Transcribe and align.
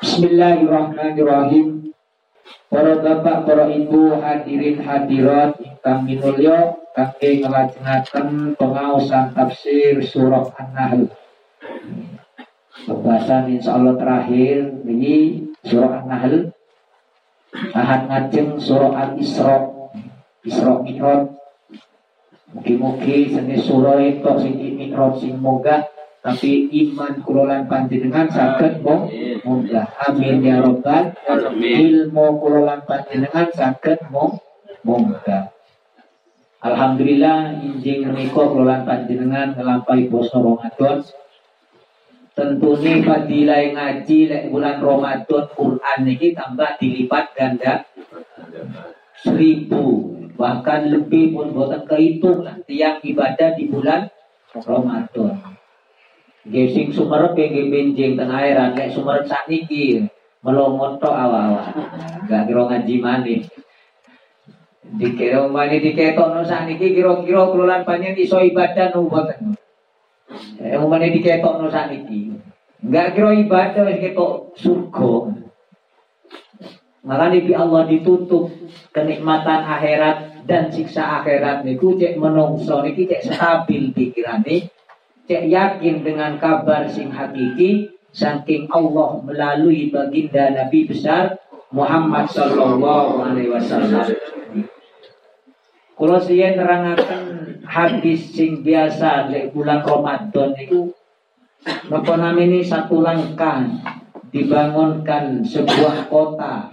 Bismillahirrahmanirrahim. 0.00 1.92
Para 2.72 3.04
bapak, 3.04 3.44
para 3.44 3.68
ibu, 3.68 4.16
hadirin 4.16 4.80
hadirat 4.80 5.60
ingkang 5.60 6.08
minulya 6.08 6.72
kangge 6.96 7.44
nglajengaken 7.44 8.56
pengaosan 8.56 9.36
tafsir 9.36 10.00
surah 10.00 10.56
An-Nahl. 10.56 11.12
Pembahasan 12.88 13.52
insyaallah 13.60 14.00
terakhir 14.00 14.72
ini 14.88 15.44
surah 15.68 16.00
An-Nahl. 16.00 16.48
Ahad 17.76 18.08
ngajeng 18.08 18.56
surah 18.56 18.96
Al-Isra. 18.96 19.68
Isra 20.48 20.80
Mi'raj. 20.80 21.28
Mugi-mugi 22.56 23.36
seni 23.36 23.60
surah 23.60 24.00
itu 24.00 24.32
sing 24.40 24.56
Mi'raj 24.80 25.20
sing 25.20 25.36
moga 25.36 25.99
tapi 26.20 26.68
iman 26.68 27.24
kulolan 27.24 27.64
panjenengan 27.64 28.28
saged 28.28 28.84
mong 28.84 29.08
munggah 29.40 29.88
amin 30.04 30.44
ya 30.44 30.60
robbal 30.60 31.16
ilmu 31.56 32.26
kulolan 32.36 32.84
panjenengan 32.84 33.48
saged 33.56 34.04
mong 34.12 34.36
munggah 34.84 35.48
Alhamdulillah 36.60 37.56
injing 37.64 38.04
menika 38.04 38.44
kulolan 38.44 38.84
panjenengan 38.84 39.56
ngelampaui 39.56 40.12
poso 40.12 40.44
Ramadan. 40.44 41.00
Tentunya 42.36 43.00
fadilah 43.00 43.64
ngaji 43.72 44.18
lek 44.28 44.44
bulan 44.52 44.76
Ramadan 44.84 45.44
Quran 45.56 45.98
niki 46.04 46.36
tambah 46.36 46.76
dilipat 46.76 47.32
ganda 47.32 47.88
seribu. 49.24 50.12
Bahkan 50.36 50.80
lebih 50.92 51.32
pun 51.32 51.56
buatan 51.56 51.88
kehitung 51.88 52.44
tiang 52.68 53.00
ibadah 53.08 53.56
di 53.56 53.64
bulan 53.64 54.12
Ramadan 54.52 55.29
Gesing 56.48 56.88
sumerep 56.96 57.36
yang 57.36 57.68
benjing 57.68 58.16
tengah 58.16 58.40
airan 58.40 58.72
kayak 58.72 58.96
sumerep 58.96 59.28
sakniki 59.28 60.08
melongot 60.40 60.96
tok 60.96 61.12
awal-awal. 61.12 61.68
Gak 62.24 62.48
kira 62.48 62.62
ngaji 62.64 62.94
manis. 62.96 63.44
Dikira 64.90 65.44
mani 65.52 65.84
diketok 65.84 66.32
no 66.32 66.40
sakniki 66.40 66.96
kira-kira 66.96 67.44
kelolaan 67.52 67.84
panjang 67.84 68.16
iso 68.16 68.40
ibadah 68.40 68.88
no 68.96 69.04
boten. 69.04 69.52
Eh 70.64 70.80
umane 70.80 71.12
diketok 71.12 71.60
no 71.60 71.68
sakniki. 71.68 72.32
Gak 72.88 73.12
kira 73.12 73.36
ibadah 73.36 73.84
wis 73.84 74.00
ketok 74.00 74.56
surga. 74.56 75.36
Maka 77.04 77.32
bi 77.36 77.52
Allah 77.52 77.84
ditutup 77.84 78.48
kenikmatan 78.96 79.60
akhirat 79.64 80.48
dan 80.48 80.72
siksa 80.72 81.20
akhirat 81.20 81.68
niku 81.68 82.00
cek 82.00 82.16
menungso 82.16 82.80
niki 82.80 83.08
cek 83.08 83.28
stabil 83.28 83.92
pikirane 83.92 84.68
cek 85.30 85.46
yakin 85.46 86.02
dengan 86.02 86.42
kabar 86.42 86.90
sing 86.90 87.14
hakiki 87.14 87.86
saking 88.10 88.66
Allah 88.74 89.22
melalui 89.22 89.86
baginda 89.94 90.50
Nabi 90.50 90.90
besar 90.90 91.38
Muhammad 91.70 92.26
sallallahu 92.26 93.22
alaihi 93.22 93.54
wasallam. 93.54 94.10
Kalau 95.94 96.18
saya 96.18 96.58
nerangakan 96.58 97.22
hadis 97.62 98.34
sing 98.34 98.66
biasa 98.66 99.30
di 99.30 99.54
bulan 99.54 99.86
Ramadan 99.86 100.50
itu 100.58 100.90
Napa 101.62 102.16
ini 102.40 102.64
satu 102.64 103.04
langkah 103.04 103.68
dibangunkan 104.32 105.44
sebuah 105.44 106.08
kota 106.08 106.72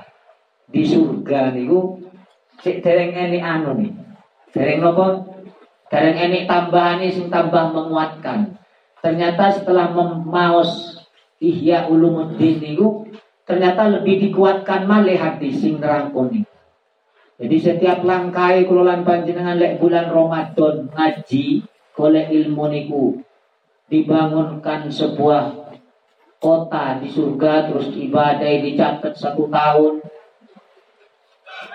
di 0.72 0.82
surga 0.88 1.52
niku 1.52 2.00
cek 2.64 2.82
dereng 2.82 3.12
ini 3.12 3.38
anu 3.44 3.76
nih. 3.76 3.92
Dereng 4.56 4.80
napa? 4.80 5.27
Dan 5.88 6.20
ini 6.20 6.44
tambahan 6.44 7.00
sing 7.08 7.32
tambah 7.32 7.72
menguatkan. 7.72 8.60
Ternyata 9.00 9.56
setelah 9.56 9.94
memaus 9.94 11.00
Ihya 11.38 11.88
Ulumuddin 11.88 12.60
itu 12.60 13.08
ternyata 13.48 13.88
lebih 13.88 14.28
dikuatkan 14.28 14.84
malih 14.84 15.16
hati 15.16 15.54
sing 15.54 15.80
nerangkoni. 15.80 16.44
Jadi 17.38 17.58
setiap 17.62 18.02
langkah 18.02 18.58
kelolaan 18.66 19.06
panjenengan 19.06 19.56
lek 19.56 19.78
bulan 19.78 20.10
Ramadan 20.10 20.90
ngaji 20.90 21.62
oleh 21.98 22.26
ilmu 22.34 22.66
niku 22.74 23.06
dibangunkan 23.88 24.90
sebuah 24.90 25.70
kota 26.38 27.02
di 27.02 27.10
surga 27.10 27.70
terus 27.70 27.90
ibadah 27.94 28.54
dicatat 28.62 29.14
satu 29.18 29.50
tahun 29.50 30.06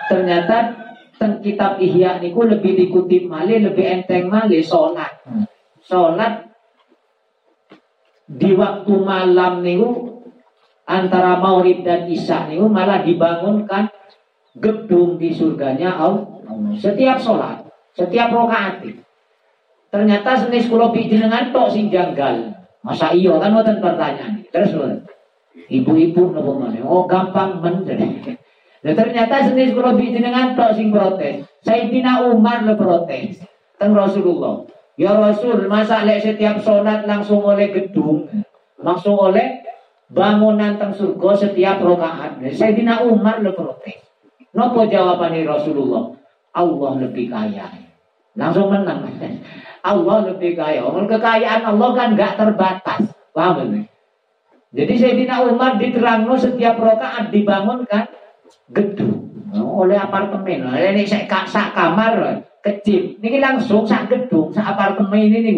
ternyata 0.07 0.82
teng 1.23 1.39
kitab 1.39 1.79
Ihya 1.79 2.19
niku 2.19 2.43
lebih 2.43 2.75
dikutip 2.75 3.31
malih 3.31 3.63
lebih 3.63 3.87
enteng 3.87 4.27
malih 4.27 4.59
sholat 4.59 5.23
sholat 5.79 6.51
di 8.27 8.51
waktu 8.51 8.93
malam 8.99 9.63
niku 9.63 10.19
antara 10.83 11.39
maurib 11.39 11.87
dan 11.87 12.11
isya 12.11 12.51
niku 12.51 12.67
malah 12.67 13.07
dibangunkan 13.07 13.87
gedung 14.59 15.15
di 15.15 15.31
surganya 15.31 15.95
Allah. 15.95 16.27
Setiap 16.75 17.23
sholat 17.23 17.63
setiap 17.95 18.35
rokaat 18.35 18.83
ternyata 19.87 20.35
senis 20.35 20.67
kulo 20.67 20.91
dengan 20.91 21.55
tok 21.55 21.71
sing 21.71 21.87
janggal. 21.87 22.51
Masa 22.83 23.15
iyo 23.15 23.39
kan 23.39 23.55
wonten 23.55 23.79
pertanyaan? 23.79 24.43
Terus 24.51 24.75
ibu-ibu 25.71 26.35
nopo 26.35 26.59
oh 26.83 27.07
gampang 27.07 27.63
men 27.63 27.87
dan 28.83 28.99
ternyata 28.99 29.47
senis 29.47 29.71
kalau 29.71 29.95
dengan 29.95 30.59
tok 30.59 30.75
sing 30.75 30.91
protes. 30.91 31.47
Sayyidina 31.63 32.27
Umar 32.27 32.67
le 32.67 32.75
protes. 32.75 33.39
Teng 33.79 33.95
Rasulullah. 33.95 34.67
Ya 34.99 35.15
Rasul, 35.15 35.65
masa 35.71 36.03
lek 36.03 36.21
setiap 36.21 36.61
sholat 36.61 37.07
langsung 37.09 37.41
oleh 37.41 37.73
gedung, 37.73 38.29
langsung 38.77 39.17
oleh 39.17 39.63
bangunan 40.11 40.75
teng 40.75 40.91
surga 40.91 41.47
setiap 41.47 41.79
rokaat. 41.79 42.43
Sayyidina 42.43 43.07
Umar 43.07 43.39
le 43.39 43.55
protes. 43.55 44.03
Nopo 44.51 44.83
jawabannya 44.85 45.47
Rasulullah? 45.47 46.13
Allah 46.53 46.91
lebih 47.07 47.31
kaya. 47.31 47.65
Langsung 48.35 48.67
menang. 48.67 49.07
Allah 49.89 50.17
lebih 50.27 50.59
kaya. 50.59 50.83
Omong 50.85 51.07
kekayaan 51.07 51.65
Allah 51.65 51.89
kan 51.95 52.13
gak 52.13 52.35
terbatas. 52.37 53.01
Paham 53.33 53.73
ini? 53.73 53.81
Jadi 54.75 54.93
Sayyidina 54.99 55.41
Umar 55.49 55.81
diterangno 55.81 56.37
setiap 56.37 56.77
rokaat 56.77 57.33
dibangunkan 57.33 58.22
gedung 58.71 59.29
oleh 59.53 59.99
apartemen 59.99 60.69
ini 60.73 61.03
saya 61.05 61.27
sak 61.45 61.77
kamar 61.77 62.43
kecil 62.63 63.19
ini 63.21 63.37
langsung 63.37 63.85
sak 63.85 64.09
gedung 64.09 64.49
sak 64.51 64.75
apartemen 64.75 65.29
ini 65.29 65.39
nih 65.43 65.53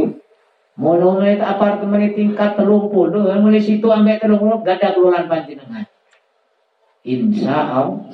Mono 0.75 1.23
itu 1.23 1.39
apartemen 1.39 2.11
tingkat 2.11 2.59
telung 2.59 2.91
puluh, 2.91 3.31
mulai 3.39 3.63
situ 3.63 3.87
sampai 3.87 4.19
puluh 4.19 4.59
gak 4.59 4.83
ada 4.83 4.91
keluaran 4.91 5.31
panjenengan. 5.31 5.87
Insya 7.07 7.55
Allah. 7.79 8.11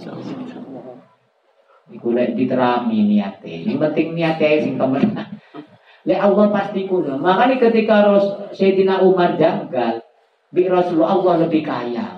Iku 1.91 2.13
lek 2.13 2.37
diterami 2.37 3.03
niatnya. 3.07 3.65
Yang 3.65 3.77
penting 3.81 4.07
niatnya 4.13 4.63
sing 4.63 4.75
temenan. 4.79 5.27
Lek 6.07 6.19
Allah 6.23 6.47
pasti 6.49 6.87
kuno. 6.87 7.19
Makanya 7.19 7.59
ketika 7.67 8.07
Ros 8.07 8.55
Sayyidina 8.55 9.03
Umar 9.03 9.35
janggal, 9.35 10.01
bi 10.49 10.65
Rasulullah 10.71 11.19
Allah 11.19 11.33
lebih 11.45 11.61
kaya. 11.67 12.15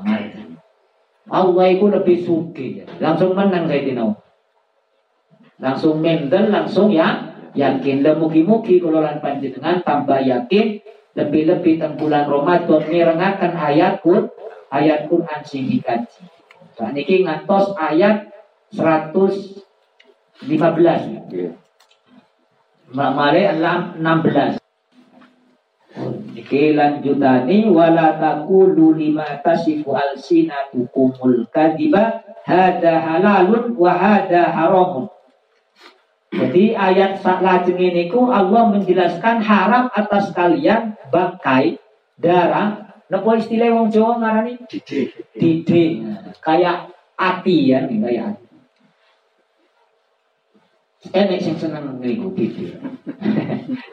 Allah 1.31 1.65
itu 1.71 1.87
lebih 1.87 2.17
suki. 2.27 2.83
Langsung 2.99 3.31
menang 3.31 3.71
saya 3.71 3.83
dinau. 3.83 4.19
Langsung 5.61 6.03
menden, 6.03 6.51
langsung 6.51 6.91
ya 6.91 7.31
yakin. 7.55 8.03
Dan 8.03 8.19
mugi-mugi 8.19 8.83
kalau 8.83 8.99
panjenengan 9.23 9.79
tambah 9.87 10.19
yakin. 10.19 10.83
Lebih-lebih 11.13 11.77
tentang 11.77 11.93
bulan 12.01 12.25
Ramadan 12.25 12.89
mirengakan 12.89 13.53
ayat 13.53 14.01
Quran, 14.01 14.33
ayat 14.73 15.05
Quran 15.05 15.41
sing 15.45 15.69
dikaji. 15.69 16.25
Saat 16.73 16.97
ini 16.97 17.21
ngantos 17.21 17.77
ayat 17.77 18.33
115. 18.73 20.41
Yeah. 21.29 21.53
Mari 22.89 23.45
16. 23.61 24.62
Iki 26.33 26.73
lanjutani 26.73 27.69
wala 27.69 28.17
taqulu 28.17 28.97
lima 28.97 29.37
tasifu 29.45 29.93
alsinatukumul 29.93 31.45
kadiba 31.53 32.25
hada 32.41 32.97
halalun 33.05 33.77
wa 33.77 33.93
hada 33.93 34.49
haramun. 34.49 35.13
Jadi 36.33 36.73
ayat 36.73 37.21
lajeng 37.21 37.77
ini 37.77 38.09
ku 38.09 38.33
Allah 38.33 38.73
menjelaskan 38.73 39.45
haram 39.45 39.93
atas 39.93 40.33
kalian 40.33 40.97
bangkai 41.13 41.77
darah. 42.17 42.89
Napa 43.13 43.37
istilah 43.37 43.69
wong 43.69 43.93
Jawa 43.93 44.17
ngarani? 44.17 44.57
Dide. 44.65 45.13
Dide. 45.37 45.83
Kayak 46.41 46.89
ati 47.13 47.69
ya, 47.69 47.85
kayak 47.85 48.25
ati. 48.33 48.42
Enek 51.11 51.43
sing 51.43 51.59
seneng 51.59 51.99
ngriku 51.99 52.31
TV. 52.31 52.79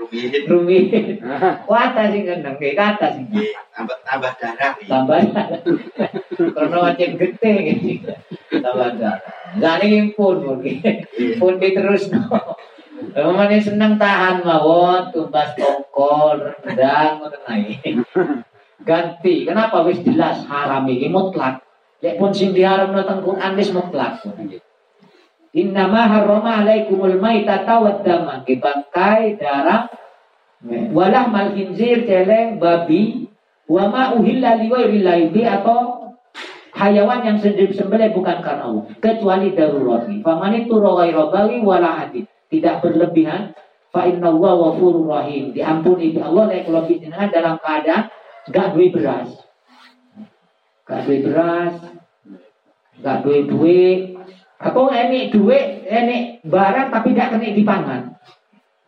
Rumit. 0.07 0.47
Rumit. 0.47 1.19
Kuata 1.67 2.15
sing 2.15 2.23
seneng 2.23 2.55
nggih 2.55 2.79
kata 2.79 3.19
sing. 3.19 3.27
Tambah 3.75 3.99
tambah 4.07 4.33
darah. 4.39 4.73
Tambah 4.79 5.19
darah. 5.35 5.61
Karena 6.39 6.77
macam 6.79 7.11
gede 7.19 7.53
gitu. 7.83 8.15
Tambah 8.63 8.91
darah. 8.95 9.33
Lah 9.59 9.75
niki 9.83 10.15
pun 10.15 10.39
mungkin. 10.39 11.03
Pun 11.43 11.59
diterusno. 11.59 12.23
Emangnya 13.11 13.59
seneng 13.59 13.99
tahan 13.99 14.45
mawon, 14.45 15.09
tumbas 15.11 15.57
tongkol, 15.57 16.53
rendang, 16.63 17.19
ngoten 17.19 17.43
ae. 17.49 17.75
ganti. 18.87 19.51
Kenapa 19.51 19.83
wis 19.83 19.99
jelas 20.07 20.47
haram 20.47 20.87
iki 20.87 21.11
mutlak. 21.11 21.65
Lek 22.01 22.17
pun 22.17 22.31
sing 22.31 22.55
diharamno 22.55 23.03
teng 23.03 23.21
Quran 23.27 23.53
wis 23.59 23.75
mutlak. 23.75 24.23
Innama 25.51 26.07
harrama 26.07 26.63
alaikumul 26.63 27.19
maitata 27.19 27.83
wad 27.83 28.07
dama. 28.07 28.47
Bangkai, 28.47 29.35
darah, 29.35 29.91
walah 30.95 31.27
mal 31.27 31.51
khinzir, 31.55 32.07
celeng, 32.07 32.63
babi, 32.63 33.27
wa 33.71 33.91
ma 33.91 34.03
uhilla 34.15 34.59
liwairillahi 34.59 35.43
atau 35.47 36.11
hayawan 36.75 37.27
yang 37.27 37.39
sembelih 37.43 38.11
bukan 38.11 38.43
karena 38.43 38.67
Allah 38.67 38.85
kecuali 38.99 39.55
darurat 39.55 40.07
faman 40.07 40.55
itu 40.65 40.75
ghaira 40.75 41.29
baghi 41.31 41.59
wala 41.63 42.03
hadid 42.03 42.25
tidak 42.51 42.83
berlebihan 42.83 43.55
fa 43.95 44.07
inna 44.07 44.31
wa 44.35 44.55
ghafurur 44.59 45.07
rahim. 45.07 45.55
Diampuni 45.55 46.15
Allah 46.19 46.51
lek 46.51 46.67
kalau 46.67 46.87
jenengan 46.87 47.31
dalam 47.31 47.55
keadaan 47.63 48.11
gak 48.51 48.75
duwe 48.75 48.91
beras. 48.91 49.31
Gak 50.87 51.07
duwe 51.07 51.19
beras 51.27 51.75
gak 53.01 53.25
duwe 53.25 53.39
duit 53.49 54.01
atau 54.61 54.93
ini 54.93 55.33
duit 55.33 55.89
ini 55.89 56.45
barang 56.45 56.93
tapi 56.93 57.17
gak 57.17 57.33
kena 57.33 57.57
dipangan 57.57 58.01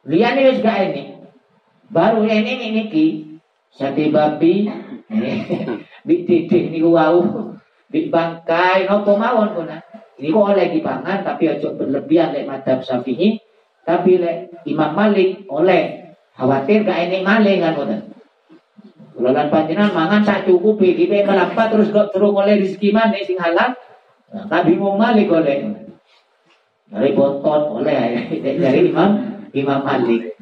liane 0.04 0.40
wis 0.52 0.60
gak 0.60 0.92
ini 0.92 1.16
baru 1.88 2.28
ini 2.28 2.50
ini 2.60 2.66
niki 2.76 3.06
sate 3.72 4.12
babi 4.12 4.68
di 6.08 6.16
titik 6.28 6.68
niku 6.68 6.92
wau 6.92 7.56
di 7.88 8.12
bangkai 8.12 8.84
nopo 8.84 9.16
mawon 9.16 9.56
kuna 9.56 9.80
ini 10.22 10.30
kok 10.30 10.54
oleh 10.54 10.70
dipangan 10.70 11.26
tapi 11.26 11.50
aja 11.50 11.74
berlebihan 11.74 12.30
lek 12.30 12.46
madhab 12.46 12.78
syafi'i. 12.86 13.42
Tapi 13.82 14.22
lek 14.22 14.54
Imam 14.70 14.94
Malik 14.94 15.50
oleh. 15.50 16.14
Khawatir 16.38 16.86
gak 16.86 17.10
ini 17.10 17.26
maling 17.26 17.60
kan 17.60 17.74
ngoten 17.76 18.00
panjenengan 19.52 19.92
mangan 19.92 20.24
sak 20.24 20.48
cukupi, 20.48 20.96
kita 20.96 21.28
melampat 21.28 21.68
terus 21.68 21.92
gak 21.92 22.08
terus 22.14 22.32
oleh 22.32 22.64
rezeki 22.64 22.88
mana 22.94 23.20
sing 23.20 23.36
halal 23.36 23.76
Nah, 24.32 24.44
kan 24.48 24.64
bingung 24.64 24.96
Malik 24.96 25.28
oleh. 25.28 25.68
Dari 26.92 27.10
bontot 27.16 27.80
oleh 27.80 28.28
dari 28.64 28.80
Imam 28.88 29.10
Imam 29.52 29.80
Malik. 29.84 30.36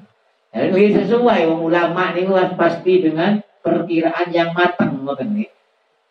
Jadi 0.50 0.74
ini 0.74 0.90
sesuai 0.98 1.46
ulama 1.46 2.10
ini 2.10 2.26
pasti 2.58 3.02
dengan 3.06 3.38
perkiraan 3.62 4.34
yang 4.34 4.50
matang 4.50 5.06
nggih. 5.06 5.50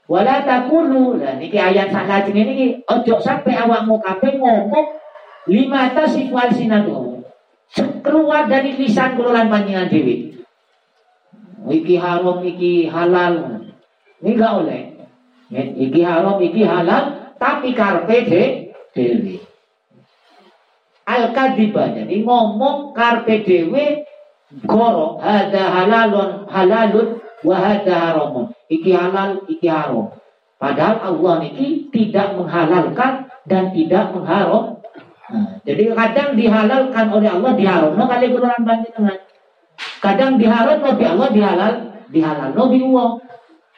Wala 0.09 0.41
takunu 0.41 1.21
lah 1.21 1.37
niki 1.37 1.59
ayat 1.59 1.93
sak 1.93 2.33
ini 2.33 2.81
ojo 2.87 3.21
sampai 3.21 3.53
awakmu 3.61 4.01
kabeh 4.01 4.41
ngomong 4.41 4.97
lima 5.45 5.91
tasif 5.93 6.33
wal 6.33 6.49
sinatu. 6.49 7.21
Keluar 8.01 8.49
dari 8.49 8.73
lisan 8.73 9.13
kula 9.13 9.43
lan 9.43 9.53
panjenengan 9.53 9.91
dhewe. 9.93 10.39
Iki 11.69 11.95
haram, 12.01 12.41
iki 12.41 12.89
halal. 12.89 13.61
Ini 14.23 14.29
enggak 14.33 14.53
oleh. 14.65 14.81
Iki 15.53 16.01
haram, 16.01 16.41
iki 16.41 16.65
halal, 16.65 17.19
tapi 17.39 17.74
karpe 17.74 18.18
de 18.27 18.44
dewi. 18.94 19.39
Al 21.09 21.33
kadiba 21.33 21.89
jadi 21.89 22.15
ngomong 22.21 22.94
karpe 22.94 23.41
dewe 23.41 24.06
goro 24.68 25.18
ada 25.24 25.63
halalun 25.81 26.45
halalun 26.51 27.24
wa 27.44 27.56
hada 27.56 27.95
haramun. 27.95 28.51
Iki 28.69 28.91
halal, 28.94 29.50
iki 29.50 29.65
haram. 29.65 30.13
Padahal 30.59 31.15
Allah 31.15 31.33
niki 31.41 31.89
tidak 31.89 32.36
menghalalkan 32.36 33.31
dan 33.47 33.71
tidak 33.71 34.12
mengharam. 34.12 34.83
Nah, 35.30 35.62
jadi 35.63 35.95
kadang 35.95 36.35
dihalalkan 36.35 37.06
oleh 37.09 37.30
Allah 37.31 37.51
diharam. 37.56 37.92
No 37.95 38.06
kali 38.06 38.27
Quran 38.30 38.59
dengan 38.68 39.18
Kadang 40.03 40.35
diharam 40.35 40.83
oleh 40.83 41.07
Allah 41.07 41.30
dihalal 41.31 41.74
dihalal 42.12 42.51
no 42.51 42.68
uang. 42.68 43.13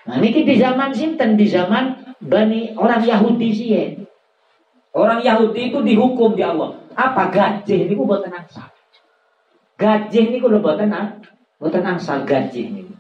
Nah 0.10 0.18
niki 0.18 0.42
di 0.42 0.58
zaman 0.58 0.90
sinten 0.98 1.38
di 1.38 1.46
zaman 1.46 2.01
Bani 2.22 2.78
orang 2.78 3.02
Yahudi 3.02 3.50
sih 3.50 3.68
ya. 3.74 3.84
Orang 4.94 5.26
Yahudi 5.26 5.74
itu 5.74 5.80
dihukum 5.82 6.38
di 6.38 6.44
Allah. 6.46 6.78
Apa 6.94 7.32
gajah 7.34 7.80
ini 7.88 7.98
buat 7.98 8.28
angsal. 8.28 8.70
Gajah 9.80 10.24
ini 10.30 10.38
kulo 10.38 10.62
buat 10.62 10.78
tenang, 10.78 11.24
buat 11.58 11.74
angsal 11.74 12.28
gajah 12.28 12.62
ini. 12.62 12.92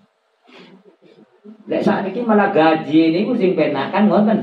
Lek 1.69 1.81
saat 1.88 2.03
ini 2.09 2.21
malah 2.25 2.50
gaji 2.51 3.13
ini 3.13 3.23
ku 3.23 3.33
sing 3.38 3.53
penakan 3.53 4.09
ngoten. 4.09 4.39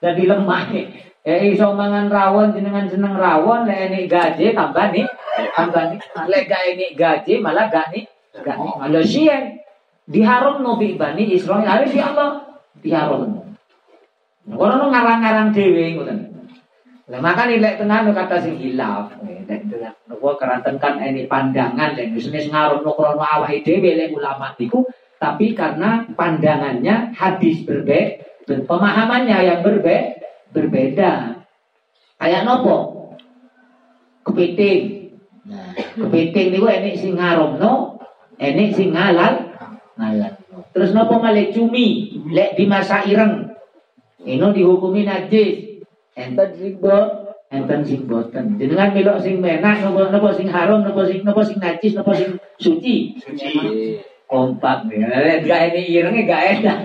Jadi 0.00 0.22
lemah 0.24 0.72
nih. 0.72 0.86
Eh 1.26 1.52
iso 1.54 1.74
mangan 1.74 2.06
rawon 2.06 2.54
jenengan 2.54 2.86
seneng 2.86 3.18
rawon 3.18 3.66
lek 3.66 3.90
ini 3.90 4.06
gaji 4.06 4.54
tambah 4.54 4.94
nih 4.94 5.06
tambah 5.52 5.84
nih. 5.90 5.98
Lek 6.30 6.42
gak 6.46 6.62
ini 6.74 6.86
gaji 6.94 7.44
malah 7.44 7.66
gak 7.68 7.90
nih 7.92 8.06
gak 8.40 8.56
nih. 8.58 8.72
Malah 8.78 9.04
sih 9.06 9.28
diharum 10.06 10.62
nabi 10.62 10.94
bani 10.94 11.28
Israel 11.34 11.66
harus 11.66 11.90
di 11.90 12.00
Allah 12.00 12.46
diharum. 12.78 13.45
Nu 14.46 14.62
ngarang-ngarang 14.62 15.50
dhewe 15.50 15.98
ngoten. 15.98 16.18
Lah 17.06 17.20
maka 17.22 17.46
nilai 17.46 17.78
tenan 17.78 18.10
kata 18.14 18.42
sing 18.42 18.58
hilaf. 18.58 19.14
Nek 19.22 19.66
nopo 20.06 20.38
keranten 20.38 20.78
kan 20.78 21.02
ini 21.02 21.26
pandangan 21.26 21.94
dan 21.98 22.14
bisnis 22.14 22.50
ngaruh 22.50 22.82
no 22.82 22.94
krono 22.94 23.22
awake 23.22 23.66
dhewe 23.66 23.94
lek 23.94 24.14
ulama 24.14 24.54
niku 24.58 24.86
tapi 25.18 25.54
karena 25.54 26.06
pandangannya 26.14 27.14
hadis 27.14 27.62
berbeda 27.66 28.26
pemahamannya 28.46 29.38
yang 29.42 29.60
berbe 29.66 30.22
berbeda. 30.54 31.42
Kayak 32.16 32.46
nopo? 32.46 32.76
Kepiting. 34.22 35.10
Nah, 35.46 35.74
kepiting 35.74 36.54
niku 36.54 36.66
enek 36.70 36.94
sing 36.98 37.18
ngaromno, 37.18 37.98
enek 38.38 38.74
sing 38.74 38.94
ngalal, 38.94 39.50
ngalal. 39.98 40.32
Terus 40.72 40.90
nopo 40.94 41.18
malih 41.18 41.50
cumi, 41.50 42.18
lek 42.30 42.54
dimasak 42.54 43.10
ireng. 43.10 43.45
Ino 44.26 44.50
dihukumi 44.50 45.06
najis. 45.06 45.78
Enten 46.18 46.50
sing 46.58 46.82
bot, 46.82 47.38
enten 47.54 47.86
sing 47.86 48.10
boten. 48.10 48.58
Jenengan 48.58 48.90
melok 48.90 49.22
sing 49.22 49.38
menak 49.38 49.84
napa 49.84 50.10
napa 50.10 50.34
sing 50.34 50.50
haram 50.50 50.82
napa 50.82 51.06
sing 51.06 51.22
napa 51.22 51.46
sing 51.46 51.62
najis 51.62 51.92
napa 51.94 52.12
sing 52.16 52.40
suci. 52.58 53.14
Suci. 53.22 53.48
Kompak 54.26 54.90
nih. 54.90 55.46
Gak 55.46 55.62
ini 55.70 55.82
irenge 55.94 56.26
gak 56.26 56.42
enak. 56.58 56.78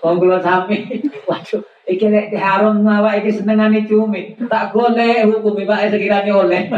Wong 0.00 0.16
kula 0.16 0.40
sami. 0.40 1.04
Waduh, 1.28 1.60
iki 1.84 2.06
nek 2.08 2.32
haram 2.32 2.80
awak 2.88 3.20
iki 3.20 3.36
senengane 3.36 3.84
cumi. 3.84 4.32
Tak 4.48 4.72
golek 4.72 5.28
hukumi 5.28 5.68
Pak 5.68 5.92
sekiranya 5.92 6.32
oleh. 6.32 6.72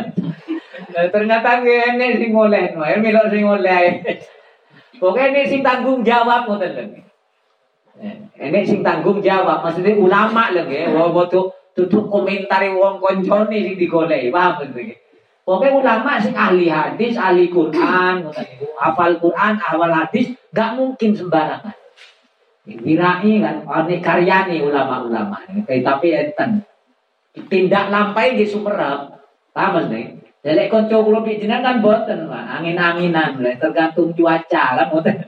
Nah, 0.93 1.09
ternyata 1.09 1.63
ngene 1.63 2.19
sing 2.19 2.35
oleh, 2.35 2.75
no, 2.75 2.83
melok 2.85 3.31
sing 3.31 3.47
oleh. 3.47 4.03
Pokoknya 4.99 5.31
ini 5.31 5.43
sing 5.49 5.61
tanggung 5.63 6.03
jawab 6.03 6.51
ngoten 6.51 6.75
lho. 6.75 7.12
Ini 8.01 8.61
sing 8.65 8.81
tanggung 8.81 9.21
jawab, 9.21 9.63
maksudnya 9.63 9.95
ulama 9.95 10.49
lho 10.51 10.65
nggih, 10.65 10.97
wong 10.97 11.29
tuh 11.29 11.53
tutup 11.77 12.09
komentari 12.09 12.73
wong 12.73 12.99
koncone 12.99 13.53
sing 13.53 13.77
digoleki, 13.77 14.33
paham 14.33 14.73
nggih. 14.73 14.97
Pokoknya 15.43 15.75
ulama 15.75 16.23
sing 16.23 16.39
ahli 16.39 16.71
hadis, 16.71 17.19
ahli 17.19 17.51
Quran, 17.51 18.31
hafal 18.79 19.19
Quran, 19.19 19.59
hafal 19.59 19.91
hadis, 19.91 20.31
gak 20.55 20.79
mungkin 20.79 21.19
sembarangan. 21.19 21.75
Wirai 22.63 23.43
kan, 23.43 23.67
ini 23.67 23.99
karyani 23.99 24.63
ulama-ulama. 24.63 25.43
Tapi 25.67 26.09
enten. 26.15 26.63
Tindak 27.51 27.91
lampai 27.91 28.39
di 28.39 28.47
sumerap. 28.47 29.19
Paham 29.51 29.91
nih? 29.91 30.15
Jadi 30.47 30.71
konco 30.71 31.03
kulo 31.03 31.27
pijinan 31.27 31.63
kan 31.63 31.83
boten, 31.83 32.31
angin-anginan, 32.31 33.43
tergantung 33.59 34.15
cuaca 34.15 34.79
kan 34.79 34.87
boten. 34.95 35.27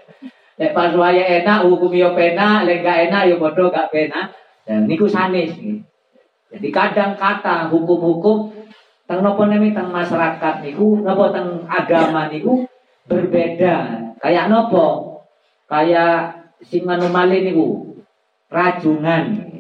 Lek 0.55 0.71
pas 0.71 0.95
waya 0.95 1.43
enak 1.43 1.67
hukum 1.67 1.91
yo 1.91 2.15
pena, 2.15 2.63
lek 2.63 2.87
gak 2.87 3.11
enak 3.11 3.27
yo 3.27 3.43
bodoh 3.43 3.75
gak 3.75 3.91
pena. 3.91 4.31
Dan 4.63 4.87
niku 4.87 5.11
sanes 5.11 5.59
nih. 5.59 5.83
Jadi 6.55 6.69
kadang 6.71 7.19
kata 7.19 7.67
hukum-hukum 7.75 8.55
teng 9.11 9.21
nopo 9.27 9.43
nemi 9.51 9.75
teng 9.75 9.91
masyarakat 9.91 10.63
niku 10.63 11.03
nopo 11.03 11.35
teng 11.35 11.67
agama 11.67 12.31
niku 12.31 12.63
berbeda. 13.11 14.15
Kayak 14.23 14.47
nopo? 14.47 15.19
Kayak 15.67 16.47
sing 16.63 16.87
anu 16.87 17.11
malih 17.11 17.43
niku 17.43 17.99
rajungan. 18.47 19.59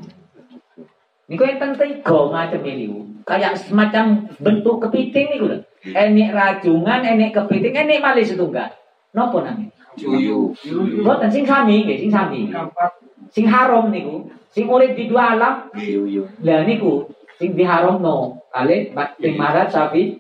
Niku 1.27 1.43
enten 1.43 1.75
tiga 1.75 2.19
macam 2.31 2.63
niku. 2.63 3.03
Kayak 3.27 3.59
semacam 3.59 4.31
bentuk 4.39 4.79
kepiting 4.87 5.27
niku 5.35 5.45
lho. 5.51 5.59
Enek 5.85 6.31
rajungan, 6.33 7.03
enek 7.03 7.35
kepiting, 7.35 7.75
enek 7.75 8.01
malih 8.01 8.23
setunggal. 8.23 8.71
Nopo 9.11 9.43
namanya? 9.43 9.74
Yuyu. 9.99 10.55
Boten 11.03 11.31
sing 11.31 11.45
sami 11.47 11.87
nggih, 11.87 11.99
sing 12.07 12.11
sami. 12.11 12.51
Sing 13.31 13.47
haram 13.47 13.91
niku, 13.91 14.27
sing 14.51 14.67
urip 14.67 14.95
di 14.95 15.11
dua 15.11 15.39
alam. 15.39 15.71
Yuyu. 15.75 16.27
Lah 16.43 16.67
niku 16.67 17.07
sing 17.39 17.59
diharamno 17.59 18.39
kali 18.55 18.95
sing 19.19 19.35
marat 19.35 19.71
sapi. 19.71 20.19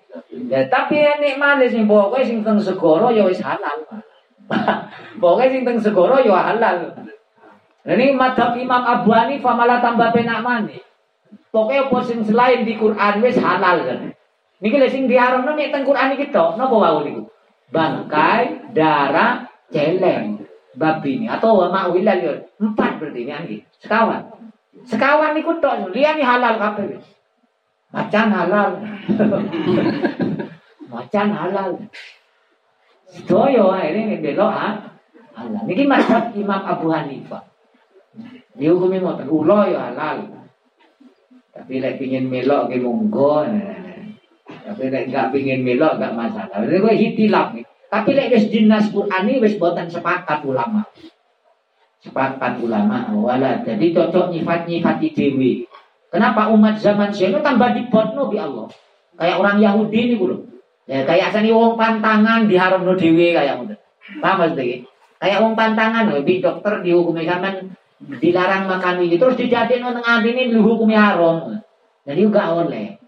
Ya, 0.50 0.66
tapi 0.66 0.98
nek 0.98 1.38
malih 1.38 1.70
sing 1.70 1.86
pokoke 1.86 2.22
sing 2.26 2.42
teng 2.42 2.58
segara 2.58 3.14
ya 3.14 3.26
wis 3.26 3.42
halal. 3.42 3.86
pokoke 5.22 5.46
sing 5.50 5.62
teng 5.62 5.78
segara 5.78 6.22
ya 6.22 6.34
halal. 6.34 6.94
Lah 7.84 7.94
ini 7.94 8.16
madhab 8.16 8.56
Imam 8.56 8.82
Abu 8.82 9.12
Hanifah 9.14 9.54
malah 9.54 9.78
tambah 9.78 10.10
penak 10.10 10.42
maneh. 10.42 10.82
Pokoke 11.54 11.90
apa 11.90 11.98
sing 12.02 12.26
selain 12.26 12.66
di 12.66 12.74
Quran 12.74 13.22
wis 13.22 13.38
halal 13.38 13.86
kan. 13.86 14.10
Niki 14.58 14.76
lek 14.80 14.90
sing 14.90 15.06
diharamno 15.06 15.54
nek 15.54 15.70
teng 15.70 15.86
Quran 15.86 16.14
iki 16.18 16.34
tok, 16.34 16.58
napa 16.58 16.74
wau 16.74 17.02
niku? 17.06 17.30
Bangkai, 17.74 18.70
darah, 18.70 19.50
celeng. 19.74 20.46
babi 20.74 21.22
ini 21.22 21.30
atau 21.30 21.54
wa 21.54 21.70
ma'wilal 21.70 22.18
ya 22.18 22.34
empat 22.58 22.98
berarti 22.98 23.20
ini 23.22 23.30
anggi 23.30 23.56
sekawan. 23.78 24.26
Sekawan 24.90 25.38
niku 25.38 25.62
tok 25.62 25.94
liyan 25.94 26.18
halal 26.18 26.58
kabeh 26.58 26.98
macan 27.94 28.28
halal. 28.34 28.70
Macan 30.94 31.28
halal. 31.34 31.70
Sedoyo 33.10 33.74
ini 33.82 34.18
belok 34.22 34.50
ha? 34.50 34.68
Halal. 35.34 35.62
Niki 35.66 35.86
mazhab 35.86 36.30
Imam 36.34 36.62
Abu 36.62 36.90
Hanifah. 36.90 37.42
Dihukumi 38.54 39.02
ngoten 39.02 39.26
ulo 39.26 39.66
ya 39.66 39.90
halal. 39.90 40.22
Tapi 41.54 41.82
lek 41.82 41.98
pingin 41.98 42.30
melok 42.30 42.70
ke 42.70 42.78
monggo. 42.78 43.42
Tapi 44.46 44.82
lek 44.90 45.10
gak 45.10 45.34
pingin 45.34 45.66
melok 45.66 45.98
gak 45.98 46.14
masalah. 46.14 46.62
Ini 46.62 46.78
gue 46.78 46.94
hitilap 46.94 47.54
nih 47.58 47.66
tapi 47.94 48.10
lek 48.10 48.34
wis 48.34 48.50
dinas 48.50 48.90
Qur'ani 48.90 49.38
wis 49.38 49.54
boten 49.54 49.86
sepakat 49.86 50.42
ulama. 50.42 50.82
Sepakat 52.02 52.58
ulama 52.58 53.06
wala. 53.14 53.62
Jadi 53.62 53.94
cocok 53.94 54.34
nyifat-nyifati 54.34 55.14
dewi. 55.14 55.62
Kenapa 56.10 56.50
umat 56.50 56.82
zaman 56.82 57.14
sekarang 57.14 57.46
tambah 57.46 57.70
dibotno 57.70 58.26
bi 58.26 58.42
Allah. 58.42 58.66
Kayak 59.14 59.38
orang 59.38 59.62
Yahudi 59.62 59.98
ini 60.10 60.14
lho. 60.18 60.42
Ya 60.90 61.06
kayak 61.06 61.30
sani 61.30 61.54
wong 61.54 61.78
pantangan 61.78 62.50
diharamno 62.50 62.98
dhewe 62.98 63.30
kayak 63.30 63.62
ngono. 63.62 63.78
Paham 64.18 64.36
maksudnya? 64.42 64.82
Kayak 65.22 65.38
wong 65.46 65.54
pantangan 65.54 66.10
lho, 66.10 66.26
bi 66.26 66.42
dokter 66.42 66.82
dihukumi 66.82 67.22
zaman 67.22 67.78
dilarang 68.18 68.66
makan 68.66 69.06
ini 69.06 69.16
terus 69.16 69.38
dijadiin 69.38 69.86
nang 69.86 70.02
ini 70.26 70.50
dihukumi 70.50 70.98
haram. 70.98 71.62
Jadi 72.02 72.20
juga 72.26 72.58
oleh. 72.58 72.98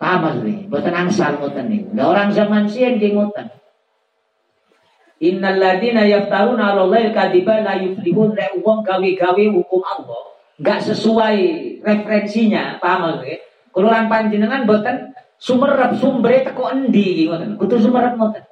Paham 0.00 0.18
maksudnya? 0.24 0.56
Boten 0.72 0.96
angsal 0.96 1.36
ngoten 1.36 1.68
niku. 1.68 1.92
Lah 1.92 2.16
orang 2.16 2.32
zaman 2.32 2.64
sien 2.64 2.96
ki 2.96 3.12
ngoten. 3.12 3.59
Innal 5.20 5.60
ladina 5.60 6.08
yaftaruna 6.08 6.72
'ala 6.72 6.88
Allahi 6.88 7.12
kadiba 7.12 7.60
la 7.60 7.76
yuflihun 7.76 8.32
rek 8.32 8.64
wong 8.64 8.80
gawe-gawe 8.80 9.44
hukum 9.52 9.84
Allah 9.84 10.30
enggak 10.60 10.80
sesuai 10.92 11.38
referensinya, 11.80 12.76
paham 12.76 13.20
nggih? 13.20 13.40
Kulo 13.72 13.88
lan 13.88 14.12
panjenengan 14.12 14.68
boten 14.68 15.16
sumerep 15.40 15.96
sumbere 15.96 16.44
teko 16.44 16.68
endi 16.68 17.24
ngoten. 17.24 17.56
Kudu 17.56 17.80
sumerep 17.80 18.20
ngoten. 18.20 18.44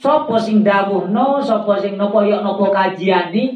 Sopo 0.00 0.40
sing 0.40 0.64
dawuhno, 0.64 1.44
sapa 1.44 1.78
sing 1.78 2.00
napa 2.00 2.24
yok 2.24 2.40
napa 2.40 2.64
kajiani, 2.72 3.52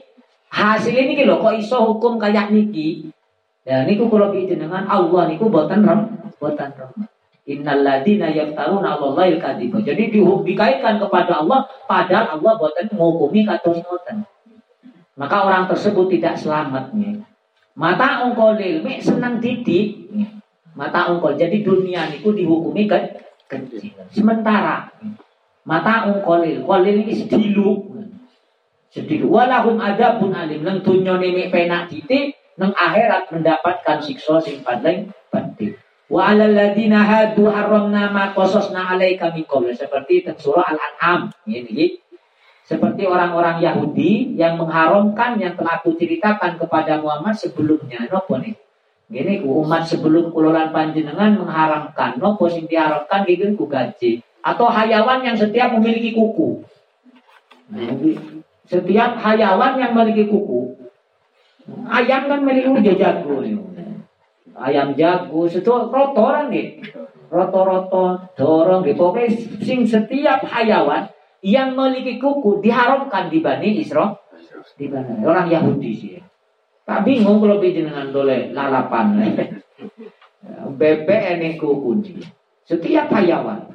hasil 0.53 0.95
ini 0.95 1.25
lho 1.25 1.41
kok 1.41 1.57
iso 1.57 1.81
hukum 1.89 2.21
kayak 2.21 2.53
niki. 2.53 3.09
Ya 3.67 3.83
niku 3.83 4.07
kula 4.07 4.31
jenengan 4.31 4.87
Allah 4.87 5.27
niku 5.27 5.49
boten 5.51 5.83
rem, 5.83 6.01
boten 6.39 6.71
rem. 6.77 6.93
Innalladzina 7.47 8.35
yaftaruna 8.35 8.99
'alallahi 8.99 9.38
kadziba. 9.38 9.79
Jadi 9.79 10.11
di, 10.11 10.19
dikaitkan 10.19 10.99
kepada 10.99 11.47
Allah 11.47 11.62
padahal 11.87 12.43
Allah 12.43 12.53
boten 12.59 12.91
menghukumi 12.91 13.47
kados 13.47 13.79
ngoten. 13.87 14.26
Maka 15.15 15.37
orang 15.47 15.71
tersebut 15.71 16.11
tidak 16.11 16.35
selamat. 16.43 16.91
Mata 17.79 18.26
ungkol 18.26 18.59
ilmi 18.59 18.99
senang 18.99 19.38
didik. 19.38 20.11
Mata 20.75 21.07
ungkol. 21.15 21.38
Jadi 21.38 21.62
dunia 21.62 22.11
niku 22.11 22.35
dihukumi 22.35 22.91
ke. 22.91 22.99
Sementara 24.11 24.91
mata 25.62 26.11
ungkol 26.11 26.67
kolil 26.67 26.97
ini 27.07 27.15
sedilu. 27.15 27.95
Sedilu. 28.91 29.31
Walahum 29.31 29.79
adabun 29.79 30.35
alim. 30.35 30.67
Nang 30.67 30.83
dunia 30.83 31.15
ini 31.23 31.47
penak 31.47 31.95
titik. 31.95 32.35
Nang 32.59 32.75
akhirat 32.75 33.31
mendapatkan 33.31 34.03
siksa 34.03 34.43
sing 34.43 34.67
paling 34.67 35.15
penting. 35.29 35.75
Wa 36.16 36.32
'alal 36.32 36.56
hadu 36.73 37.44
haramna 37.52 38.08
ma 38.08 38.32
qasasna 38.32 38.96
'alaika 38.96 39.37
min 39.37 39.44
qabl. 39.44 39.68
Seperti 39.76 40.25
surah 40.25 40.64
Al-An'am. 40.64 41.28
Ini 41.44 42.00
seperti 42.64 43.04
orang-orang 43.04 43.61
Yahudi 43.61 44.32
yang 44.32 44.56
mengharamkan 44.56 45.37
yang 45.37 45.61
telah 45.61 45.76
aku 45.76 45.92
ceritakan 46.00 46.56
kepada 46.56 47.04
Muhammad 47.04 47.37
sebelumnya. 47.37 48.08
Nopo 48.08 48.40
nih? 48.40 48.56
Gini 49.12 49.44
umat 49.44 49.85
sebelum 49.87 50.32
kulolan 50.32 50.73
panjenengan 50.73 51.37
mengharamkan 51.37 52.16
nopo 52.16 52.49
sing 52.49 52.64
diharamkan 52.64 53.23
gitu 53.28 53.54
ku 53.54 53.68
gaji 53.68 54.18
atau 54.40 54.66
hayawan 54.73 55.20
yang 55.20 55.37
setiap 55.37 55.76
memiliki 55.76 56.16
kuku. 56.16 56.64
setiap 58.66 59.20
hayawan 59.20 59.78
yang 59.78 59.92
memiliki 59.92 60.26
kuku. 60.32 60.80
Ayam 61.87 62.26
kan 62.26 62.40
memiliki 62.42 62.99
jago 62.99 63.46
ayam 64.57 64.97
jago 64.97 65.45
itu 65.47 65.61
rotoran 65.69 66.49
nih 66.49 66.81
roto-roto 67.29 68.33
dorong 68.39 68.87
gitu 68.87 69.13
sing 69.61 69.85
setiap 69.85 70.47
hayawan 70.47 71.11
yang 71.45 71.77
memiliki 71.77 72.19
kuku 72.19 72.65
diharamkan 72.65 73.29
di 73.29 73.39
Bani 73.45 73.79
Isra 73.79 74.17
di 74.75 74.87
Bani 74.91 75.23
orang 75.23 75.47
Yahudi 75.47 75.93
sih. 75.95 76.19
Tak 76.87 77.03
bingung 77.03 77.43
kalau 77.43 77.59
dengan 77.59 78.11
dole 78.15 78.55
lalapan. 78.55 79.19
Bebek 80.79 81.23
ini 81.39 81.59
kuku 81.59 82.15
setiap 82.67 83.11
hayawan. 83.11 83.75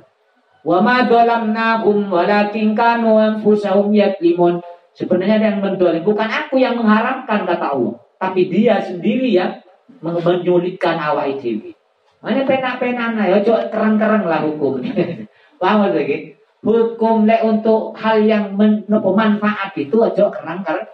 Wa 0.62 0.80
ma 0.84 1.08
dalamnahum 1.08 2.12
walakin 2.12 2.76
kanu 2.76 3.20
anfusahum 3.20 3.92
yatlimun. 3.92 4.64
Sebenarnya 4.92 5.40
yang 5.40 5.64
mendolim 5.64 6.04
bukan 6.04 6.28
aku 6.28 6.60
yang 6.60 6.76
mengharamkan 6.76 7.48
kata 7.48 7.68
Allah. 7.72 7.96
Tapi 8.20 8.52
dia 8.52 8.84
sendiri 8.84 9.32
ya 9.32 9.64
menyulitkan 10.00 10.96
awal 10.96 11.36
dewi. 11.36 11.76
Mana 12.22 12.46
pena-pena 12.46 13.18
na, 13.18 13.28
yo 13.28 13.42
cok 13.42 13.74
kerang-kerang 13.74 14.24
lah 14.30 14.46
hukum. 14.46 14.80
Paham 15.62 15.90
lagi? 15.90 16.38
Hukum 16.62 17.26
le 17.26 17.42
untuk 17.42 17.98
hal 17.98 18.22
yang 18.22 18.54
men, 18.54 18.86
manfaat 18.88 19.74
itu 19.74 19.98
aja 20.06 20.30
kerang-kerang. 20.30 20.86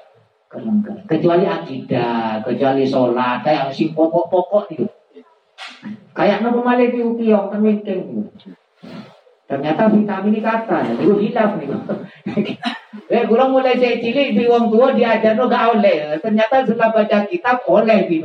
Kecuali 1.05 1.43
akidah, 1.43 2.39
kecuali 2.39 2.87
sholat, 2.87 3.43
kayak 3.43 3.75
si 3.75 3.91
pokok-pokok 3.91 4.71
itu. 4.71 4.87
Kayak 6.15 6.41
nopo 6.41 6.63
malih 6.63 6.89
piung 6.89 7.19
kan 7.19 7.59
mungkin. 7.59 7.99
Ternyata 9.47 9.91
vitamin 9.91 10.31
ini 10.35 10.39
kata, 10.43 10.95
itu 10.99 11.15
hilaf 11.19 11.55
nih. 11.59 11.67
Eh, 13.07 13.23
kurang 13.23 13.55
mulai 13.55 13.79
saya 13.79 14.03
cilik 14.03 14.35
di 14.35 14.43
wong 14.51 14.67
tua 14.67 14.91
diajar 14.91 15.39
no 15.39 15.47
gak 15.47 15.79
oleh. 15.79 16.19
Ternyata 16.19 16.67
setelah 16.67 16.91
baca 16.91 17.23
kitab 17.23 17.63
oleh 17.63 18.03
di 18.03 18.19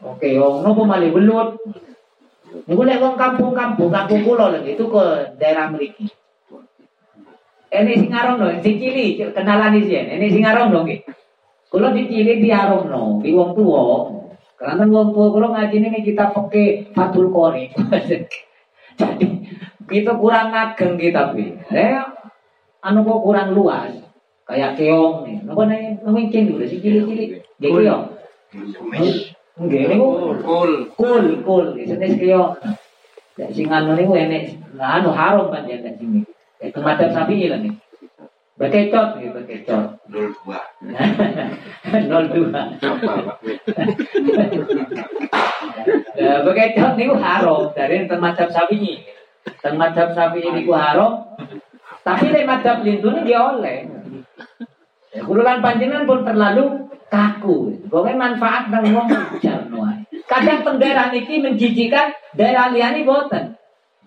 Oke, 0.00 0.40
wong 0.40 0.64
nopo 0.64 0.88
malih 0.88 1.12
belut. 1.12 1.60
Lek 2.64 2.98
wong 2.98 3.14
kampung-kampung, 3.20 3.92
kampung 3.92 4.24
kula 4.24 4.56
lagi 4.56 4.72
itu 4.72 4.88
ke 4.88 5.04
daerah 5.36 5.68
mriki. 5.68 6.08
Ini 7.70 7.92
sing 8.02 8.10
arom 8.10 8.42
no, 8.42 8.50
sing 8.58 8.82
cili 8.82 9.14
kenalan 9.20 9.78
iki 9.78 9.94
Ini 9.94 10.26
sing 10.32 10.42
arom 10.42 10.74
nggih. 10.74 11.04
Kula 11.70 11.94
dicili 11.94 12.42
di 12.42 12.50
arom 12.50 12.88
no, 12.88 13.20
di 13.22 13.30
wong 13.36 13.52
tuwa. 13.52 14.10
Karena 14.56 14.88
wong 14.88 15.12
tua 15.12 15.28
kula 15.28 15.48
ngaji 15.54 15.76
ini 15.76 16.00
kita 16.02 16.32
pakai 16.32 16.90
Fatul 16.96 17.28
Qori. 17.30 17.70
Jadi 19.00 19.26
kita 19.86 20.16
kurang 20.18 20.50
ngageng 20.50 20.98
kita 20.98 21.36
bi. 21.36 21.54
Eh, 21.70 22.00
anu 22.80 23.04
kok 23.04 23.22
kurang 23.24 23.52
luas. 23.56 23.92
Kayak 24.48 24.74
keong 24.80 25.24
nih. 25.28 25.36
Napa 25.46 25.62
nih 25.70 26.00
mungkin 26.02 26.50
dulu 26.50 26.64
si 26.66 26.82
cili-cili. 26.82 27.38
Dia 27.60 27.70
keong. 27.70 28.04
Nggih 29.60 29.82
niku 29.92 30.08
kul 30.40 30.88
kul 30.96 31.24
kul 31.44 31.64
jenis 31.76 32.16
kaya 32.16 32.56
sing 33.52 33.68
anu 33.68 33.92
niku 33.96 34.16
enek 34.16 34.56
anu 34.80 35.12
harum 35.12 35.52
kan 35.52 35.68
ya 35.68 35.78
nek 35.84 36.00
sini. 36.00 36.24
Itu 36.60 36.80
madzhab 36.80 37.12
sapi 37.12 37.48
lah 37.48 37.60
nih. 37.60 37.72
Bekecot 38.60 39.16
nih 39.16 39.32
bekecot. 39.32 39.96
02. 40.12 40.52
02. 42.10 42.52
Ya 46.20 46.44
bekecot 46.44 46.92
niku 47.00 47.16
haram 47.16 47.72
dari 47.72 48.04
tempat 48.04 48.36
sapi 48.52 48.76
ini. 48.76 49.00
Tempat 49.64 49.96
sapi 50.12 50.44
ini 50.44 50.68
ku 50.68 50.76
haram. 50.76 51.24
Tapi 52.00 52.24
nek 52.32 52.46
madzhab 52.48 52.80
lintune 52.80 53.20
dia 53.22 53.40
oleh. 53.40 53.84
Ya, 55.10 55.20
kululan 55.26 55.60
panjenengan 55.60 56.06
pun 56.06 56.22
terlalu 56.22 56.88
kaku. 57.10 57.76
Pokoknya 57.90 58.30
manfaat 58.30 58.70
nang 58.70 58.86
wong 58.94 59.08
jarno 59.42 59.82
Kadang 60.30 60.78
daerah 60.78 61.10
niki 61.10 61.42
menjijikan 61.42 62.14
daerah 62.38 62.70
liyane 62.70 63.02
boten. 63.02 63.58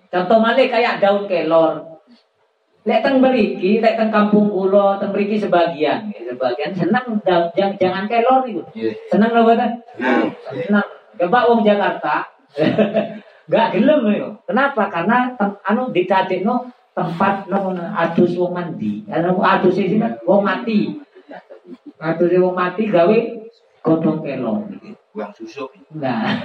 Contoh 0.07 0.39
malih 0.39 0.71
kayak 0.71 1.03
daun 1.03 1.27
kelor. 1.27 2.00
Lek 2.83 3.00
teng 3.03 3.19
beriki, 3.19 3.79
lek 3.83 3.95
teng 3.95 4.12
kampung 4.12 4.51
kula, 4.51 5.00
teng 5.00 5.15
beriki 5.15 5.39
sebagian, 5.39 6.12
sebagian 6.12 6.71
senang 6.75 7.19
jangan 7.23 7.75
jangan 7.79 8.05
kelor 8.07 8.43
itu. 8.47 8.63
Iya. 8.75 8.91
Senang 9.12 9.35
lho 9.35 9.43
boten? 9.43 9.71
Senang. 10.47 10.88
Coba 11.13 11.45
wong 11.45 11.62
Jakarta 11.62 12.25
Gak 13.51 13.75
gelem 13.75 14.01
yo. 14.15 14.29
Kenapa? 14.47 14.88
Karena 14.88 15.35
anu 15.67 15.91
dicadekno 15.91 16.71
tempat 16.93 17.50
no, 17.50 17.73
adus 17.75 18.38
wong 18.38 18.53
mandi. 18.53 19.01
Anu 19.09 19.41
adus 19.41 19.75
sih 19.77 19.97
wong 19.97 20.41
mati. 20.45 21.01
Atus 21.97 22.29
wong 22.38 22.55
mati 22.55 22.83
gawe 22.88 23.17
godhong 23.81 24.21
kelong. 24.21 24.69
Buang 25.13 25.29
susu. 25.38 25.69
Nah. 25.93 26.41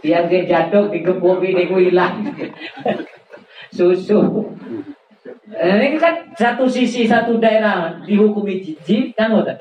Dia 0.00 0.24
jatuh 0.24 0.88
di 0.88 1.04
niku 1.04 1.76
ilang. 1.82 2.24
Susu. 3.76 4.48
Ini 5.48 6.00
kan 6.00 6.32
satu 6.32 6.64
sisi 6.64 7.04
satu 7.04 7.36
daerah 7.36 8.00
dihukumi 8.04 8.64
jijik 8.64 9.12
kan 9.12 9.36
ngoten. 9.36 9.60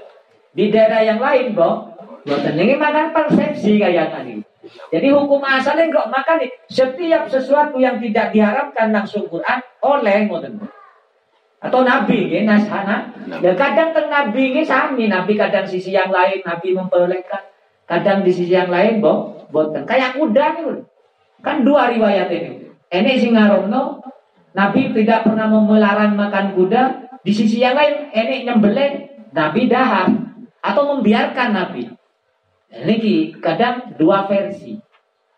Di 0.56 0.72
daerah 0.72 1.04
yang 1.04 1.20
lain, 1.20 1.52
Bro, 1.52 1.92
ngoten 2.24 2.56
ini 2.56 2.80
makan 2.80 3.12
persepsi 3.12 3.76
kayak 3.76 4.16
tadi. 4.16 4.37
Jadi 4.68 5.08
hukum 5.12 5.42
asalnya 5.44 5.90
kok 5.92 6.10
makan 6.12 6.38
setiap 6.68 7.28
sesuatu 7.28 7.80
yang 7.80 8.00
tidak 8.00 8.32
diharapkan 8.32 8.92
langsung 8.92 9.28
Quran 9.28 9.60
oleh 9.84 10.28
ngoten. 10.28 10.60
Atau 11.58 11.82
Nabi 11.82 12.30
nggih 12.30 12.46
nashana. 12.46 13.10
Ya 13.42 13.58
kadang 13.58 13.92
teng 13.92 14.08
Nabi 14.14 14.54
nggih 14.54 14.68
sami, 14.68 15.10
Nabi 15.10 15.34
kadang 15.34 15.66
sisi 15.66 15.90
yang 15.90 16.14
lain 16.14 16.46
Nabi 16.46 16.78
memperbolehkan. 16.78 17.44
Kadang 17.88 18.22
di 18.22 18.36
sisi 18.36 18.52
yang 18.52 18.68
lain, 18.68 19.00
Bro, 19.00 19.48
boten. 19.50 19.88
Kayak 19.88 20.20
kuda 20.20 20.60
nih. 20.60 20.84
Kan 21.42 21.64
dua 21.64 21.90
riwayat 21.90 22.28
ini. 22.30 22.68
Ini 22.92 23.12
sing 23.20 23.34
no 23.34 24.04
Nabi 24.54 24.92
tidak 24.94 25.26
pernah 25.26 25.48
melarang 25.50 26.14
makan 26.14 26.54
kuda. 26.54 26.84
Di 27.26 27.32
sisi 27.34 27.60
yang 27.60 27.76
lain, 27.76 28.14
ini 28.14 28.48
nyembelih 28.48 28.92
Nabi 29.34 29.68
dahar 29.68 30.08
atau 30.62 30.84
membiarkan 30.96 31.50
Nabi. 31.52 31.97
Ini 32.68 33.32
kadang 33.40 33.96
dua 33.96 34.28
versi. 34.28 34.76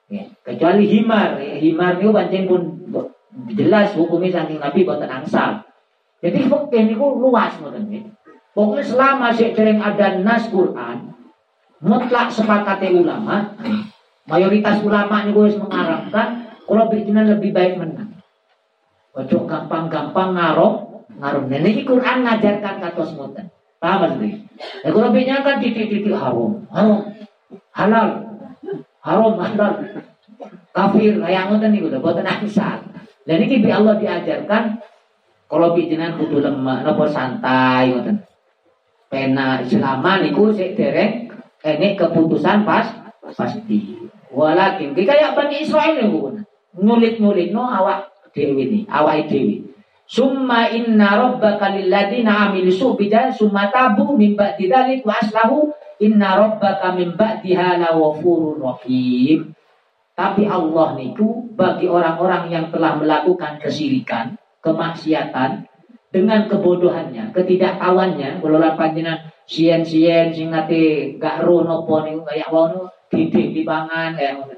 Ya, 0.09 0.25
kecuali 0.41 0.89
himar, 0.89 1.37
ya, 1.37 1.61
himar 1.61 2.01
itu 2.01 2.09
pancen 2.09 2.49
pun 2.49 2.61
jelas 3.53 3.93
hukumnya 3.93 4.41
saking 4.41 4.57
Nabi 4.57 4.81
buatan 4.81 5.05
angsal. 5.05 5.61
Jadi 6.19 6.49
fakih 6.49 6.81
ini 6.89 6.93
luas 6.97 7.53
ngoten 7.61 7.85
ya. 7.93 8.01
Pokoknya 8.57 8.83
selama 8.83 9.29
sering 9.29 9.77
ada 9.77 10.17
nas 10.19 10.49
Quran, 10.49 11.13
mutlak 11.79 12.33
sepakatnya 12.33 12.97
ulama, 12.97 13.53
mayoritas 14.25 14.81
ulama 14.81 15.21
ini 15.23 15.31
gue 15.31 15.61
mengarahkan 15.61 16.27
kalau 16.65 16.89
bikinan 16.89 17.29
lebih 17.29 17.53
baik 17.53 17.77
menang. 17.77 18.19
Ojo 19.13 19.45
gampang-gampang 19.45 20.33
ngaruh, 20.33 21.05
ngaruh. 21.21 21.43
Nah, 21.45 21.57
ini 21.61 21.85
Quran 21.85 22.25
ngajarkan 22.25 22.75
kata 22.81 23.03
semutan. 23.05 23.47
Paham? 23.79 24.19
Ya 24.83 24.89
kalau 24.91 25.15
bicara 25.15 25.39
kan 25.39 25.55
titik-titik 25.63 26.11
haram, 26.11 26.67
haram, 26.67 27.15
halal, 27.71 28.07
haram, 28.99 29.33
halal, 29.39 29.71
kafir, 30.75 31.15
kayak 31.15 31.47
ngoten 31.47 31.71
nih 31.71 31.87
udah 31.87 31.99
buatan 32.03 32.27
angsal. 32.27 32.83
Dan 33.23 33.39
ini 33.47 33.63
bi 33.63 33.71
Allah 33.71 33.95
diajarkan 33.95 34.83
kalau 35.47 35.71
bijinan 35.71 36.19
kudu 36.19 36.43
lemah, 36.43 36.83
nopo 36.83 37.07
santai 37.07 37.95
ngoten. 37.95 38.19
Pena 39.09 39.63
selama 39.65 40.21
niku 40.21 40.53
sik 40.53 40.77
dereng 40.77 41.31
ini 41.65 41.97
keputusan 41.97 42.67
pas 42.67 42.85
pasti. 43.33 43.95
Walakin 44.29 44.93
kayak 44.93 45.33
Bani 45.33 45.65
Israel 45.65 45.97
nih 45.97 46.05
Ngulit-ngulit 46.77 47.49
no 47.49 47.65
awak 47.65 48.13
dewi 48.29 48.69
ini, 48.69 48.79
awai 48.85 49.25
dewi. 49.25 49.68
Summa 50.09 50.73
inna 50.73 51.21
rabbaka 51.21 51.69
lilladina 51.69 52.49
amilu 52.49 52.73
subidan 52.73 53.29
summa 53.29 53.69
tabu 53.69 54.17
min 54.17 54.33
ba'di 54.33 54.65
dzalik 54.65 55.05
wa 55.05 55.13
aslahu 55.21 55.69
inna 56.01 56.33
rabbaka 56.33 56.97
min 56.97 57.13
ba'diha 57.13 57.77
lawafurur 57.77 58.57
rahim. 58.57 59.53
Tapi 60.17 60.49
Allah 60.49 60.97
niku 60.97 61.53
bagi 61.53 61.85
orang-orang 61.85 62.49
yang 62.49 62.65
telah 62.73 62.97
melakukan 62.97 63.61
kesirikan, 63.61 64.33
kemaksiatan 64.65 65.69
dengan 66.09 66.49
kebodohannya, 66.49 67.29
ketidaktahuannya, 67.29 68.41
kalau 68.41 68.59
panjenengan 68.73 69.29
sien-sien 69.45 70.29
sing 70.29 70.53
gak 71.17 71.37
ro 71.41 71.65
napa 71.65 72.05
niku 72.05 72.21
kaya 72.21 72.45
wono 72.53 72.93
didik 73.09 73.49
dipangan 73.57 74.13
kayak 74.13 74.37
ngono 74.37 74.53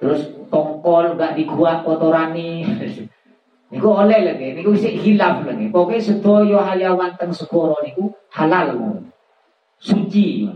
terus 0.00 0.32
tongkol 0.48 1.20
gak 1.20 1.36
diguak 1.36 1.84
kotorani 1.84 2.64
niku 3.70 3.88
oleh 3.88 4.20
lagi 4.26 4.54
niku 4.58 4.74
sik 4.74 4.98
hilaf 5.00 5.46
lagi. 5.46 5.70
Pokoknya 5.70 6.02
sedaya 6.02 6.58
halawan 6.66 7.14
teng 7.16 7.30
segoro 7.30 7.78
niku 7.82 8.10
halal 8.34 9.00
suci. 9.78 10.50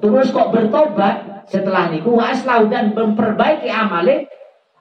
Terus 0.00 0.32
kok 0.34 0.50
bertobat? 0.50 1.46
Setelah 1.46 1.94
niku 1.94 2.18
waslau 2.18 2.66
dan 2.66 2.90
memperbaiki 2.90 3.70
amale 3.70 4.26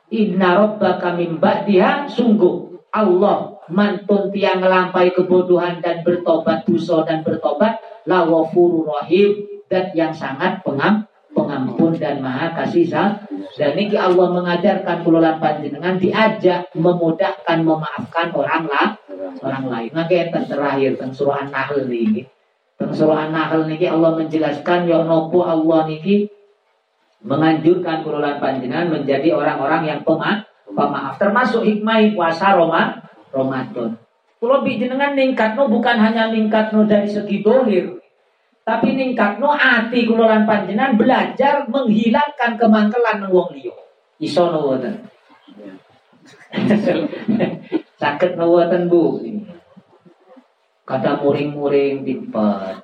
inna 0.10 0.65
rabbaka 0.65 1.13
min 1.13 1.38
ba'diha 1.38 2.10
sungguh 2.10 2.89
Allah 2.89 3.55
mantun 3.69 4.33
tiang 4.33 4.62
melampai 4.62 5.13
kebodohan 5.13 5.81
dan 5.81 6.01
bertobat 6.01 6.65
dosa 6.65 7.05
dan 7.05 7.21
bertobat 7.21 7.81
la 8.10 8.25
rahim 8.25 9.29
dan 9.69 9.89
yang 9.97 10.13
sangat 10.13 10.62
pengam 10.62 11.10
pengampun 11.36 11.91
dan 12.00 12.24
maha 12.24 12.56
kasih 12.56 12.88
sayang. 12.88 13.19
Dan 13.56 13.76
ini 13.76 13.95
Allah 13.95 14.32
mengajarkan 14.32 15.04
pulau 15.04 15.24
panjenengan 15.39 16.00
diajak 16.00 16.71
memudahkan 16.76 17.63
memaafkan 17.63 18.32
orang 18.32 18.67
lah 18.67 18.95
orang 19.43 19.65
lain. 19.67 19.89
Maka 19.91 20.12
yang 20.12 20.48
terakhir 20.48 20.91
tentang 20.95 21.13
surah 21.15 21.48
An-Nahl 21.48 21.88
ini. 21.88 22.24
Tentang 22.76 22.95
surah 22.95 23.28
An-Nahl 23.28 23.67
ini 23.67 23.88
Allah 23.88 24.12
menjelaskan 24.15 24.88
ya 24.88 25.04
nopo 25.04 25.43
Allah 25.43 25.88
niki 25.88 26.32
menganjurkan 27.26 28.06
pulau 28.06 28.21
panjenengan 28.38 28.91
menjadi 28.91 29.34
orang-orang 29.34 29.82
yang 29.88 30.00
pemaaf, 30.06 30.45
pemaaf 30.69 31.17
termasuk 31.17 31.65
hikmah 31.65 32.13
puasa 32.13 32.54
Roma 32.54 33.02
Ramadan. 33.34 33.98
Pulau 34.38 34.62
jenengan 34.62 35.17
ningkatno 35.17 35.65
bukan 35.71 35.95
hanya 35.98 36.30
ningkatno 36.30 36.86
dari 36.86 37.10
segi 37.10 37.41
dohir, 37.41 37.98
tapi 38.65 38.97
ningkatno 38.97 39.54
ati 39.54 40.10
kula 40.10 40.25
lan 40.25 40.43
panjenengan 40.49 40.97
belajar 40.97 41.69
menghilangkan 41.69 42.58
kemangkelan 42.58 43.21
nang 43.21 43.30
wong 43.30 43.54
liya. 43.54 43.78
Iso 44.17 44.49
mboten? 44.49 45.06
Sakit 48.01 48.34
mboten 48.34 48.89
Bu? 48.89 49.21
Kata 50.82 51.21
muring-muring 51.21 52.01
dipet. 52.01 52.78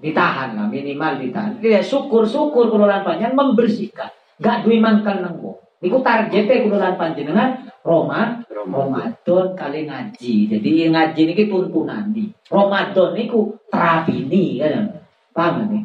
Ditahan 0.00 0.56
lah, 0.56 0.68
minimal 0.72 1.20
ditahan. 1.20 1.60
Ya 1.60 1.84
syukur-syukur 1.84 2.72
kula 2.72 2.88
lan 2.88 3.04
panjenengan 3.04 3.36
membersihkan. 3.36 4.08
Gak 4.40 4.64
duwe 4.64 4.80
mangkel 4.80 5.20
nang 5.20 5.36
wong. 5.44 5.60
Niku 5.84 6.00
targetnya 6.00 6.64
kula 6.64 6.80
lan 6.80 6.96
panjenengan 6.96 7.68
Roma, 7.84 8.40
Ramadan 8.48 9.52
kali 9.52 9.84
ngaji. 9.84 10.34
Jadi 10.48 10.70
ngaji 10.88 11.20
niki 11.28 11.44
tuntunan 11.44 12.08
di. 12.08 12.24
Ramadan 12.48 13.12
niku 13.12 13.52
terapi 13.68 14.24
nih 14.32 14.50
kan. 14.64 15.05
Paham 15.36 15.68
nih? 15.68 15.84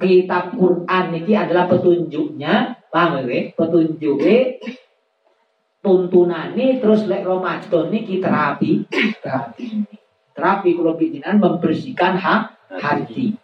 Kitab 0.00 0.56
Quran 0.56 1.04
ini 1.12 1.32
adalah 1.36 1.68
petunjuknya, 1.68 2.82
paham 2.88 3.28
nih? 3.28 3.52
Petunjuknya 3.52 4.58
tuntunan 5.84 6.56
ini 6.56 6.80
terus 6.80 7.04
lek 7.04 7.26
Ramadan 7.28 7.92
kita 7.92 8.26
terapi, 8.26 8.88
terapi. 9.20 9.66
Terapi 10.32 10.70
kalau 10.72 10.96
bikinan 10.96 11.36
membersihkan 11.36 12.16
hak 12.16 12.42
hati. 12.80 13.36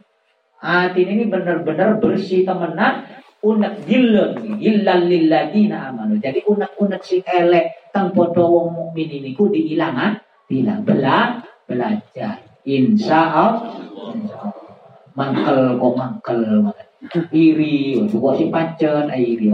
Hati 0.59 1.01
ini 1.05 1.29
benar-benar 1.29 2.01
bersih 2.03 2.43
temenan 2.43 3.07
unek 3.45 3.87
gilun 3.87 4.59
gillan 4.59 5.07
lilladina 5.07 5.93
amanu. 5.93 6.19
Jadi 6.19 6.43
unek-unek 6.43 7.03
si 7.05 7.23
elek 7.23 7.93
tang 7.95 8.11
wong 8.17 8.75
mukmin 8.75 9.07
ini 9.13 9.37
ku 9.37 9.47
diilangan, 9.53 10.19
bilang 10.49 10.83
bela 10.83 11.45
belajar. 11.69 12.43
Insya 12.67 13.21
Allah 13.29 14.58
mangkel 15.19 15.75
kok 15.83 15.95
mangkel 15.99 16.41
iri 17.35 17.99
kok 18.07 18.35
si 18.39 18.47
pancen 18.55 19.11
iri 19.11 19.51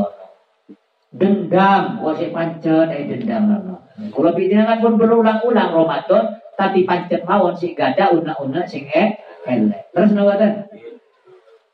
dendam 1.08 2.04
kok 2.04 2.14
si 2.20 2.28
pancen 2.28 2.92
ai 2.92 3.08
dendam 3.08 3.80
kalau 4.12 4.32
kan 4.36 4.78
pun 4.84 4.94
berulang-ulang 5.00 5.70
Ramadan 5.72 6.24
tapi 6.60 6.84
pancen 6.84 7.24
mawon 7.24 7.56
si 7.56 7.72
gada 7.72 8.12
una-una 8.12 8.68
sing 8.68 8.84
eh 8.92 9.16
terus 9.96 10.12
nawatan 10.12 10.68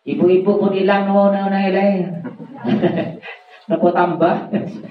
ibu-ibu 0.04 0.50
pun 0.58 0.72
hilang 0.72 1.06
nawa-nawa 1.08 1.58
elek. 1.70 2.10
Nopo 3.70 3.88
tambah? 3.94 4.50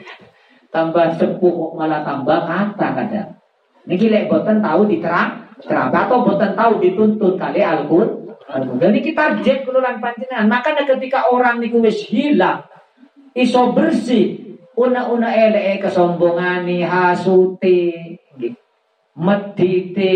Tambah 0.75 1.17
sepuh 1.17 1.73
malah 1.73 2.05
tambah 2.05 2.45
kata 2.45 2.87
kadang. 2.93 3.29
Niki 3.89 4.05
lek 4.05 4.29
boten 4.29 4.61
tahu 4.61 4.85
diterang, 4.85 5.49
terang. 5.65 5.89
Atau 5.89 6.21
boten 6.21 6.53
tahu 6.53 6.77
dituntun 6.77 7.41
kali 7.41 7.65
Al-Qur'an 7.65 8.18
dan 8.49 8.89
ini 8.89 9.05
kita 9.05 9.45
jet 9.45 9.61
kululan 9.61 10.01
panjenengan. 10.01 10.49
Makanya 10.49 10.89
ketika 10.89 11.29
orang 11.29 11.61
niku 11.61 11.85
wis 11.85 12.01
hilang, 12.09 12.65
iso 13.37 13.69
bersih, 13.77 14.57
una-una 14.73 15.29
ele 15.37 15.77
kesombongan 15.77 16.65
nih, 16.65 16.81
hasuti, 16.81 17.93
medite, 19.13 20.15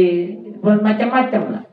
macam-macam 0.66 1.42
lah. 1.54 1.64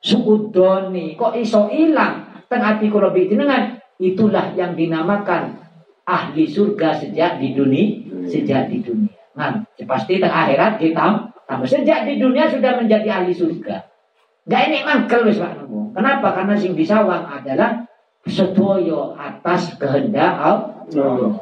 Sukudoni, 0.00 1.12
kok 1.12 1.36
iso 1.36 1.68
hilang? 1.68 2.40
Tengah 2.48 2.80
hati 2.80 2.88
kalau 2.88 3.12
dengan 3.12 3.76
itulah 4.00 4.56
yang 4.56 4.72
dinamakan 4.72 5.60
ahli 6.08 6.48
surga 6.48 7.04
sejak 7.04 7.36
di 7.36 7.52
dunia, 7.52 8.00
sejak 8.28 8.72
di 8.72 8.80
dunia. 8.80 9.12
Nah, 9.36 9.60
pasti 9.84 10.16
tengah 10.16 10.48
akhirat 10.48 10.80
kita 10.80 11.32
sejak 11.68 12.08
di 12.08 12.16
dunia 12.16 12.48
sudah 12.48 12.80
menjadi 12.80 13.20
ahli 13.20 13.36
surga. 13.36 13.91
Gak 14.42 14.62
ini 14.70 14.82
mangkel 14.82 15.22
wis 15.30 15.38
Pak 15.38 15.70
Kenapa? 15.92 16.28
Karena 16.34 16.54
sing 16.58 16.74
disawang 16.74 17.28
adalah 17.30 17.86
sedoyo 18.26 19.14
atas 19.14 19.74
kehendak 19.78 20.38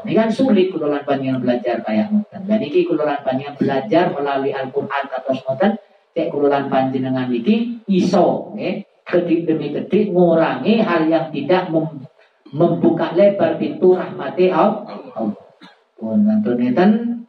Ini 0.05 0.13
kan 0.15 0.29
sulit 0.31 0.71
kulolan 0.71 1.03
panjang 1.03 1.41
belajar 1.41 1.81
kayak 1.83 2.13
ngoten. 2.13 2.45
Dan 2.47 2.61
iki 2.63 2.87
kulolan 2.87 3.19
panjang 3.25 3.57
belajar 3.57 4.13
melalui 4.15 4.53
Al-Qur'an 4.55 5.11
atau 5.11 5.33
ngoten 5.33 5.75
cek 6.15 6.29
kulolan 6.31 6.71
panjenengan 6.71 7.31
iki 7.31 7.83
iso 7.91 8.55
nggih 8.55 8.87
kedik 9.07 9.47
demi 9.47 9.75
kedik 9.75 10.15
ngurangi 10.15 10.83
hal 10.83 11.07
yang 11.11 11.35
tidak 11.35 11.67
mem 11.71 12.07
membuka 12.51 13.15
lebar 13.15 13.59
pintu 13.59 13.95
rahmati 13.95 14.51
Allah. 14.51 14.99
Pun 15.99 16.27
ngeten 16.27 17.20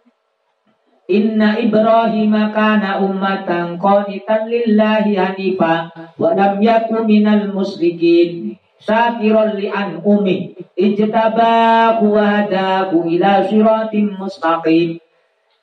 Inna 1.11 1.59
Ibrahim 1.59 2.31
kana 2.55 3.03
ummatan 3.03 3.75
qanitan 3.75 4.47
lillahi 4.47 5.19
hanifa 5.19 5.91
wa 6.15 6.31
lam 6.31 6.63
yakun 6.63 7.03
minal 7.03 7.51
musyrikin 7.51 8.55
syakiran 8.79 9.59
li 9.59 9.67
an 9.67 9.99
umi 10.07 10.55
ijtabahu 10.79 12.15
wa 12.15 12.23
hadahu 12.23 13.11
ila 13.11 13.43
siratim 13.43 14.15
mustaqim. 14.15 15.03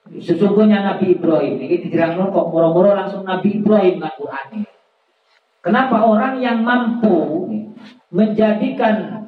Sesungguhnya 0.08 0.84
Nabi 0.84 1.16
Ibrahim 1.16 1.60
ini 1.64 1.84
diterangkan 1.84 2.32
kok 2.32 2.48
moro-moro 2.48 2.96
langsung 2.96 3.28
Nabi 3.28 3.60
Ibrahim 3.60 4.00
dengan 4.00 4.16
Quran 4.16 4.64
Kenapa 5.60 6.00
orang 6.00 6.40
yang 6.40 6.64
mampu 6.64 7.44
menjadikan 8.08 9.27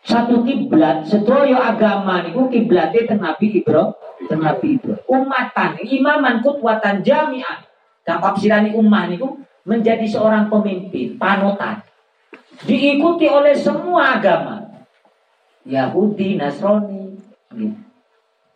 satu 0.00 0.42
kiblat 0.42 1.04
sedaya 1.04 1.76
agama 1.76 2.24
niku 2.24 2.48
kiblate 2.48 3.04
teng 3.04 3.20
Nabi 3.20 3.60
Ibrahim 3.60 3.92
teng 4.26 4.40
Nabi 4.40 4.80
Ibrahim. 4.80 5.04
Umatan 5.04 5.70
imaman 5.84 6.40
kutwatan 6.40 7.04
jami'an 7.04 7.64
tafsirani 8.04 8.72
ummah 8.72 9.12
niku 9.12 9.36
menjadi 9.68 10.08
seorang 10.08 10.48
pemimpin 10.48 11.20
panutan. 11.20 11.84
Diikuti 12.64 13.28
oleh 13.28 13.56
semua 13.56 14.20
agama. 14.20 14.64
Yahudi 15.68 16.40
Nasrani 16.40 17.20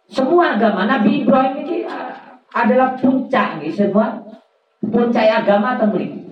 semua 0.08 0.56
agama. 0.56 0.88
Nabi 0.88 1.24
Ibrahim 1.24 1.54
ini 1.64 1.76
adalah 2.54 2.96
puncak 2.96 3.60
nih 3.60 3.72
semua 3.74 4.24
puncak 4.80 5.26
agama 5.44 5.74
temui 5.80 6.24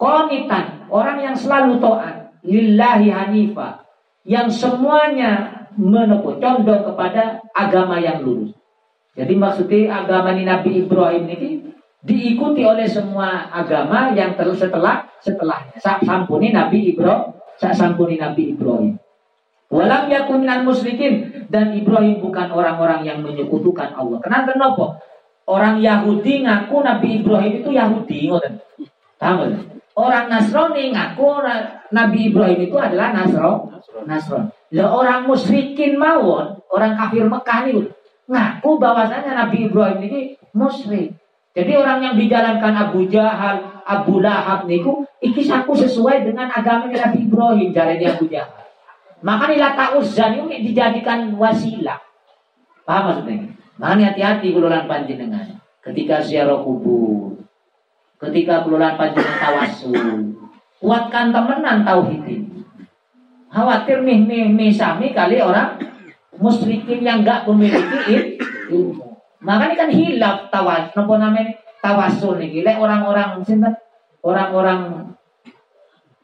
Konitan 0.00 0.88
orang 0.88 1.20
yang 1.20 1.36
selalu 1.36 1.76
taat 1.76 2.29
lillahi 2.44 3.08
hanifa 3.12 3.84
yang 4.24 4.48
semuanya 4.52 5.66
menempuh 5.76 6.36
condong 6.40 6.82
kepada 6.92 7.40
agama 7.56 7.96
yang 8.00 8.20
lurus. 8.20 8.52
Jadi 9.16 9.34
maksudnya 9.36 10.04
agama 10.04 10.32
ini 10.32 10.44
Nabi 10.46 10.70
Ibrahim 10.86 11.24
ini 11.28 11.50
diikuti 12.00 12.64
oleh 12.64 12.88
semua 12.88 13.52
agama 13.52 14.14
yang 14.16 14.38
terus 14.38 14.62
setelah 14.62 15.04
setelahnya. 15.20 15.76
Sampuni 15.82 16.54
Nabi 16.54 16.94
Ibrahim, 16.94 17.36
sampuni 17.58 18.16
Nabi 18.16 18.56
Ibrahim. 18.56 18.96
Walam 19.70 20.10
yakun 20.10 20.42
minal 20.42 20.66
musyrikin 20.66 21.46
dan 21.46 21.70
Ibrahim 21.70 22.18
bukan 22.18 22.50
orang-orang 22.50 23.06
yang 23.06 23.22
menyekutukan 23.22 23.94
Allah. 23.94 24.18
Kenapa? 24.18 24.50
Kenapa? 24.50 24.86
Orang 25.46 25.78
Yahudi 25.78 26.46
ngaku 26.46 26.76
Nabi 26.82 27.08
Ibrahim 27.22 27.52
itu 27.62 27.70
Yahudi, 27.74 28.18
ngoten. 28.30 28.54
Tahu 29.18 29.34
Orang 29.98 30.30
Nasrani 30.30 30.94
ngaku 30.94 31.42
Nabi 31.90 32.30
Ibrahim 32.30 32.58
itu 32.70 32.76
adalah 32.78 33.10
Nasro, 33.10 33.74
Nasron. 34.06 34.48
Lah 34.70 34.88
orang 34.94 35.26
musyrikin 35.26 35.98
mawon, 35.98 36.62
orang 36.70 36.94
kafir 36.94 37.26
Mekah 37.26 37.60
ini 37.66 37.90
ngaku 38.30 38.70
bahwasanya 38.78 39.34
Nabi 39.34 39.66
Ibrahim 39.66 39.98
ini 40.06 40.20
musyrik. 40.54 41.18
Jadi 41.50 41.72
orang 41.74 41.98
yang 41.98 42.14
dijalankan 42.14 42.72
Abu 42.78 43.10
Jahal, 43.10 43.82
Abu 43.82 44.22
Lahab 44.22 44.70
niku 44.70 45.02
iki 45.18 45.42
saku 45.42 45.74
sesuai 45.74 46.22
dengan 46.22 46.46
agama 46.46 46.86
Nabi 46.86 47.26
Ibrahim 47.26 47.74
jalan 47.74 47.98
Abu 47.98 48.30
Jahal. 48.30 48.70
Maka 49.20 49.52
nilai 49.52 49.76
ta'uzan 49.76 50.46
ini 50.46 50.64
dijadikan 50.64 51.34
wasilah. 51.36 52.00
Paham 52.86 53.02
maksudnya? 53.12 53.52
Makanya 53.76 54.14
hati-hati 54.14 54.48
kulolan 54.54 54.88
panjenengan. 54.88 55.60
Ketika 55.80 56.24
ziarah 56.24 56.60
kubur, 56.64 57.36
ketika 58.20 58.62
keluar 58.68 59.00
panjenengan 59.00 59.40
tawasul 59.40 59.96
kuatkan 60.80 61.32
temenan 61.32 61.84
tauhid 61.84 62.22
ini. 62.24 62.64
Khawatir 63.50 64.06
nih 64.06 64.24
nih 64.28 64.42
nih 64.54 64.70
sami 64.72 65.12
kali 65.12 65.42
orang 65.42 65.76
musyrikin 66.40 67.04
yang 67.04 67.20
gak 67.26 67.44
memiliki 67.48 68.38
ilmu. 68.70 69.18
Makanya 69.40 69.86
kan 69.86 69.90
hilaf 69.90 70.36
tawas 70.48 70.92
nopo 70.96 71.16
namanya 71.20 71.58
tawasul 71.80 72.40
nih. 72.40 72.60
Gila 72.60 72.80
orang-orang 72.80 73.40
sinten? 73.44 73.76
Orang-orang 74.20 75.10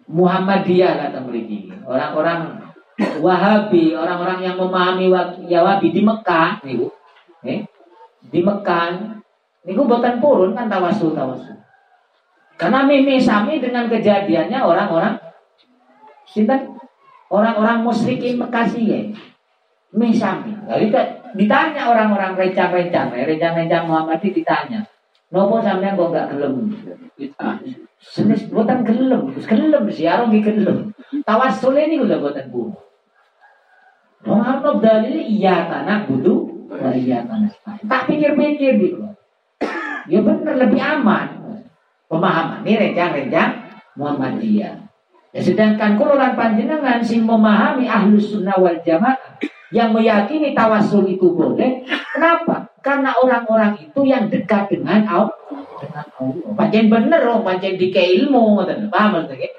Muhammadiyah 0.06 1.08
kata 1.08 1.18
mereka 1.24 1.80
orang-orang 1.88 2.40
Wahabi 2.96 3.92
orang-orang 3.92 4.40
yang 4.40 4.56
memahami 4.56 5.12
Wahabi 5.12 5.88
di 5.92 6.00
Mekah 6.00 6.64
nih 6.64 6.88
eh, 7.44 7.60
di 8.24 8.40
Mekah. 8.40 9.20
Niku 9.66 9.84
buatan 9.84 10.22
purun 10.22 10.56
kan 10.56 10.70
tawasul 10.70 11.12
tawasul 11.12 11.65
karena 12.56 12.88
mimi 12.88 13.20
sami 13.20 13.60
dengan 13.60 13.84
kejadiannya 13.84 14.56
orang-orang 14.64 15.20
sinten 16.24 16.72
orang-orang 17.28 17.84
musyrikin 17.84 18.40
Mekasi 18.40 18.82
ya. 18.88 19.00
Misami. 19.96 20.52
Jadi 20.68 20.92
ditanya 21.36 21.88
orang-orang 21.88 22.36
rencang-rencang, 22.36 23.16
rencang-rencang 23.16 23.88
Muhammad 23.88 24.20
ditanya. 24.20 24.84
Nopo 25.32 25.60
sampean 25.60 25.96
kok 25.96 26.12
gak 26.12 26.36
gelem? 26.36 26.68
Senis 27.96 28.46
buatan 28.52 28.84
gelem, 28.84 29.32
gelem 29.32 29.84
siaran 29.88 30.28
di 30.28 30.44
gelem. 30.44 30.92
Tawasul 31.24 31.80
ini 31.80 31.96
udah 32.00 32.20
buatan 32.20 32.52
bu. 32.52 32.72
Muhammad 34.26 34.82
dalil 34.84 35.16
iya 35.22 35.70
tanah 35.70 36.04
budu, 36.04 36.66
iya 36.92 37.24
tanah. 37.24 37.50
Tak 37.88 38.10
pikir-pikir 38.10 38.76
gitu. 38.80 39.00
Ya 40.06 40.20
benar 40.22 40.54
lebih 40.60 40.82
aman 40.82 41.35
pemahaman 42.06 42.62
ini 42.66 42.74
rencang-rencang 42.90 43.50
Muhammadiyah. 43.98 44.74
Ya, 45.36 45.40
sedangkan 45.44 46.00
kulolan 46.00 46.32
panjenengan 46.32 47.04
sing 47.04 47.28
memahami 47.28 47.84
ahlus 47.84 48.32
sunnah 48.32 48.56
wal 48.56 48.80
jamaah 48.80 49.36
yang 49.74 49.92
meyakini 49.92 50.56
tawasul 50.56 51.04
itu 51.10 51.34
boleh. 51.34 51.84
Kenapa? 52.14 52.70
Karena 52.80 53.12
orang-orang 53.18 53.76
itu 53.82 54.06
yang 54.06 54.30
dekat 54.30 54.70
dengan 54.70 55.04
Allah. 55.04 55.36
Dengan. 55.82 56.06
Pancen 56.56 56.86
bener 56.88 57.20
loh, 57.26 57.44
pancen 57.44 57.76
di 57.76 57.92
ilmu, 57.92 58.64
paham 58.88 59.10
maksudnya? 59.20 59.50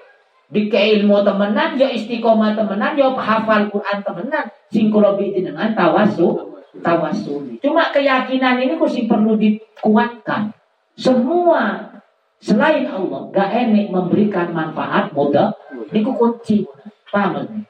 Di 0.47 0.71
ilmu 0.71 1.27
temenan, 1.27 1.75
ya 1.75 1.91
istiqomah 1.91 2.55
temenan, 2.55 2.95
ya 2.95 3.12
hafal 3.12 3.67
Quran 3.67 3.97
temenan. 3.99 4.47
Sing 4.71 4.88
dengan 4.89 5.75
tawasul, 5.75 6.63
tawasul. 6.79 7.60
Cuma 7.60 7.91
keyakinan 7.91 8.63
ini 8.63 8.79
sih 8.88 9.05
perlu 9.05 9.36
dikuatkan. 9.36 10.55
Semua 10.97 11.93
Selain 12.38 12.86
Allah, 12.86 13.34
gak 13.34 13.50
enak 13.50 13.89
memberikan 13.89 14.54
manfaat 14.54 15.10
modal. 15.13 15.58
Ini 15.89 16.06
kunci. 16.06 16.63
Paham 17.10 17.65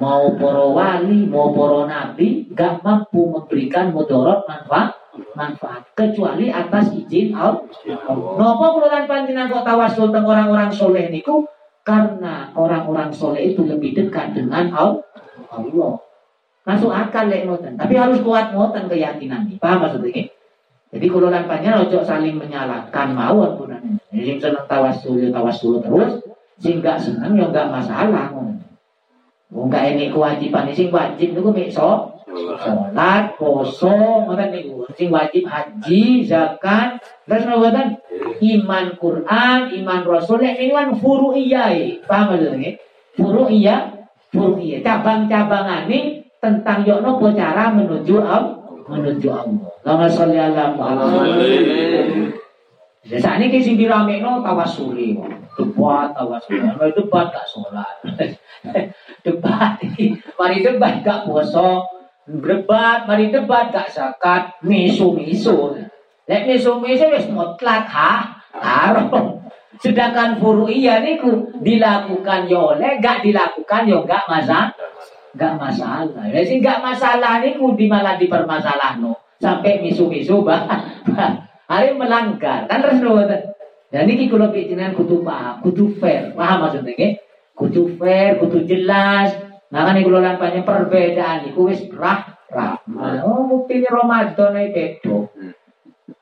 Mau 0.00 0.32
poro 0.40 0.72
wali, 0.72 1.28
mau 1.28 1.52
poro 1.52 1.84
nabi, 1.84 2.48
gak 2.56 2.80
mampu 2.80 3.28
memberikan 3.28 3.92
mudarat 3.92 4.48
manfaat 4.48 5.04
manfaat 5.34 5.82
kecuali 5.94 6.50
atas 6.50 6.90
izin 6.90 7.34
Allah. 7.36 7.62
Nopo 8.34 8.80
keluhan 8.80 9.04
panjenengan 9.06 9.50
kok 9.50 9.66
tawasul 9.66 10.10
tentang 10.10 10.26
orang-orang 10.26 10.70
soleh 10.74 11.06
niku 11.10 11.46
karena 11.86 12.50
orang-orang 12.56 13.12
soleh 13.14 13.54
itu 13.54 13.62
lebih 13.62 13.94
dekat 13.94 14.34
dengan 14.34 14.72
Allah. 14.74 16.00
Masuk 16.64 16.90
akal 16.90 17.28
lek 17.28 17.44
tapi 17.76 17.94
harus 17.94 18.24
kuat 18.24 18.56
ngoten 18.56 18.88
keyakinan. 18.88 19.60
Paham 19.60 19.84
maksudnya? 19.84 20.32
Jadi 20.92 21.06
kalau 21.10 21.28
lampanya 21.32 21.80
ojo 21.82 22.04
saling 22.06 22.38
menyalahkan 22.38 23.14
mawon 23.14 23.58
pun. 23.58 23.70
Jadi 24.14 24.38
senang 24.38 24.66
tawasul 24.70 25.18
ya 25.18 25.28
tawasul 25.34 25.82
terus, 25.82 26.22
sing 26.62 26.78
gak 26.78 27.02
seneng 27.02 27.34
ya 27.34 27.50
gak 27.50 27.70
masalah. 27.70 28.30
Enggak 29.54 29.94
ini 29.94 30.10
kewajiban 30.10 30.70
sing 30.74 30.90
wajib 30.90 31.34
niku 31.34 31.50
mek 31.54 31.70
so 31.70 32.10
salat, 32.58 33.38
poso, 33.38 34.26
ngoten 34.26 34.50
niku. 34.50 34.86
Sing 34.98 35.10
wajib 35.10 35.46
haji, 35.46 36.26
zakat, 36.26 36.98
terus 37.26 37.46
ngoten 37.46 37.98
iman 38.38 38.86
Quran, 38.98 39.58
iman 39.82 40.00
Rasul 40.02 40.42
niku 40.42 40.74
kan 40.74 40.90
furu'iyah. 40.98 41.70
Paham 42.06 42.34
maksudnya? 42.34 42.70
Furu'iyah, 43.14 43.80
furu'iyah. 44.34 44.82
Cabang-cabangane 44.82 46.26
tentang 46.42 46.82
yo 46.82 46.98
nopo 46.98 47.30
cara 47.32 47.70
menuju 47.70 48.20
Allah 48.20 48.63
menuju 48.88 49.28
Allah. 49.32 49.70
Lama 49.84 50.06
sholli 50.08 50.38
ala 50.38 50.74
Muhammad. 50.76 51.28
Ya 53.04 53.20
saat 53.20 53.40
ini 53.44 53.60
sing 53.60 53.76
diramekno 53.76 54.40
tawasuli. 54.40 55.20
Debat 55.56 56.16
tawasuli. 56.16 56.64
Mari 56.64 56.92
debat 56.96 57.26
gak 57.28 57.46
sholat. 57.48 57.94
debat 59.26 59.76
mari 60.40 60.58
debat 60.64 60.94
gak 61.04 61.28
puasa. 61.28 61.84
Debat 62.24 63.04
mari 63.04 63.28
debat 63.28 63.68
gak 63.68 63.92
zakat. 63.92 64.56
Misu-misu. 64.64 65.76
Lek 66.24 66.48
misu-misu 66.48 67.12
wis 67.12 67.28
mutlak 67.28 67.84
ha. 67.92 68.40
Haram. 68.54 69.44
Sedangkan 69.82 70.38
furu'iyah 70.38 71.02
niku 71.02 71.50
dilakukan 71.58 72.46
ya 72.46 72.78
oleh, 72.78 73.02
gak 73.02 73.26
dilakukan 73.26 73.84
ya 73.84 73.98
gak 74.06 74.24
masalah. 74.30 74.70
Gak 75.34 75.54
masalah. 75.58 76.24
Ya 76.30 76.42
sih 76.46 76.62
gak 76.62 76.78
masalah 76.78 77.42
ini 77.42 77.58
kudi 77.58 77.90
malah 77.90 78.14
dipermasalah 78.18 79.02
no. 79.02 79.18
Sampai 79.42 79.82
misu-misu 79.82 80.46
bah. 80.46 80.66
Hari 81.70 81.98
melanggar. 81.98 82.70
Kan 82.70 82.82
terus 82.82 83.02
no. 83.02 83.18
Dan 83.94 84.10
ini 84.10 84.26
kalau 84.26 84.50
bikinan 84.50 84.94
kutu 84.98 85.22
paham, 85.22 85.62
kutu 85.62 85.90
fair. 86.02 86.34
Paham 86.34 86.66
maksudnya 86.66 86.98
ke? 86.98 87.08
Kutu 87.54 87.94
fair, 87.94 88.42
kutu 88.42 88.66
jelas. 88.66 89.34
Nah 89.70 89.82
kan 89.86 89.98
kalau 89.98 90.22
lampanya 90.22 90.62
perbedaan 90.62 91.50
itu 91.50 91.62
wis 91.66 91.82
rah 91.90 92.34
rahmat. 92.50 93.26
Oh 93.26 93.46
buktinya 93.50 93.90
Ramadan 93.90 94.54
ini 94.54 94.70
bedo. 94.70 95.30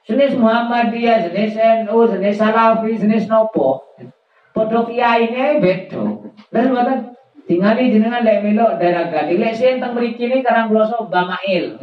Jenis 0.03 0.35
Muhammadiyah, 0.35 1.31
jenis 1.31 1.55
NU, 1.87 1.97
jenis 2.11 2.41
Salafi, 2.41 2.97
jenis 2.99 3.29
Nopo. 3.29 3.93
Podok 4.53 4.93
kiai 4.93 5.31
ini 5.31 5.61
bedo. 5.61 6.33
Buatan 6.53 7.12
tinggal 7.47 7.75
di 7.75 7.93
jenengan 7.93 8.23
lek 8.23 8.43
melok 8.45 8.79
daerah 8.79 9.11
gading. 9.11 9.39
Lek 9.39 9.53
sih 9.59 9.69
tentang 9.77 9.99
mriki 9.99 10.31
ini 10.31 10.41
karang 10.45 10.71
bloso 10.71 11.07
Bamail, 11.11 11.79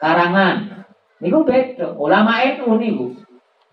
karangan. 0.00 0.86
Niku 1.20 1.46
bedo. 1.46 1.96
Ulama 1.96 2.44
NU 2.44 2.76
niku. 2.76 3.06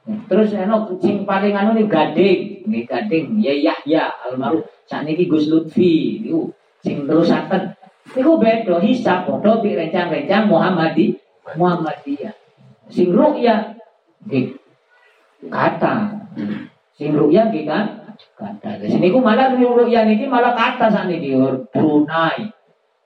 Terus 0.01 0.55
eno 0.57 0.89
kucing 0.89 1.29
paling 1.29 1.53
anu 1.53 1.77
nih 1.77 1.85
gading, 1.85 2.65
nih 2.65 2.83
gading, 2.89 3.37
ya 3.37 3.53
Yahya 3.53 4.09
almarhum 4.25 4.65
sakniki 4.89 5.29
Gus 5.29 5.45
Lutfi, 5.45 6.25
niku 6.25 6.49
sing 6.81 7.05
terusaken. 7.05 7.77
Niku 8.17 8.41
bedo 8.41 8.81
hisab 8.81 9.29
padha 9.29 9.61
di 9.61 9.77
rencang-rencang 9.77 10.49
Muhammadi 10.49 11.13
Muhammadiyah. 11.53 12.33
Sing 12.89 13.13
ru'ya 13.13 13.77
nggih 14.25 14.57
kata. 15.47 16.17
Sing 16.97 17.13
ru'ya 17.13 17.53
nggih 17.53 17.63
kan 17.69 18.00
kata. 18.37 18.81
Di 18.81 18.87
sini 18.89 19.13
ku 19.13 19.19
malah 19.21 19.53
ru'ya 19.53 20.05
niki 20.05 20.25
malah 20.25 20.53
kata 20.53 20.89
sakniki 20.89 21.35
Brunei. 21.69 22.49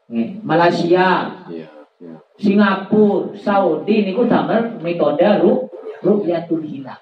Nggih, 0.06 0.30
Malaysia. 0.46 1.34
Iya, 1.50 1.68
iya. 1.98 2.16
Singapura, 2.38 3.34
Saudi 3.40 4.06
niku 4.06 4.30
damel 4.30 4.78
metode 4.84 5.26
ru 5.42 5.66
ru'yatul 6.06 6.62
hilal. 6.62 7.00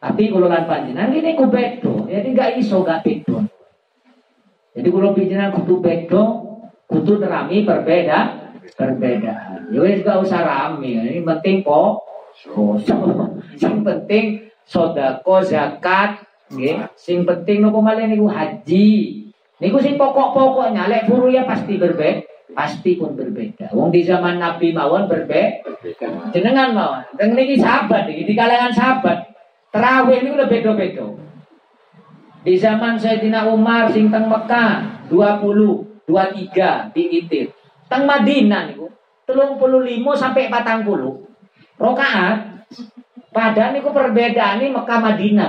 Tapi 0.00 0.32
kalau 0.32 0.48
lan 0.48 0.64
panjenengan 0.64 1.12
ini 1.12 1.36
ku 1.36 1.52
bedo, 1.52 2.08
jadi 2.08 2.28
gak 2.32 2.56
iso 2.56 2.80
gak 2.80 3.04
bedo. 3.04 3.44
Jadi 4.72 4.88
kalau 4.88 5.12
panjenengan 5.12 5.52
kudu 5.60 5.74
bedo, 5.84 6.22
kudu 6.88 7.20
nerami 7.20 7.68
berbeda, 7.68 8.20
perbedaan. 8.80 9.68
Ya 9.68 9.78
wis 9.84 10.00
gak 10.00 10.24
usah 10.24 10.40
rame, 10.40 11.04
ini 11.04 11.20
penting 11.20 11.60
poso. 11.60 12.80
Sing 13.60 13.82
penting 13.86 14.48
sodako 14.64 15.44
zakat, 15.44 16.24
nggih. 16.50 16.76
Sing 16.98 17.22
penting 17.22 17.62
nopo 17.62 17.80
malih 17.80 18.10
niku 18.10 18.26
haji. 18.26 18.90
Niku 19.60 19.76
sing 19.78 20.00
pokok-pokoknya 20.00 20.88
lek 20.88 21.04
ya 21.30 21.44
pasti 21.44 21.76
berbeda, 21.76 22.24
pasti 22.56 22.96
pun 22.96 23.12
berbeda. 23.12 23.68
Wong 23.76 23.92
di 23.92 24.00
zaman 24.00 24.40
Nabi 24.40 24.72
mawon 24.72 25.04
berbeda. 25.04 25.68
Jenengan 26.32 26.72
mawon. 26.72 27.04
Dan 27.14 27.36
niki 27.36 27.60
sahabat 27.60 28.08
iki 28.08 28.24
di 28.24 28.34
kalangan 28.34 28.72
sahabat. 28.72 29.28
Terawih 29.70 30.24
ini 30.24 30.34
udah 30.34 30.48
beda-beda. 30.50 31.06
Di 32.40 32.56
zaman 32.56 32.96
Sayyidina 32.96 33.52
Umar 33.52 33.92
sing 33.92 34.08
teng 34.08 34.26
Mekah 34.26 35.06
20, 35.12 36.08
23 36.08 36.90
diitir. 36.96 37.52
Teng 37.86 38.08
Madinah 38.08 38.72
niku 38.72 38.88
35 39.28 40.16
sampai 40.16 40.48
40 40.48 41.30
rakaat. 41.76 42.38
Padahal 43.30 43.76
niku 43.76 43.92
perbedaan 43.94 44.58
ini 44.58 44.72
Mekah 44.74 44.98
Madinah. 44.98 45.48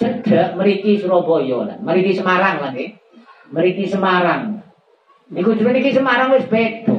Cedek 0.00 0.56
meriki 0.56 0.96
Surabaya 0.96 1.58
lah, 1.68 1.76
meriki 1.80 2.16
Semarang 2.16 2.56
lah 2.64 2.70
nggih. 2.72 2.96
Meriki 3.52 3.84
Semarang. 3.84 4.64
Niku 5.32 5.56
cuma 5.56 5.72
niki 5.72 5.92
Semarang 5.92 6.32
wis 6.32 6.48
beda. 6.48 6.92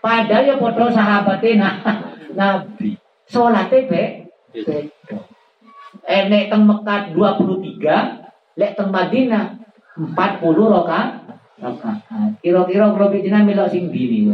Padahal 0.00 0.48
ya 0.48 0.54
padha 0.60 0.86
sahabate 0.92 1.56
nah, 1.56 1.80
Nabi. 2.38 2.96
Salate 3.28 3.88
be 3.88 4.02
beda. 4.52 5.18
Enek 6.06 6.52
teng 6.52 6.62
Mekah 6.68 7.10
23, 7.12 8.60
lek 8.60 8.72
teng 8.78 8.88
Madinah 8.94 9.58
40 9.96 10.14
rakaat. 10.54 11.08
Rakaat. 11.56 12.00
Kira-kira 12.44 12.92
kalau 12.94 13.10
pijinan 13.10 13.48
melok 13.48 13.72
sing 13.72 13.90
dini. 13.90 14.30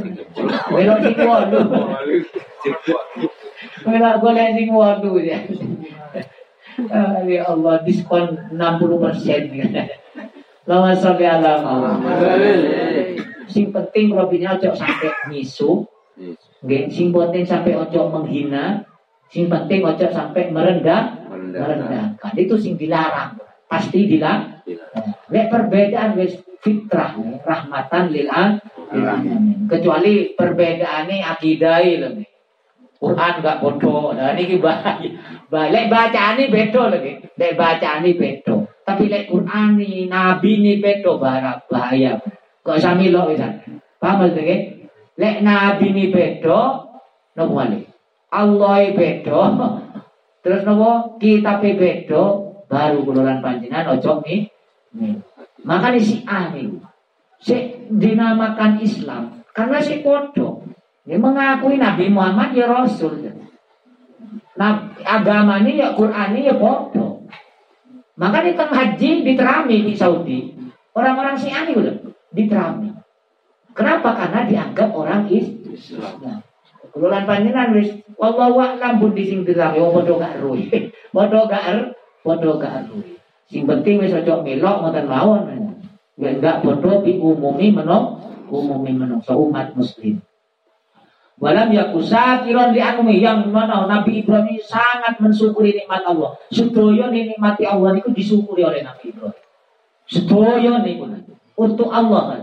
Melok 0.69 0.99
sing 1.01 1.17
waduh. 1.23 1.65
Melok 3.88 4.15
golek 4.21 4.49
sing 4.59 4.69
waduh 4.69 5.17
ya. 5.23 5.38
Ah, 6.90 7.23
Ya 7.23 7.47
Allah, 7.47 7.85
diskon 7.87 8.35
60 8.51 9.03
persen. 9.03 9.42
Lama 10.66 10.95
sampai 10.95 11.27
ala 11.27 11.59
Sing 13.51 13.68
penting 13.75 14.14
pijinan 14.14 14.57
ojo 14.57 14.73
sampai 14.73 15.11
misu. 15.29 15.85
Nggih, 16.62 16.88
sing 16.88 17.11
penting 17.12 17.45
sampai 17.45 17.77
ojo 17.77 18.09
menghina. 18.09 18.87
Sing 19.29 19.51
penting 19.51 19.85
ojo 19.85 20.07
sampai 20.09 20.49
merendah 20.49 21.23
merendahkan 21.53 22.33
itu 22.37 22.55
sing 22.57 22.75
dilarang 22.81 23.37
pasti 23.68 24.05
dilarang 24.09 24.61
Lek 25.33 25.49
perbedaan 25.49 26.14
wis 26.21 26.37
fitrah 26.61 27.16
rahmatan 27.42 28.12
lil 28.12 28.29
alamin. 28.29 29.66
Kecuali 29.66 30.37
perbedaan 30.37 31.09
ini 31.09 31.25
akidai 31.25 31.88
lagi. 31.99 32.25
Quran 33.03 33.43
gak 33.43 33.59
bodoh. 33.59 34.15
Nah 34.15 34.31
ini 34.38 34.62
bahaya. 34.62 35.11
Bah- 35.51 35.67
Lek 35.75 35.91
bacaan 35.91 36.38
ini 36.38 36.55
bedo 36.55 36.87
lagi. 36.87 37.19
Lek 37.35 37.59
bacaan 37.59 38.07
ini 38.07 38.15
bedo. 38.15 38.71
Tapi 38.87 39.11
lek 39.11 39.27
Quran 39.27 39.75
ini 39.83 40.07
nabi 40.07 40.62
ini 40.62 40.79
bedo 40.79 41.19
bahaya. 41.19 41.59
bahaya. 41.67 42.23
Kok 42.62 42.79
sami 42.79 43.11
lo 43.11 43.27
bisa. 43.27 43.51
Paham 43.99 44.31
maksudnya? 44.31 44.87
Lek 45.19 45.43
nabi 45.43 45.91
ini 45.91 46.15
bedo. 46.15 46.87
Nopo 47.35 47.59
malih. 47.59 47.83
Allah 48.31 48.75
ini 48.87 48.95
bedo. 48.95 49.41
Terus 50.47 50.62
nopo 50.62 51.19
kitab 51.19 51.59
beda 51.59 52.23
baru 52.71 53.03
kulolan 53.03 53.43
panjenengan 53.43 53.99
ojo 53.99 54.23
nih. 54.23 54.47
nih. 54.95 56.03
Si 56.07 56.23
A 56.23 56.55
nih. 56.55 56.71
Si 57.43 57.57
dinamakan 57.91 58.79
Islam 58.79 59.43
karena 59.51 59.83
si 59.83 59.99
podo. 60.07 60.62
Dia 61.03 61.19
mengakui 61.19 61.83
Nabi 61.83 62.07
Muhammad 62.07 62.55
ya 62.55 62.71
Rasul. 62.71 63.27
Nah, 64.55 64.95
agamanya 65.03 65.73
ya 65.73 65.88
Quran 65.99 66.38
ya 66.38 66.55
podo. 66.55 67.27
Maka 68.15 68.45
di 68.47 68.53
tengah 68.55 68.77
haji 68.77 69.11
diterami 69.27 69.77
di 69.88 69.95
Saudi. 69.99 70.55
Orang-orang 70.93 71.41
nih 71.41 71.75
udah 71.75 71.97
diterami. 72.31 72.93
Kenapa? 73.73 74.15
Karena 74.15 74.45
dianggap 74.45 74.93
orang 74.93 75.27
Islam. 75.33 76.45
Kulolan 76.93 77.25
panjenengan 77.25 77.73
wis 77.73 77.88
wallahu 78.21 78.61
a'lam 78.61 79.01
pun 79.01 79.17
di 79.17 79.25
sing 79.25 79.49
dirame 79.49 79.81
wong 79.81 80.05
padha 80.05 80.12
gak 80.21 80.33
eruh. 80.37 80.61
Padha 81.17 81.41
gak 81.49 81.65
er, 81.65 81.79
padha 82.21 82.51
gak 82.61 82.73
eruh. 82.85 83.05
Sing 83.49 83.65
penting 83.65 84.05
wis 84.05 84.12
aja 84.12 84.45
melok 84.45 84.77
ngoten 84.85 85.09
mawon. 85.09 85.43
Ya 86.21 86.37
enggak 86.37 86.61
padha 86.61 87.01
diumumi 87.01 87.73
menong, 87.73 88.21
umumi 88.53 88.93
menungso 88.93 89.33
umat 89.41 89.73
muslim. 89.73 90.21
Walam 91.42 91.74
yakusa 91.74 92.46
kiron 92.46 92.70
di 92.70 92.78
anumi 92.78 93.18
yang 93.18 93.50
mana 93.50 93.83
Nabi 93.90 94.22
Ibrahim 94.22 94.55
ini 94.55 94.62
sangat 94.62 95.18
mensyukuri 95.18 95.74
nikmat 95.74 96.07
Allah. 96.07 96.38
Sedoyo 96.55 97.11
nikmati 97.11 97.66
Allah 97.66 97.98
itu 97.98 98.14
disyukuri 98.14 98.62
oleh 98.62 98.87
Nabi 98.87 99.11
Ibrahim. 99.11 99.42
Sedoyo 100.07 100.87
niku 100.87 101.11
untuk 101.59 101.90
Allah 101.90 102.22
kan. 102.31 102.40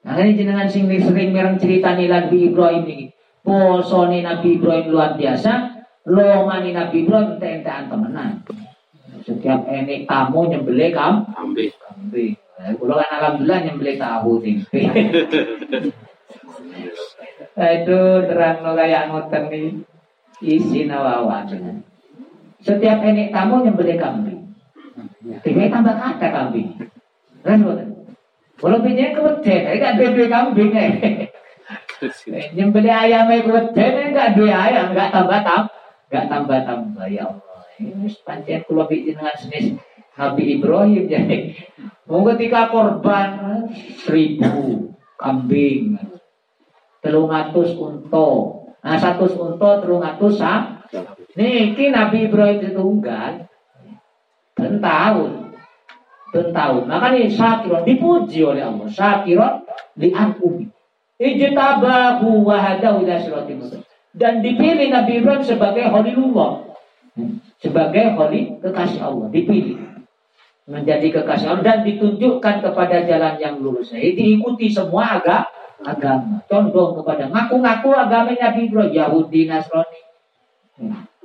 Nah 0.00 0.16
ini 0.24 0.40
jenengan 0.40 0.64
sing 0.64 0.88
sering 0.88 1.36
mereng 1.36 1.60
cerita 1.60 1.92
Nabi 1.92 2.48
Ibrahim 2.48 2.88
ini. 2.88 3.06
Posone 3.44 4.24
Nabi 4.24 4.56
Ibrahim 4.56 4.96
luar 4.96 5.20
biasa, 5.20 5.84
lomani 6.08 6.72
Nabi 6.72 7.04
Ibrahim 7.04 7.36
entek-entekan 7.36 7.92
temenan. 7.92 8.30
Setiap 9.28 9.68
enek 9.68 10.08
tamu 10.08 10.48
nyembelih 10.48 10.96
kam, 10.96 11.28
Ambil. 11.36 11.68
kambing. 11.84 12.32
Eh, 12.64 12.72
Kulo 12.80 12.96
kan 12.96 13.12
alhamdulillah 13.12 13.60
nyembelih 13.60 13.96
tahu 14.00 14.40
tempe. 14.40 14.80
Itu 17.58 17.98
terang 18.30 18.62
no 18.62 18.78
kayak 18.78 19.10
ngoten 19.10 19.42
nih. 19.50 19.66
Isi 20.38 20.86
nawawan. 20.86 21.50
Setiap 22.62 23.02
enek 23.02 23.34
tamu 23.34 23.66
nyembelih 23.66 23.98
kambing. 23.98 24.54
Tiga 25.42 25.66
tambah 25.66 25.98
kata 25.98 26.28
kambing. 26.30 26.78
Kan. 27.42 27.66
Kalau 28.58 28.82
pinjam 28.82 29.14
keweden, 29.14 29.78
gak 29.78 29.94
ada 29.94 30.24
kambing 30.26 30.74
eh. 30.74 30.92
Nyembeli 32.54 32.90
ayamnya 32.90 33.42
keweden 33.42 34.14
enggak 34.14 34.34
dua 34.38 34.54
ayam, 34.70 34.94
enggak 34.94 35.10
tambah 35.14 35.40
tam, 35.46 35.62
enggak 36.10 36.26
tambah 36.26 36.58
tambah 36.66 37.06
ya 37.06 37.30
Allah. 37.30 37.62
Ini 37.78 38.10
pancen 38.26 38.66
kula 38.66 38.90
bikin 38.90 39.18
dengan 39.18 39.34
senis 39.38 39.78
Nabi 40.18 40.58
Ibrahim 40.58 41.06
jadi. 41.06 41.54
Mau 42.10 42.26
ketika 42.34 42.70
korban 42.74 43.70
seribu 44.02 44.90
kambing, 45.18 45.94
telung 47.08 47.32
atus 47.32 47.72
unto, 47.72 48.28
nah 48.84 49.00
satu 49.00 49.24
unto 49.32 49.70
telung 49.80 50.04
atus 50.04 50.36
sah. 50.36 50.84
Niki 51.32 51.88
Nabi 51.88 52.28
Ibrahim 52.28 52.60
setunggal, 52.60 53.48
ben 54.52 54.76
tahun. 54.84 55.32
tahun. 56.52 56.82
Makanya 56.84 57.32
syakiron 57.32 57.88
dipuji 57.88 58.44
oleh 58.44 58.68
Allah. 58.68 58.84
Syakiron 58.92 59.64
li 59.96 60.12
umi. 60.44 60.68
Ijtabahu 61.16 62.44
wa 62.44 62.76
ila 62.76 63.16
Dan 64.12 64.44
dipilih 64.44 64.92
Nabi 64.92 65.12
Ibrahim 65.24 65.40
sebagai 65.40 65.88
Khalilullah. 65.88 66.68
Sebagai 67.64 68.12
Khalil 68.12 68.60
kekasih 68.60 69.00
Allah. 69.00 69.26
Dipilih. 69.32 69.78
Menjadi 70.68 71.08
kekasih 71.16 71.48
Allah. 71.48 71.64
Dan 71.64 71.78
ditunjukkan 71.88 72.60
kepada 72.60 73.08
jalan 73.08 73.34
yang 73.40 73.56
lurus. 73.64 73.88
Jadi 73.94 74.12
diikuti 74.12 74.68
semua 74.68 75.16
agama 75.16 75.57
agama. 75.84 76.42
Condong 76.50 77.02
kepada 77.02 77.30
ngaku-ngaku 77.30 77.88
agamanya 77.94 78.50
Nabi 78.50 78.60
Ibrahim. 78.66 78.92
Yahudi, 78.94 79.40
Nasrani. 79.46 80.00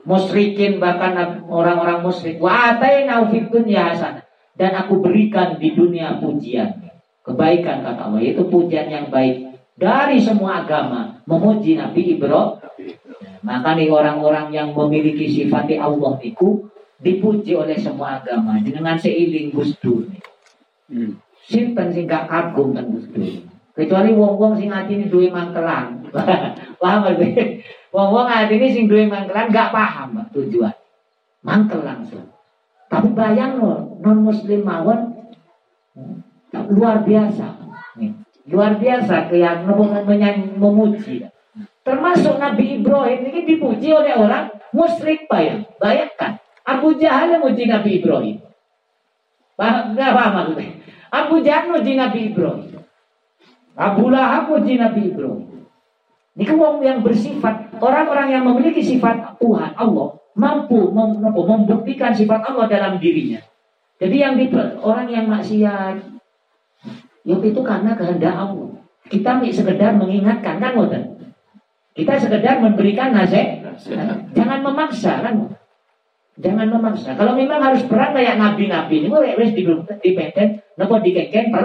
Musyrikin 0.04 0.84
bahkan 0.84 1.46
orang-orang 1.48 2.04
musyrik. 2.04 2.38
Wa 2.38 2.76
ataina 2.76 3.24
fid 3.32 3.50
dunya 3.50 3.94
hasanah. 3.94 4.26
Dan 4.54 4.78
aku 4.78 5.02
berikan 5.02 5.58
di 5.58 5.74
dunia 5.74 6.22
pujian. 6.22 6.78
Kebaikan 7.24 7.82
kata 7.82 8.12
Allah. 8.12 8.22
Itu 8.22 8.46
pujian 8.52 8.92
yang 8.92 9.08
baik 9.10 9.54
dari 9.74 10.22
semua 10.22 10.62
agama 10.62 11.24
memuji 11.26 11.80
Nabi 11.80 12.18
Ibrahim. 12.18 12.62
Maka 13.44 13.76
nih 13.76 13.92
orang-orang 13.92 14.56
yang 14.56 14.72
memiliki 14.72 15.28
sifat 15.28 15.68
Allah 15.76 16.16
itu 16.24 16.63
dipuji 17.04 17.52
oleh 17.52 17.76
semua 17.76 18.24
agama 18.24 18.56
dengan 18.63 18.96
seiling 18.96 19.52
Gus 19.52 19.76
Dur. 19.84 20.08
Hmm. 20.88 21.20
Sinten 21.44 21.92
sing 21.92 22.08
gak 22.08 22.32
kagum 22.32 22.72
kan 22.72 22.88
Gus 22.88 23.08
Dur. 23.12 23.53
Kecuali 23.73 24.13
wong-wong 24.13 24.53
sing 24.62 24.69
ini 24.69 25.09
duwe 25.09 25.33
mangkelan. 25.33 26.05
paham 26.81 26.99
gak? 27.09 27.17
Wong-wong 27.89 28.29
ini 28.29 28.67
sing 28.69 28.86
duwe 28.86 29.09
mangkelan 29.09 29.49
gak 29.49 29.73
paham 29.73 30.21
tujuan. 30.29 30.77
Mangkel 31.41 31.81
langsung. 31.81 32.29
Tapi 32.88 33.09
bayang 33.17 33.57
loh, 33.57 33.97
non 34.05 34.21
muslim 34.21 34.62
mawon 34.62 35.17
luar 36.53 37.01
biasa. 37.01 37.47
Nih. 37.97 38.13
Luar 38.45 38.77
biasa 38.77 39.33
keyakinan 39.33 40.53
memuji. 40.62 41.25
Termasuk 41.83 42.39
Nabi 42.39 42.79
Ibrahim 42.79 43.27
ini 43.27 43.41
dipuji 43.43 43.89
oleh 43.91 44.13
orang 44.15 44.53
musyrik 44.71 45.25
bayang. 45.25 45.67
Bayangkan. 45.81 46.39
Abu 46.63 46.95
Jahal 46.95 47.41
memuji 47.41 47.67
Nabi 47.67 47.99
Ibrahim. 47.99 48.38
Paham, 49.59 49.97
paham 49.97 50.31
maksudnya? 50.31 50.69
Abu 51.12 51.43
Jahal 51.43 51.73
memuji 51.73 51.93
Nabi 51.99 52.19
Ibrahim. 52.31 52.83
Abu 53.73 54.13
Lahab 54.13 54.53
memuji 54.53 54.77
Nabi 54.77 55.01
Ibrahim. 55.09 55.65
Ini 56.33 56.43
kan 56.49 56.57
yang 56.81 56.99
bersifat 57.05 57.77
orang-orang 57.77 58.27
yang 58.33 58.43
memiliki 58.45 58.81
sifat 58.81 59.38
Tuhan 59.38 59.77
Allah 59.77 60.17
mampu 60.33 60.89
mem 60.89 61.21
membuktikan 61.21 62.09
sifat 62.09 62.41
Allah 62.49 62.65
dalam 62.65 62.97
dirinya. 62.97 63.41
Jadi 64.01 64.15
yang 64.17 64.33
di, 64.33 64.49
orang 64.81 65.05
yang 65.13 65.29
maksiat 65.29 66.13
Ya 67.23 67.39
itu 67.39 67.62
karena 67.63 67.95
kehendak 67.95 68.36
Allah. 68.36 68.83
Kita 69.07 69.39
sekedar 69.47 69.95
mengingatkan 69.95 70.59
kan 70.59 70.75
ngoten. 70.75 71.31
Kita 71.95 72.19
sekedar 72.19 72.59
memberikan 72.59 73.15
nasihat. 73.15 73.63
Jangan 74.36 74.59
memaksa 74.59 75.23
kan. 75.23 75.55
Jangan 76.36 76.67
memaksa. 76.67 77.15
Kalau 77.15 77.38
memang 77.39 77.63
harus 77.63 77.86
perang 77.88 78.12
kayak 78.12 78.36
nabi-nabi 78.36 79.05
ini, 79.05 79.07
wes 79.07 79.55
di 79.55 79.63
dipeten, 80.03 80.59
nopo 80.75 80.99
dikengken 80.99 81.53
per, 81.53 81.63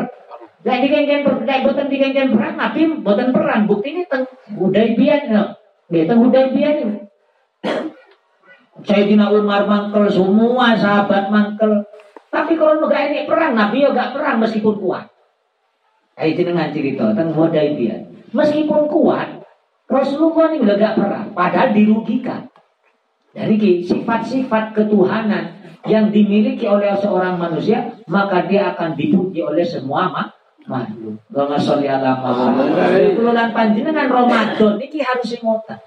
Lek 0.66 0.78
dikengken 0.82 1.46
lek 1.46 1.60
boten 1.62 1.86
dikengken 1.86 2.34
perang, 2.34 2.54
nabi 2.58 2.80
boten 2.98 3.30
perang. 3.30 3.70
Bukti 3.70 3.94
ini 3.94 4.02
teng 4.10 4.26
Hudaybiyan 4.58 5.30
no. 5.30 5.54
Nggih 5.86 6.04
teng 6.10 6.18
Hudaybiyan 6.18 6.74
ini. 6.82 6.98
Sayyidina 8.86 9.30
Umar 9.30 9.70
mangkel 9.70 10.10
semua 10.10 10.74
sahabat 10.74 11.30
mangkel. 11.30 11.86
Tapi 12.28 12.58
kalau 12.58 12.84
nggak 12.84 13.04
ini 13.08 13.20
perang, 13.24 13.56
Nabi 13.56 13.88
ya 13.88 13.90
gak 13.96 14.12
perang 14.12 14.36
meskipun 14.36 14.76
kuat. 14.84 15.08
Ayo 16.18 16.34
jenengan 16.34 16.74
cerita 16.74 17.14
tentang 17.14 17.32
Hudaybiyah. 17.32 18.30
Meskipun 18.36 18.90
kuat, 18.90 19.40
Rasulullah 19.88 20.52
ini 20.52 20.66
udah 20.66 20.76
gak 20.76 20.96
perang, 20.98 21.26
padahal 21.32 21.72
dirugikan. 21.72 22.50
Dari 23.32 23.86
sifat-sifat 23.86 24.76
ketuhanan 24.76 25.56
yang 25.86 26.10
dimiliki 26.12 26.66
oleh 26.66 26.92
seorang 26.98 27.38
manusia, 27.38 27.96
maka 28.10 28.44
dia 28.44 28.74
akan 28.74 28.98
dipuji 28.98 29.40
oleh 29.40 29.62
semua 29.62 30.10
makhluk. 30.68 31.16
Gama 31.32 31.56
sholli 31.56 31.88
ala 31.88 32.20
Muhammad. 32.20 32.76
Kulolan 33.16 33.50
panjenengan 33.56 34.06
Ramadan 34.12 34.76
ini 34.78 35.00
harus 35.00 35.32
ngoten. 35.40 35.80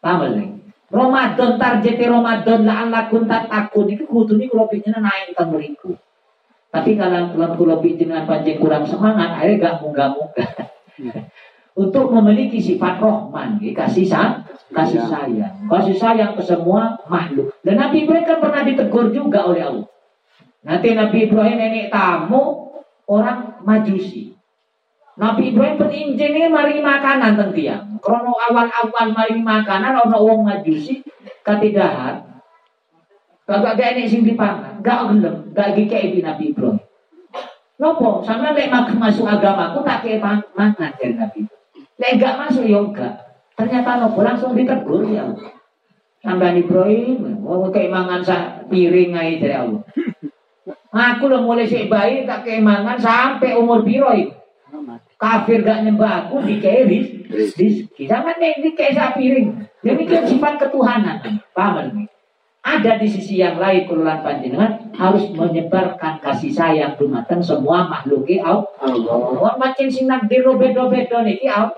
Paham 0.00 0.20
lagi? 0.24 0.46
Ramadan 0.90 1.54
target 1.54 1.98
Ramadan 2.02 2.66
la 2.66 2.74
alakum 2.86 3.26
tatakun 3.26 3.94
iki 3.94 4.06
kudu 4.06 4.34
niku 4.34 4.58
kula 4.58 4.66
pinjenan 4.66 5.06
naik 5.06 5.34
teng 5.38 5.54
mriku. 5.54 5.94
Tapi 6.70 6.94
kalau 6.94 7.34
kalau 7.34 7.54
pulau 7.58 7.82
dengan 7.82 8.22
panjang 8.30 8.62
kurang 8.62 8.86
semangat, 8.86 9.34
akhirnya 9.34 9.58
gak 9.58 9.74
munggah-munggah. 9.82 10.50
Untuk 11.74 12.14
memiliki 12.14 12.62
sifat 12.62 13.02
rohman, 13.02 13.58
kasih 13.58 14.06
sayang, 14.06 14.46
kasih 14.70 15.02
iya. 15.02 15.10
sayang, 15.10 15.54
kasih 15.66 15.96
sayang 15.98 16.32
ke 16.38 16.42
semua 16.46 16.94
makhluk. 17.10 17.50
Dan 17.66 17.78
Nabi 17.78 18.06
Ibrahim 18.06 18.26
kan 18.26 18.38
pernah 18.38 18.62
ditegur 18.62 19.10
juga 19.10 19.50
oleh 19.50 19.62
Allah. 19.66 19.86
Nanti 20.62 20.94
Nabi 20.94 21.18
Ibrahim 21.26 21.58
ini 21.58 21.82
tamu 21.90 22.69
orang 23.10 23.58
majusi. 23.66 24.30
Nabi 25.18 25.50
Ibrahim 25.50 25.76
peninjing 25.76 26.32
ini 26.38 26.48
mari 26.48 26.78
makanan 26.78 27.34
tentiang. 27.34 27.98
Krono 27.98 28.38
awal-awal 28.38 29.10
mari 29.10 29.42
makanan 29.42 29.98
orang 29.98 30.22
wong 30.22 30.40
majusi 30.46 31.02
katidahan 31.44 32.30
Kagak 33.50 33.82
gak 33.82 33.98
enek 33.98 34.06
sing 34.06 34.22
dipangan, 34.22 34.78
gak 34.78 35.10
gelem, 35.10 35.50
gak 35.50 35.74
gikei 35.74 36.14
di 36.14 36.22
Nabi 36.22 36.54
Ibrahim. 36.54 36.78
Nopo, 37.82 38.22
sama 38.22 38.54
lek 38.54 38.70
masuk 38.70 39.26
agamaku 39.26 39.82
tak 39.82 40.06
kayak 40.06 40.22
mangan 40.54 40.94
dari 40.94 41.18
Nabi. 41.18 41.40
Lek 41.98 42.22
gak 42.22 42.38
masuk 42.38 42.62
ya 42.62 42.78
enggak. 42.78 43.42
Ternyata 43.58 44.06
nopo 44.06 44.22
langsung 44.22 44.54
ditegur 44.54 45.02
ya. 45.10 45.26
Sampai 46.22 46.62
Ibrahim, 46.62 47.42
mau 47.42 47.66
kayak 47.74 47.90
mangan 47.90 48.22
sa 48.22 48.36
piring 48.70 49.18
aja 49.18 49.34
dari 49.42 49.56
Allah. 49.58 49.82
Aku 50.90 51.30
lo 51.30 51.46
mulai 51.46 51.70
si 51.70 51.86
bayi 51.86 52.26
tak 52.26 52.42
kayak 52.42 52.66
mangan 52.66 52.98
sampai 52.98 53.54
umur 53.54 53.86
biro 53.86 54.10
Kafir 55.20 55.60
gak 55.60 55.84
nyembah 55.84 56.26
aku 56.26 56.40
dikei 56.42 56.88
rizki. 56.88 58.08
Sama 58.08 58.32
nih 58.40 58.58
dikei 58.64 58.96
sa 58.96 59.12
piring. 59.12 59.52
Demikian 59.84 60.24
sifat 60.24 60.56
ketuhanan. 60.56 61.20
Paham 61.52 62.08
ada 62.60 63.00
di 63.00 63.08
sisi 63.08 63.40
yang 63.40 63.56
lain 63.56 63.88
kululan 63.88 64.20
panjenengan 64.20 64.92
harus 64.92 65.32
menyebarkan 65.32 66.20
kasih 66.20 66.52
sayang 66.52 66.92
dumateng 67.00 67.40
semua 67.40 67.88
makhluk 67.88 68.28
Allah. 68.44 68.68
Allah. 68.84 69.52
Makin 69.56 69.88
sinak 69.88 70.28
di 70.28 70.44
bedo-bedo 70.44 71.24
niki 71.24 71.48
Allah. 71.48 71.72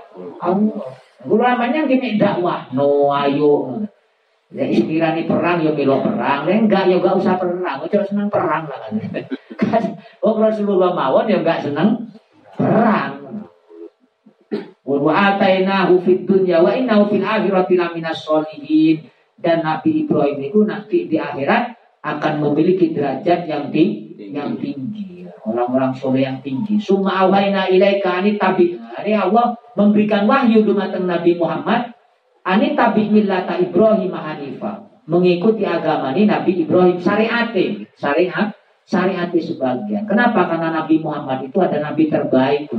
Kula 1.22 1.55
namanya 1.55 1.87
gini 1.87 2.18
dakwah, 2.18 2.66
no 2.75 3.14
ayo. 3.14 3.79
Ya 4.53 4.69
istirani 4.69 5.25
perang 5.25 5.65
yo 5.65 5.73
milo 5.73 6.05
perang, 6.05 6.45
ya 6.45 6.61
enggak 6.61 6.85
yo 6.93 7.01
enggak 7.01 7.25
usah 7.25 7.41
perang, 7.41 7.88
cuma 7.88 8.05
seneng 8.05 8.29
perang 8.29 8.69
lah 8.69 8.79
kan. 8.85 8.93
oh 10.29 10.37
Rasulullah 10.37 10.93
mawon 10.93 11.33
yo 11.33 11.41
enggak 11.41 11.65
seneng 11.65 12.12
perang. 12.61 13.12
Wa 14.85 15.15
atainahu 15.35 16.05
fid 16.05 16.29
dunya 16.29 16.61
wa 16.61 16.69
innahu 16.69 17.09
fil 17.09 17.25
akhirati 17.25 17.81
laminas 17.81 18.29
sholihin 18.29 19.09
dan 19.41 19.65
Nabi 19.65 20.05
Ibrahim 20.05 20.38
itu 20.45 20.61
nanti 20.69 21.09
di 21.09 21.17
akhirat 21.17 21.81
akan 22.03 22.33
memiliki 22.43 22.93
derajat 22.93 23.47
yang 23.47 23.71
tinggi, 23.71 24.31
yang 24.35 24.59
tinggi. 24.59 25.27
Orang-orang 25.43 25.91
soleh 25.95 26.23
yang 26.23 26.38
tinggi. 26.38 26.79
Suma 26.79 27.27
awayna 27.27 27.67
ilaika 27.67 28.23
ani 28.23 28.38
tabi. 28.38 28.79
Ini 28.79 29.19
Allah 29.19 29.59
memberikan 29.75 30.31
wahyu 30.31 30.62
dumateng 30.62 31.11
Nabi 31.11 31.35
Muhammad. 31.35 31.95
Ani 32.42 32.74
tabi 32.74 33.07
millata 33.07 33.55
Ibrahim 33.59 34.11
Hanifa. 34.11 34.90
Mengikuti 35.07 35.66
agama 35.66 36.14
ini 36.14 36.31
Nabi 36.31 36.62
Ibrahim 36.62 36.98
syariate. 36.98 37.90
Syariat, 37.98 38.55
syariat 38.87 39.31
sebagian. 39.31 40.07
Kenapa? 40.07 40.46
Karena 40.46 40.74
Nabi 40.74 41.02
Muhammad 41.02 41.46
itu 41.46 41.59
ada 41.62 41.78
Nabi 41.78 42.11
terbaik. 42.11 42.70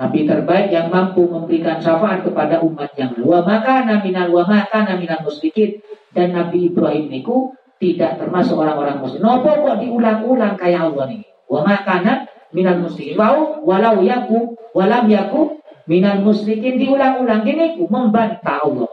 Nabi 0.00 0.24
terbaik 0.24 0.72
yang 0.72 0.88
mampu 0.88 1.28
memberikan 1.28 1.76
syafaat 1.76 2.24
kepada 2.24 2.64
umat 2.64 2.94
yang 2.96 3.12
luar 3.20 3.44
maka 3.44 3.84
naminal 3.84 4.32
wa 4.32 4.48
maka 4.48 4.86
naminal 4.86 5.20
musyrikin 5.26 5.82
dan 6.16 6.32
Nabi 6.32 6.72
Ibrahim 6.72 7.12
niku 7.12 7.52
tidak 7.76 8.16
termasuk 8.16 8.56
orang-orang 8.56 9.02
muslim. 9.04 9.20
Nopo 9.20 9.50
kok 9.50 9.76
diulang-ulang 9.82 10.56
kayak 10.56 10.88
Allah 10.88 11.04
nih. 11.10 11.22
Wa 11.44 11.60
maka 11.66 12.24
minal 12.56 12.80
musyrikin. 12.80 13.20
Wau 13.20 13.60
walau 13.66 14.00
yaku 14.00 14.56
walam 14.72 15.04
yaku 15.10 15.59
minal 15.90 16.22
musyrikin 16.22 16.78
diulang-ulang 16.78 17.42
gini 17.42 17.74
ku 17.74 17.90
membantah 17.90 18.62
Allah. 18.62 18.90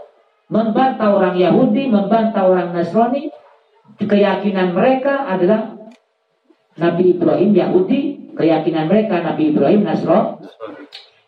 Membantah 0.49 1.13
orang 1.13 1.37
Yahudi, 1.37 1.85
membantah 1.85 2.49
orang 2.49 2.73
Nasrani. 2.73 3.29
Keyakinan 4.01 4.73
mereka 4.73 5.29
adalah 5.29 5.77
Nabi 6.77 7.17
Ibrahim 7.17 7.53
Yahudi 7.53 8.01
keyakinan 8.37 8.85
mereka 8.85 9.25
Nabi 9.25 9.49
Ibrahim 9.49 9.81
Nasro 9.81 10.37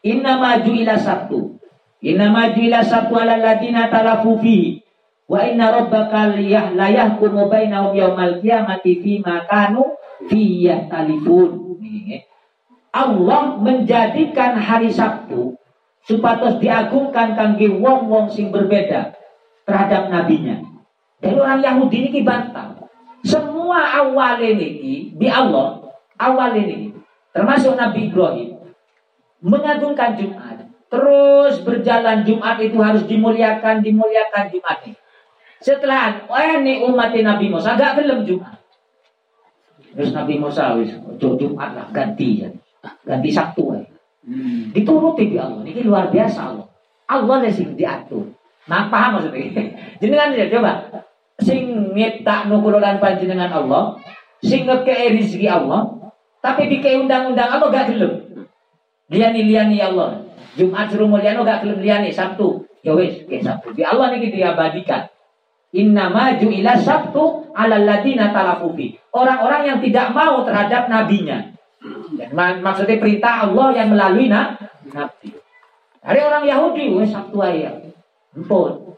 Inna 0.05 0.38
maju 0.38 0.72
ila 0.78 0.95
sabtu 0.95 1.57
Inna 2.05 2.30
maju 2.30 2.59
ila 2.61 2.86
sabtu 2.86 3.17
ala 3.17 3.41
ladina 3.41 3.89
talafu 3.89 4.38
fi 4.38 4.86
Wa 5.30 5.45
inna 5.45 5.70
rabbaka 5.70 6.34
la 6.74 6.88
yahkumu 6.89 7.53
bainahum 7.53 7.93
yaumal 7.93 8.41
qiyamati 8.41 8.97
fi 8.97 9.22
ma 9.22 9.45
kanu 9.45 9.93
fiyah 10.26 10.89
talifun. 10.89 11.78
Allah 12.89 13.61
menjadikan 13.61 14.57
hari 14.57 14.89
Sabtu 14.89 15.59
supados 16.10 16.57
diagungkan 16.57 17.38
kangge 17.38 17.70
wong-wong 17.70 18.34
sing 18.34 18.49
berbeda 18.49 19.14
terhadap 19.70 20.10
nabinya. 20.10 20.57
Dari 21.22 21.38
orang 21.38 21.62
Yahudi 21.62 22.10
ini 22.10 22.26
bantah. 22.26 22.74
Semua 23.22 24.01
awal 24.01 24.41
ini 24.41 25.12
di 25.14 25.28
Allah, 25.30 25.86
awal 26.18 26.57
ini 26.57 26.97
termasuk 27.30 27.78
Nabi 27.78 28.10
Ibrahim 28.10 28.57
mengagungkan 29.45 30.18
Jumat. 30.18 30.66
Terus 30.89 31.62
berjalan 31.62 32.26
Jumat 32.26 32.57
itu 32.57 32.82
harus 32.82 33.05
dimuliakan, 33.05 33.86
dimuliakan 33.86 34.49
Jumat 34.49 34.82
ini. 34.89 34.97
Setelah 35.62 36.26
ini 36.57 36.82
umat 36.89 37.14
Nabi 37.14 37.45
Musa 37.53 37.78
gak 37.78 38.01
belum 38.01 38.26
Jumat. 38.26 38.57
Terus 39.93 40.10
Nabi 40.16 40.41
Musa 40.41 40.74
wis 40.80 40.95
Jumat 41.20 41.76
lah 41.78 41.88
ganti 41.93 42.41
ya. 42.41 42.49
Ganti 43.05 43.30
Sabtu 43.30 43.76
ya. 43.76 43.84
Hmm. 44.24 44.76
Dituruti 44.76 45.32
di 45.32 45.38
Allah. 45.39 45.63
Ini 45.63 45.82
luar 45.84 46.11
biasa 46.11 46.39
Allah. 46.41 46.67
Allah 47.09 47.36
lah 47.41 47.51
sing 47.51 47.74
diatur. 47.74 48.30
Nah, 48.70 48.91
paham 48.91 49.17
maksudnya? 49.17 49.49
Jenengan 49.99 50.36
ya 50.38 50.45
coba 50.51 50.72
sing 51.39 51.95
nyipta 51.95 52.51
nukulolan 52.51 52.99
panjenengan 52.99 53.49
Allah, 53.49 53.97
sing 54.43 54.67
ngekei 54.67 55.15
rezeki 55.17 55.47
Allah, 55.47 56.11
tapi 56.43 56.67
dikei 56.67 56.99
undang-undang 56.99 57.47
Allah 57.47 57.67
gak 57.72 57.88
gelem. 57.95 58.45
Liani 59.09 59.41
liani 59.47 59.80
Allah. 59.82 60.24
Jumat 60.59 60.91
suruh 60.91 61.07
muliano 61.07 61.47
gak 61.47 61.65
gelem 61.65 61.80
liani 61.82 62.11
Sabtu. 62.11 62.67
Ya 62.84 62.95
wis, 62.95 63.26
ke 63.28 63.43
Sabtu. 63.43 63.76
Di 63.76 63.84
Allah 63.84 64.13
niki 64.13 64.32
diabadikan. 64.32 65.09
Inna 65.76 66.09
maju 66.09 66.47
ila 66.47 66.74
Sabtu 66.80 67.51
ala 67.55 67.78
ladina 67.82 68.32
talafufi. 68.32 68.95
Orang-orang 69.11 69.61
yang 69.67 69.80
tidak 69.84 70.15
mau 70.15 70.43
terhadap 70.47 70.88
nabinya. 70.88 71.59
Maksudnya 72.36 72.99
perintah 72.99 73.47
Allah 73.47 73.67
yang 73.75 73.95
melalui 73.95 74.27
nabi. 74.27 75.30
Hari 75.99 76.19
orang 76.23 76.43
Yahudi, 76.47 76.95
wes 76.95 77.11
Sabtu 77.11 77.39
ayat. 77.39 77.75
Empun. 78.36 78.95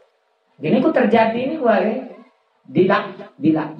Gini 0.62 0.78
ku 0.78 0.94
terjadi 0.94 1.34
ini 1.34 1.56
wae 1.58 2.14
dilak 2.66 3.34
dilak. 3.38 3.74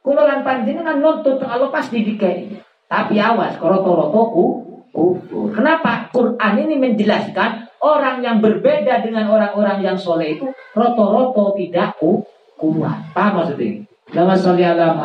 Kulo 0.00 0.24
lan 0.24 0.44
panjenengan 0.44 1.00
nuntut 1.00 1.40
Allah 1.44 1.68
pasti 1.72 2.04
dikei. 2.04 2.48
Tapi 2.90 3.16
awas 3.20 3.56
koroto-roto 3.56 4.22
ku 4.32 4.44
kufur. 4.90 5.54
Kenapa? 5.54 6.10
Quran 6.10 6.54
ini 6.66 6.74
menjelaskan 6.76 7.70
orang 7.80 8.20
yang 8.20 8.42
berbeda 8.42 9.00
dengan 9.00 9.30
orang-orang 9.30 9.80
yang 9.80 9.96
soleh 9.96 10.36
itu 10.36 10.50
roto-roto 10.74 11.54
tidak 11.56 11.96
ku 11.96 12.24
kuat. 12.58 13.14
Paham 13.16 13.40
maksudnya? 13.40 13.89
Nama 14.10 14.34
sholli 14.34 14.66
ala 14.66 14.98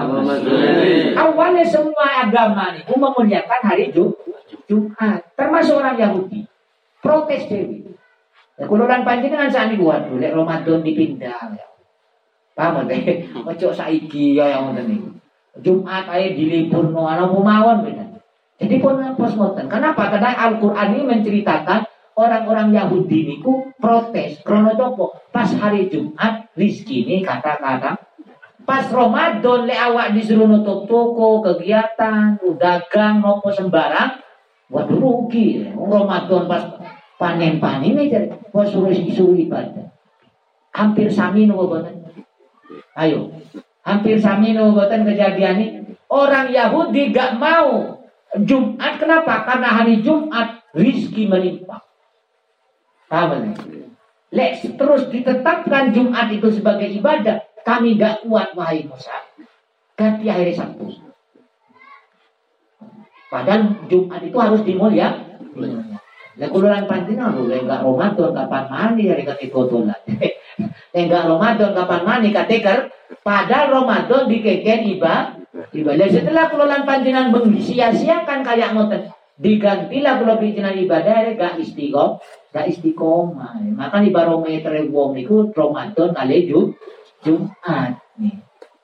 Awalnya 1.14 1.64
semua 1.70 2.26
agama 2.26 2.74
ini 2.74 2.93
memuliakan 2.97 3.62
hari 3.62 3.93
Jumat. 4.66 5.22
Termasuk 5.38 5.78
orang 5.78 5.97
Yahudi. 5.97 6.49
Protes 7.06 7.45
Dewi. 7.45 7.86
Ya 8.56 8.66
kulo 8.66 8.88
lan 8.88 9.03
panjenengan 9.03 9.51
sami 9.51 9.76
waduh 9.78 10.16
lek 10.16 10.32
Ramadan 10.32 10.80
dipindah 10.80 11.53
ya. 11.53 11.68
Paham 12.56 12.88
teh? 12.88 13.28
Ojo 13.36 13.68
saiki 13.76 14.39
ya 14.39 14.58
yang 14.58 14.72
ngoten 14.72 14.86
niku. 14.88 15.10
Jumat 15.60 16.08
ae 16.08 16.34
dilipurno 16.34 17.03
ana 17.03 17.28
mawon 17.28 17.84
bener. 17.84 18.16
Jadi 18.56 18.80
pun 18.80 19.03
pos 19.20 19.36
ngoten. 19.36 19.68
Kenapa? 19.68 20.08
Karena 20.08 20.32
Al-Qur'an 20.39 20.95
ini 20.95 21.03
menceritakan 21.03 21.84
orang-orang 22.16 22.72
Yahudi 22.72 23.36
niku 23.36 23.76
protes 23.76 24.39
krono 24.41 24.72
Pas 25.36 25.51
hari 25.60 25.91
Jumat 25.91 26.47
rizki 26.56 27.03
ini 27.03 27.20
kata-kata 27.28 28.05
pas 28.66 28.86
Ramadan 28.89 29.70
le 29.70 29.76
awak 29.78 30.18
disuruh 30.18 30.49
nutup 30.49 30.89
toko, 30.89 31.45
kegiatan, 31.45 32.41
dagang, 32.57 33.22
nopo 33.22 33.53
sembarang, 33.53 34.20
waduh 34.74 34.97
rugi. 34.97 35.70
Ramadan 35.72 36.49
pas 36.49 36.63
panen-panen 37.16 37.95
aja 38.01 38.20
kok 38.28 38.66
suruh 38.68 38.91
suruh 38.91 39.38
ibadah. 39.38 39.88
Hampir 40.76 41.07
sami 41.07 41.47
nopo. 41.47 41.80
Ayo. 42.97 43.32
Hampir 43.86 44.18
sami 44.18 44.57
nopo 44.57 44.84
kejadian 44.89 45.61
ini. 45.61 45.68
Orang 46.05 46.53
Yahudi 46.53 47.09
gak 47.09 47.41
mau 47.41 47.97
Jumat 48.36 48.99
kenapa? 48.99 49.47
Karena 49.47 49.70
hari 49.80 50.03
Jumat 50.03 50.61
rizki 50.76 51.26
melimpah. 51.26 51.82
Paham 53.07 53.55
Lek 54.36 54.59
terus 54.76 55.07
ditetapkan 55.07 55.95
Jumat 55.95 56.28
itu 56.28 56.51
sebagai 56.51 56.91
ibadah, 56.91 57.45
kami 57.66 57.97
gak 57.97 58.22
kuat 58.22 58.53
wahai 58.53 58.86
Musa. 58.86 59.26
Ganti 59.97 60.30
hari 60.30 60.53
Sabtu. 60.53 61.01
Padahal 63.34 63.74
Jumat 63.89 64.22
itu 64.22 64.38
harus 64.38 64.61
dimulia. 64.61 65.18
Lah 66.36 66.51
kuluran 66.51 66.84
panjenengan 66.86 67.32
lho 67.36 67.47
enggak 67.47 67.82
Ramadan 67.82 68.32
kapan 68.36 68.63
mani 68.68 69.03
hari 69.07 69.24
ketika 69.24 69.61
dolan. 69.66 69.99
enggak 70.95 71.24
Ramadan 71.26 71.72
kapan 71.74 72.01
mani 72.03 72.30
kateker 72.36 72.91
padahal 73.24 73.82
Ramadan 73.82 74.28
dikeken 74.28 74.82
iba 74.99 75.36
ibadah 75.72 76.07
setelah 76.11 76.51
kuluran 76.51 76.84
panjenengan 76.84 77.32
bengi 77.32 77.63
sia-siakan 77.63 78.43
kayak 78.43 78.76
ngoten 78.76 79.11
digantilah 79.36 80.24
kalau 80.24 80.36
bikinan 80.39 80.76
ibadah 80.80 81.36
gak 81.36 81.59
istiqom 81.59 82.20
gak 82.55 82.72
istiqomah 82.72 83.59
maka 83.76 83.99
di 83.99 84.11
barometer 84.11 84.72
wong 84.88 85.20
niku 85.20 85.51
Ramadan 85.51 86.16
kali 86.16 86.47
nih. 88.21 88.36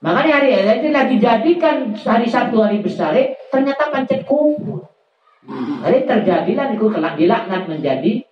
Makanya 0.02 0.32
hari 0.42 0.50
ini 0.82 0.90
lagi 0.90 1.16
jadikan 1.22 1.94
hari 1.94 2.26
Sabtu 2.26 2.58
hari 2.58 2.82
besar 2.82 3.14
ternyata 3.54 3.94
pancet 3.94 4.26
kufur 4.26 4.92
jadi 5.82 6.06
terjadilah 6.06 6.66
itu 6.78 6.86
kelak 6.86 7.18
dilaknat 7.18 7.66
menjadi 7.66 8.22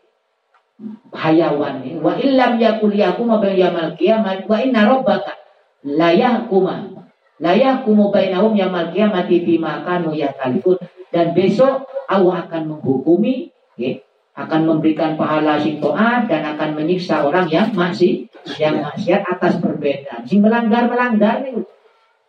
hayawan 1.11 1.83
ini. 1.83 1.99
Wa 1.99 2.15
illam 2.15 2.63
yakul 2.63 2.95
yakuma 2.95 3.43
yamal 3.43 3.99
kiamat 3.99 4.47
wa 4.47 4.57
inna 4.63 4.87
rabbaka 4.87 5.35
la 5.83 6.15
yahkuma 6.15 7.03
la 7.43 7.53
yahkumu 7.59 8.15
bainahum 8.15 8.55
yamal 8.55 8.95
kiamati 8.95 9.43
bima 9.43 9.83
kanu 9.83 10.15
yatalifun 10.15 10.79
dan 11.11 11.35
besok 11.35 11.91
Allah 12.07 12.47
akan 12.47 12.79
menghukumi 12.79 13.51
ya, 13.75 13.99
akan 14.39 14.61
memberikan 14.67 15.19
pahala 15.19 15.59
sing 15.59 15.83
taat 15.83 16.31
dan 16.31 16.47
akan 16.57 16.79
menyiksa 16.79 17.27
orang 17.27 17.51
yang 17.51 17.75
masih 17.75 18.31
yang 18.57 18.81
maksiat 18.81 19.27
atas 19.27 19.59
perbedaan. 19.59 20.25
Sing 20.25 20.41
melanggar 20.41 20.87
melanggar 20.87 21.45
nih. 21.45 21.67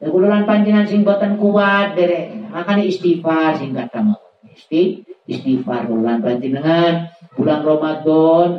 Kululan 0.01 0.49
panjenengan 0.49 0.89
sing 0.89 1.05
boten 1.05 1.37
kuat 1.37 1.93
derek. 1.93 2.33
Makanya 2.49 2.83
istighfar 2.83 3.53
sing 3.61 3.77
kata 3.77 4.01
mau 4.01 4.31
isti 4.51 5.05
istighfar 5.29 5.87
bulan 5.87 6.19
panjenengan 6.19 7.13
bulan 7.33 7.63
Ramadan 7.63 8.49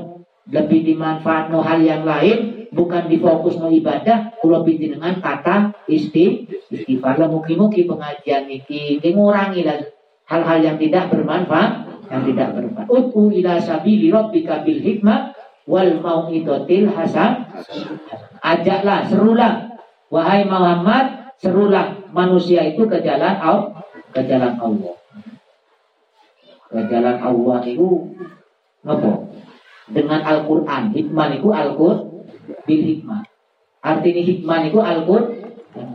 lebih 0.49 0.83
dimanfaat 0.83 1.53
no 1.55 1.63
hal 1.63 1.79
yang 1.85 2.03
lain 2.03 2.69
bukan 2.73 3.07
difokus 3.07 3.61
no 3.61 3.69
ibadah 3.69 4.35
kalau 4.41 4.65
dengan 4.65 5.21
kata 5.21 5.77
isti 5.87 6.49
istighfar 6.73 7.21
lah 7.21 7.29
mungkin-mungkin 7.29 7.87
pengajian 7.87 8.49
ini 8.49 8.99
mengurangi 9.13 9.63
lah 9.63 9.79
hal-hal 10.27 10.59
yang 10.65 10.77
tidak 10.81 11.13
bermanfaat 11.13 11.92
yang 12.11 12.23
tidak 12.27 12.49
bermanfaat 12.57 12.87
utu 12.91 13.23
ila 13.31 13.61
sabili 13.63 14.11
rabbika 14.11 14.67
bil 14.67 14.81
hikmah 14.81 15.37
wal 15.69 15.93
mau'idatil 16.03 16.91
hasan. 16.91 17.47
Ajaklah 18.43 19.07
serulah. 19.07 19.79
Wahai 20.11 20.45
Muhammad 20.45 21.35
serulah. 21.39 22.03
Manusia 22.13 22.67
itu 22.69 22.85
ke 22.85 23.01
jalan 23.01 23.41
Allah 23.41 23.81
ke 24.13 24.21
jalan 24.29 24.61
Allah. 24.61 24.95
Ke 26.69 26.81
jalan 26.89 27.17
Allah 27.17 27.59
itu 27.65 27.89
apa? 28.85 29.13
Dengan 29.89 30.21
Al-Qur'an. 30.21 30.93
Hikmah 30.93 31.27
itu 31.41 31.49
Al-Qur'an. 31.49 32.29
Bil 32.69 32.83
hikmah. 32.85 33.25
Artinya 33.81 34.23
hikmah 34.23 34.59
itu 34.69 34.79
Al-Qur'an. 34.83 35.43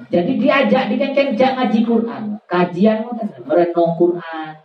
Jadi 0.10 0.42
diajak 0.42 0.90
dikenceng 0.90 1.54
ngaji 1.54 1.80
Quran, 1.86 2.24
kajian 2.50 3.06
merenung 3.46 3.94
Quran, 4.00 4.58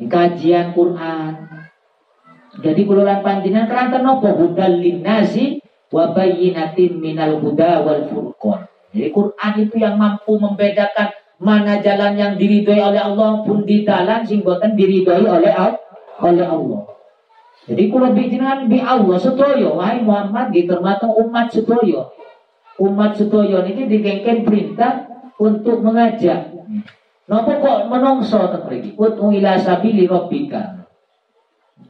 kajian 0.00 0.76
Quran. 0.76 1.48
Jadi 2.56 2.80
kuluran 2.88 3.20
panjenengan 3.20 3.68
kerana 3.68 4.00
nopo 4.00 4.32
hudal 4.32 4.80
linnasi 4.80 5.60
wa 5.92 6.12
bayyinatin 6.12 7.00
minal 7.00 7.40
huda 7.40 7.84
wal 7.84 8.04
furqan. 8.08 8.68
Jadi 8.96 9.12
Quran 9.12 9.52
itu 9.60 9.76
yang 9.76 10.00
mampu 10.00 10.40
membedakan 10.40 11.12
mana 11.36 11.84
jalan 11.84 12.16
yang 12.16 12.32
diridhoi 12.40 12.80
oleh 12.80 13.00
Allah 13.00 13.44
pun 13.44 13.68
di 13.68 13.84
jalan 13.84 14.24
sing 14.24 14.40
boten 14.40 14.72
diridhoi 14.72 15.24
oleh 15.24 15.52
oleh 16.20 16.46
Allah. 16.48 16.96
Jadi 17.66 17.90
kalau 17.90 18.14
bijinan 18.14 18.70
bi 18.70 18.78
Allah 18.78 19.18
setoyo, 19.18 19.74
wahai 19.76 20.00
Muhammad 20.00 20.54
gitu 20.54 20.78
termasuk 20.78 21.10
umat 21.18 21.50
setoyo. 21.50 22.14
Umat 22.78 23.18
setoyo 23.18 23.66
ini 23.66 23.90
digengken 23.90 24.46
perintah 24.46 25.10
untuk 25.36 25.82
mengajak. 25.82 26.56
Napa 27.26 27.58
kok 27.58 27.90
menungso 27.90 28.38
teng 28.54 28.70
mriki? 28.70 28.94
Utu 28.94 29.34
ila 29.34 29.58
sabili 29.58 30.06
rabbika. 30.06 30.86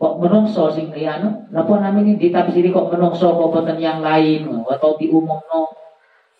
Kok 0.00 0.14
menungso 0.24 0.72
sing 0.72 0.88
anu? 0.96 1.44
Napa 1.52 1.76
namanya 1.76 2.16
ditafsiri 2.16 2.72
kok 2.72 2.88
menungso 2.88 3.36
kok 3.36 3.52
boten 3.52 3.76
yang 3.76 4.00
lain 4.00 4.48
atau 4.48 4.96
diumumno? 4.96 5.76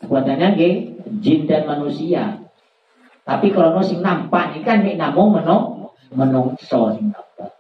Sebenarnya 0.01 0.57
nggih 0.57 0.75
jin 1.21 1.45
dan 1.45 1.69
manusia. 1.69 2.41
Tapi 3.29 3.53
kalau 3.53 3.85
sing 3.85 4.01
nampak 4.01 4.57
ini 4.57 4.65
kan 4.65 4.81
mek 4.81 4.97
namung 4.97 5.37
menong 5.37 5.93
menungso 6.17 6.97
sing 6.97 7.13
nampak. 7.13 7.53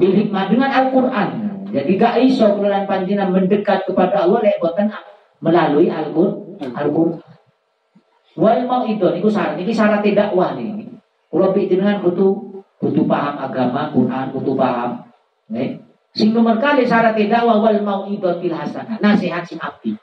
Bil 0.00 0.14
hikmah 0.24 0.48
dengan 0.48 0.72
Al-Quran. 0.72 1.28
Jadi 1.66 1.98
gak 1.98 2.22
iso 2.22 2.46
keluaran 2.56 2.86
panjenengan 2.86 3.34
mendekat 3.34 3.84
kepada 3.84 4.24
Allah 4.24 4.40
lek 4.40 4.56
boten 4.62 4.88
melalui 5.44 5.92
Al-Quran. 5.92 6.72
Al-Quran. 6.72 7.25
Wal 8.36 8.68
itu 8.92 9.06
niku 9.16 9.32
syarat 9.32 9.56
niki 9.56 9.72
syarat 9.72 10.04
dakwah 10.04 10.52
nih. 10.52 10.84
Kalau 11.32 11.56
dengan 11.56 12.04
kudu 12.04 12.28
kudu 12.76 13.08
paham 13.08 13.40
agama, 13.40 13.88
Quran, 13.88 14.28
kudu 14.36 14.52
paham. 14.52 15.08
Nih. 15.48 15.80
Sing 16.12 16.36
nomor 16.36 16.60
kali 16.60 16.84
syarat 16.84 17.16
dakwah 17.16 17.64
wal 17.64 17.80
mau 17.80 18.04
itu 18.12 18.28
hasanah. 18.52 19.00
Nasihat 19.00 19.48
sing 19.48 19.56
api. 19.56 19.96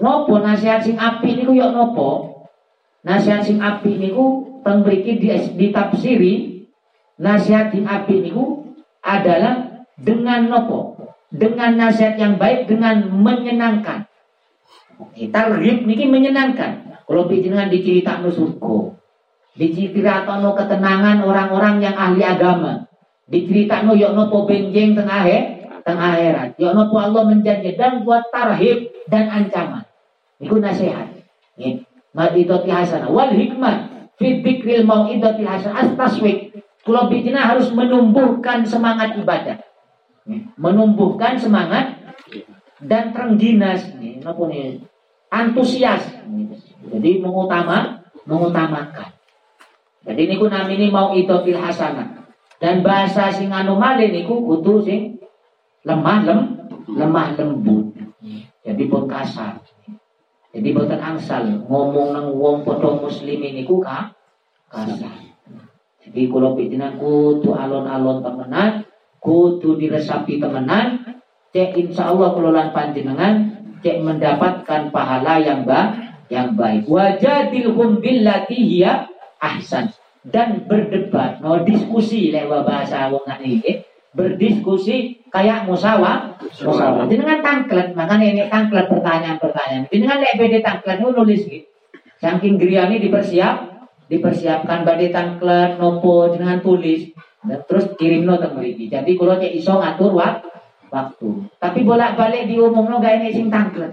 Nopo 0.00 0.40
nasihat 0.40 0.84
sing 0.84 0.96
api 0.96 1.40
niku 1.40 1.52
yo 1.56 1.72
nopo? 1.72 2.44
Nasihat 3.04 3.44
sing 3.44 3.60
api 3.60 4.00
niku 4.00 4.60
teng 4.64 4.84
mriki 4.84 5.16
ditafsiri 5.56 6.64
nasihat 7.16 7.72
sing 7.72 7.88
api 7.88 8.24
niku 8.24 8.64
adalah 9.04 9.84
dengan 9.96 10.48
nopo? 10.48 10.96
Dengan 11.28 11.76
nasihat 11.76 12.16
yang 12.16 12.40
baik 12.40 12.64
dengan 12.64 13.08
menyenangkan. 13.12 14.08
Tarhib 15.12 15.84
niki 15.84 16.08
menyenangkan. 16.08 16.87
Kalau 17.08 17.24
dengan 17.24 17.72
diceritakan 17.72 18.28
surga. 18.28 18.76
Diceritakan 19.56 20.44
ketenangan 20.54 21.24
orang-orang 21.24 21.80
yang 21.80 21.96
ahli 21.96 22.20
agama. 22.20 22.84
Diceritakan 23.32 23.96
yuk 23.96 24.12
nopo 24.12 24.44
benjeng 24.44 24.92
tengah 24.92 25.24
tengah 25.88 26.08
akhirat. 26.20 26.48
Yuk 26.60 26.76
nopo 26.76 27.00
Allah 27.00 27.24
menjanji 27.24 27.80
dan 27.80 28.04
buat 28.04 28.28
tarhib 28.28 28.92
dan 29.08 29.32
ancaman. 29.32 29.88
Itu 30.36 30.60
nasihat. 30.60 31.16
Ma'idati 32.12 32.68
hasanah. 32.68 33.08
Wal 33.08 33.32
hikmah. 33.32 34.12
Fit 34.20 34.44
bikril 34.44 34.84
mau'idatil 34.84 35.48
hasanah. 35.48 35.88
As-taswik. 35.88 36.60
Kalau 36.84 37.08
bitina 37.08 37.48
harus 37.48 37.72
menumbuhkan 37.72 38.68
semangat 38.68 39.16
ibadah. 39.16 39.64
Menumbuhkan 40.60 41.40
semangat 41.40 42.04
dan 42.84 43.16
terengginas. 43.16 43.96
Antusias. 45.28 46.04
Jadi 46.88 47.20
mengutama, 47.20 48.00
mengutamakan. 48.24 49.12
Jadi 50.08 50.24
ini 50.24 50.40
niku 50.40 50.48
namini 50.48 50.88
mau 50.88 51.12
idotil 51.12 51.60
hasanah. 51.60 52.32
Dan 52.58 52.80
bahasa 52.80 53.28
sing 53.30 53.52
anomali 53.52 54.08
niku 54.08 54.40
kudu 54.40 54.80
sing 54.82 55.20
lemah 55.84 56.24
lem 56.24 56.40
lemah 56.90 57.36
lembut. 57.36 57.92
Jadi 58.64 58.82
pun 58.88 59.04
kasar. 59.04 59.60
Jadi 60.48 60.68
boten 60.72 60.98
angsal 60.98 61.44
ngomong 61.68 62.16
nang 62.16 62.26
wong 62.34 62.64
padha 62.64 62.96
muslim 62.96 63.44
niku 63.44 63.84
ka 63.84 64.16
kasar. 64.72 65.28
Jadi 66.08 66.24
kalau 66.32 66.56
pitinan 66.56 66.96
kudu 66.96 67.52
alon-alon 67.52 68.24
temenan, 68.24 68.88
kudu 69.20 69.76
diresapi 69.76 70.40
temenan, 70.40 71.04
cek 71.52 71.76
insya 71.76 72.16
Allah 72.16 72.32
kelolaan 72.32 72.72
panjenengan, 72.72 73.57
mendapatkan 73.82 74.90
pahala 74.90 75.38
yang 75.42 75.62
ba 75.62 75.94
yang 76.28 76.54
baik. 76.58 76.86
Wajadilhum 76.86 78.02
billati 78.02 78.58
hiya 78.58 79.08
ahsan. 79.40 79.94
Dan 80.28 80.68
berdebat, 80.68 81.40
no 81.40 81.62
diskusi 81.64 82.28
lewat 82.28 82.66
bahasa 82.66 83.08
wong 83.08 83.24
ini, 83.40 83.80
berdiskusi 84.12 85.24
kayak 85.30 85.64
musawah 85.64 86.36
musawah 86.42 87.06
dengan 87.06 87.44
tangklet 87.44 87.92
makanya 87.92 88.26
ini 88.26 88.42
tangklet 88.50 88.90
pertanyaan-pertanyaan. 88.90 89.86
Dengan 89.88 90.16
lek 90.20 90.34
beda 90.36 90.58
tangklet 90.64 90.98
nulis 91.00 91.42
gitu 91.46 91.68
saking 92.18 92.58
griani 92.58 92.98
dipersiap 92.98 93.56
dipersiapkan 94.10 94.82
badai 94.82 95.14
tangklet 95.14 95.78
nopo 95.78 96.34
dengan 96.34 96.58
tulis. 96.58 97.14
Dan 97.38 97.62
terus 97.70 97.94
kirim 97.94 98.26
nota 98.26 98.50
meriki 98.50 98.90
jadi 98.90 99.06
kalau 99.14 99.38
cek 99.38 99.54
iso 99.54 99.78
ngatur 99.78 100.10
waktu 100.10 100.50
waktu 100.88 101.28
tapi 101.60 101.80
bolak 101.84 102.16
balik 102.16 102.48
diumum 102.48 102.88
no 102.88 103.00
gak 103.00 103.20
ini 103.20 103.32
sing 103.32 103.46
tangklet 103.52 103.92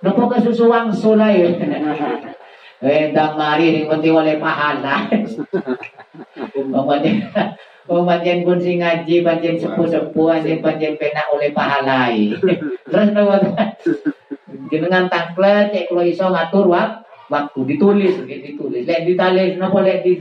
nopo 0.00 0.28
kesusu 0.32 0.68
wang 0.68 0.92
sulai 0.92 1.40
Eh, 2.84 3.16
mari 3.16 3.80
yang 3.80 3.88
penting 3.88 4.12
oleh 4.12 4.36
pahala. 4.36 5.08
Oh 7.84 8.00
panjen 8.00 8.48
pun 8.48 8.56
sing 8.56 8.80
ngaji, 8.80 9.20
panjen 9.20 9.60
sepuh-sepuh, 9.60 10.26
panjen 10.40 10.64
panjen 10.64 10.96
penak 10.96 11.28
oleh 11.28 11.52
pahalai. 11.52 12.32
Terus 12.88 13.08
nopo 13.12 13.36
jenengan 14.72 15.12
tangklet 15.12 15.68
cek 15.68 15.92
kalau 15.92 16.00
iso 16.00 16.24
ngatur 16.32 16.64
wak, 16.72 17.04
waktu 17.28 17.60
ditulis, 17.68 18.16
ditulis. 18.24 18.88
Lek 18.88 19.04
ditulis 19.04 19.60
nopo 19.60 19.84
lek 19.84 20.00
di 20.00 20.16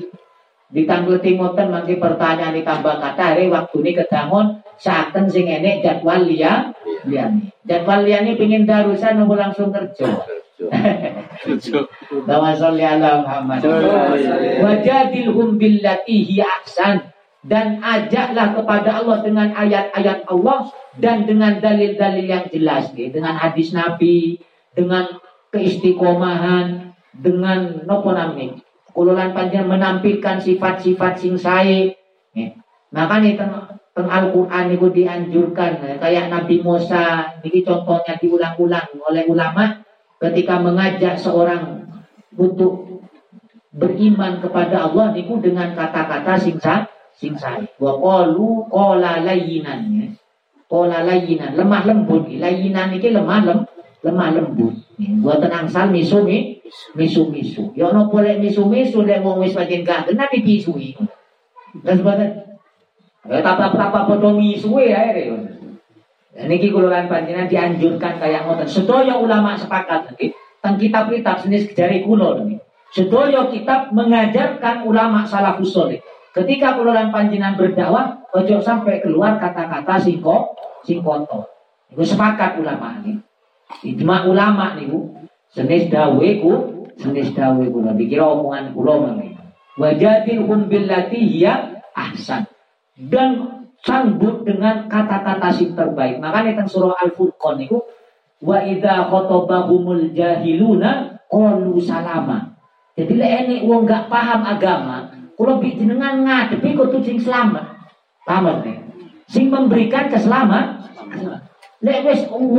ditangkleti 0.73 1.37
ngoten 1.37 1.69
mangke 1.69 2.01
pertanyaan 2.01 2.57
ditambah 2.57 2.97
kata 2.97 3.21
hari 3.21 3.45
waktu 3.53 3.75
ini 3.85 3.91
kedangun 3.93 4.65
saken 4.81 5.29
sing 5.29 5.45
enek 5.45 5.85
jadwal 5.85 6.25
liya 6.25 6.73
liyane. 7.05 7.53
Jadwal 7.61 8.01
liyane 8.01 8.33
pengin 8.33 8.65
darusan 8.65 9.21
nopo 9.21 9.37
langsung 9.37 9.69
kerja. 9.69 10.25
Dawa 12.25 12.57
sholli 12.57 12.81
ala 12.81 13.21
Muhammad. 13.21 13.61
Wajadilhum 14.65 15.61
billati 15.61 16.25
hi 16.25 16.41
ahsan 16.41 17.13
dan 17.45 17.83
ajaklah 17.83 18.57
kepada 18.57 19.03
Allah 19.03 19.17
dengan 19.21 19.51
ayat-ayat 19.53 20.25
Allah 20.31 20.73
dan 20.97 21.27
dengan 21.27 21.59
dalil-dalil 21.59 22.25
yang 22.25 22.45
jelas 22.49 22.89
gitu. 22.95 23.19
dengan 23.19 23.35
hadis 23.35 23.75
Nabi 23.75 24.39
dengan 24.71 25.11
keistiqomahan 25.51 26.95
dengan 27.13 27.83
nopo 27.83 28.15
nami 28.15 28.63
kululan 28.93 29.33
panjang 29.33 29.65
menampilkan 29.65 30.39
sifat-sifat 30.39 31.13
sing 31.17 31.35
sae 31.35 31.97
makanya 32.93 33.29
teng, 33.35 33.53
teng 33.97 34.07
Al-Qur'an 34.09 34.69
itu 34.69 34.87
dianjurkan 34.93 35.81
kayak 35.97 36.29
Nabi 36.29 36.61
Musa 36.61 37.37
ini 37.41 37.65
contohnya 37.65 38.15
diulang-ulang 38.21 38.87
oleh 39.01 39.25
ulama 39.25 39.81
ketika 40.21 40.61
mengajak 40.61 41.19
seorang 41.19 41.89
untuk 42.37 43.03
beriman 43.73 44.37
kepada 44.37 44.87
Allah 44.87 45.11
niku 45.11 45.41
dengan 45.41 45.73
kata-kata 45.73 46.37
sing 46.37 46.61
sing 47.17 47.33
sae. 47.37 47.65
Wa 47.81 47.97
qalu 47.97 48.69
qala 48.69 49.25
layyinan 49.25 49.81
ya. 49.97 50.07
Qala 50.69 51.05
layyinan, 51.05 51.57
lemah 51.57 51.83
lembut. 51.85 52.29
Layyinan 52.29 52.93
iki 52.97 53.13
lemah 53.13 53.39
lem 53.45 53.59
lemah 54.03 54.29
lembut. 54.35 54.75
Buat 55.23 55.41
tenang 55.41 55.65
sal 55.71 55.89
misu 55.89 56.21
mi 56.27 56.59
misu 56.93 57.31
misu. 57.31 57.71
Ya 57.73 57.89
ono 57.89 58.11
boleh 58.11 58.37
misu 58.37 58.67
misu 58.67 59.07
lek 59.07 59.23
wong 59.23 59.41
wis 59.41 59.55
pancen 59.55 59.81
gak 59.81 60.11
kena 60.11 60.27
dipisui. 60.29 60.93
Dan 61.81 62.03
sebagainya. 62.03 62.59
Ya 63.23 63.39
tapa-tapa 63.39 64.05
padha 64.05 64.29
misuwe 64.35 64.91
ae 64.91 65.31
Dan 66.33 66.49
niki 66.49 66.73
kula 66.73 66.89
lan 66.91 67.05
panjenengan 67.07 67.47
dianjurkan 67.47 68.19
kayak 68.19 68.43
ngoten. 68.45 68.67
Sedaya 68.67 69.15
ulama 69.17 69.55
sepakat 69.55 70.13
niki 70.13 70.35
teng 70.59 70.75
kitab-kitab 70.75 71.41
jenis 71.47 71.71
jari 71.71 72.03
kula 72.03 72.43
niki. 72.43 72.59
Sedaya 72.93 73.49
kitab 73.49 73.89
mengajarkan 73.95 74.85
ulama 74.85 75.25
salafus 75.25 75.73
saleh 75.73 76.03
Ketika 76.33 76.73
keluaran 76.73 77.13
panjinan 77.13 77.53
berdakwah, 77.53 78.25
ojo 78.33 78.57
sampai 78.57 79.05
keluar 79.05 79.37
kata-kata 79.37 80.01
singko, 80.01 80.57
singkoto. 80.81 81.45
Itu 81.93 82.01
sepakat 82.01 82.57
ulama 82.57 82.97
ini. 83.05 83.21
Ijma 83.81 84.29
ulama 84.29 84.77
nih 84.77 84.85
bu. 84.93 84.99
Senis 85.49 85.89
dawe 85.89 86.27
ku, 86.41 86.51
senis 87.01 87.33
dawe 87.33 87.63
ku. 87.73 87.77
Dikira 87.97 88.29
omongan 88.29 88.77
ulama 88.77 89.17
nih. 89.17 89.33
Wajadil 89.81 90.45
hum 90.45 90.69
billati 90.69 91.17
hiya 91.17 91.81
ahsan. 91.97 92.45
Dan 92.93 93.65
sambut 93.81 94.45
dengan 94.45 94.85
kata-kata 94.85 95.49
sing 95.49 95.73
terbaik. 95.73 96.21
Makanya 96.21 96.53
tentang 96.53 96.69
surah 96.69 96.97
Al-Furqan 97.01 97.57
itu 97.65 97.81
wa 98.43 98.61
idza 98.61 99.09
khatobahumul 99.09 100.13
jahiluna 100.13 101.17
qalu 101.27 101.81
salama. 101.81 102.53
Jadi 102.93 103.17
lek 103.17 103.31
enek 103.45 103.61
wong 103.65 103.89
gak 103.89 104.05
paham 104.05 104.45
agama, 104.45 105.09
kalau 105.33 105.57
jenengan 105.65 106.21
ngadepi 106.21 106.77
kudu 106.77 107.01
sing 107.01 107.17
selamat. 107.17 107.73
Selamat 108.21 108.61
nih. 108.61 108.77
Sing 109.25 109.49
memberikan 109.49 110.13
keselamatan. 110.13 110.77
Lek 111.83 111.99
wis 112.07 112.23
wong 112.31 112.55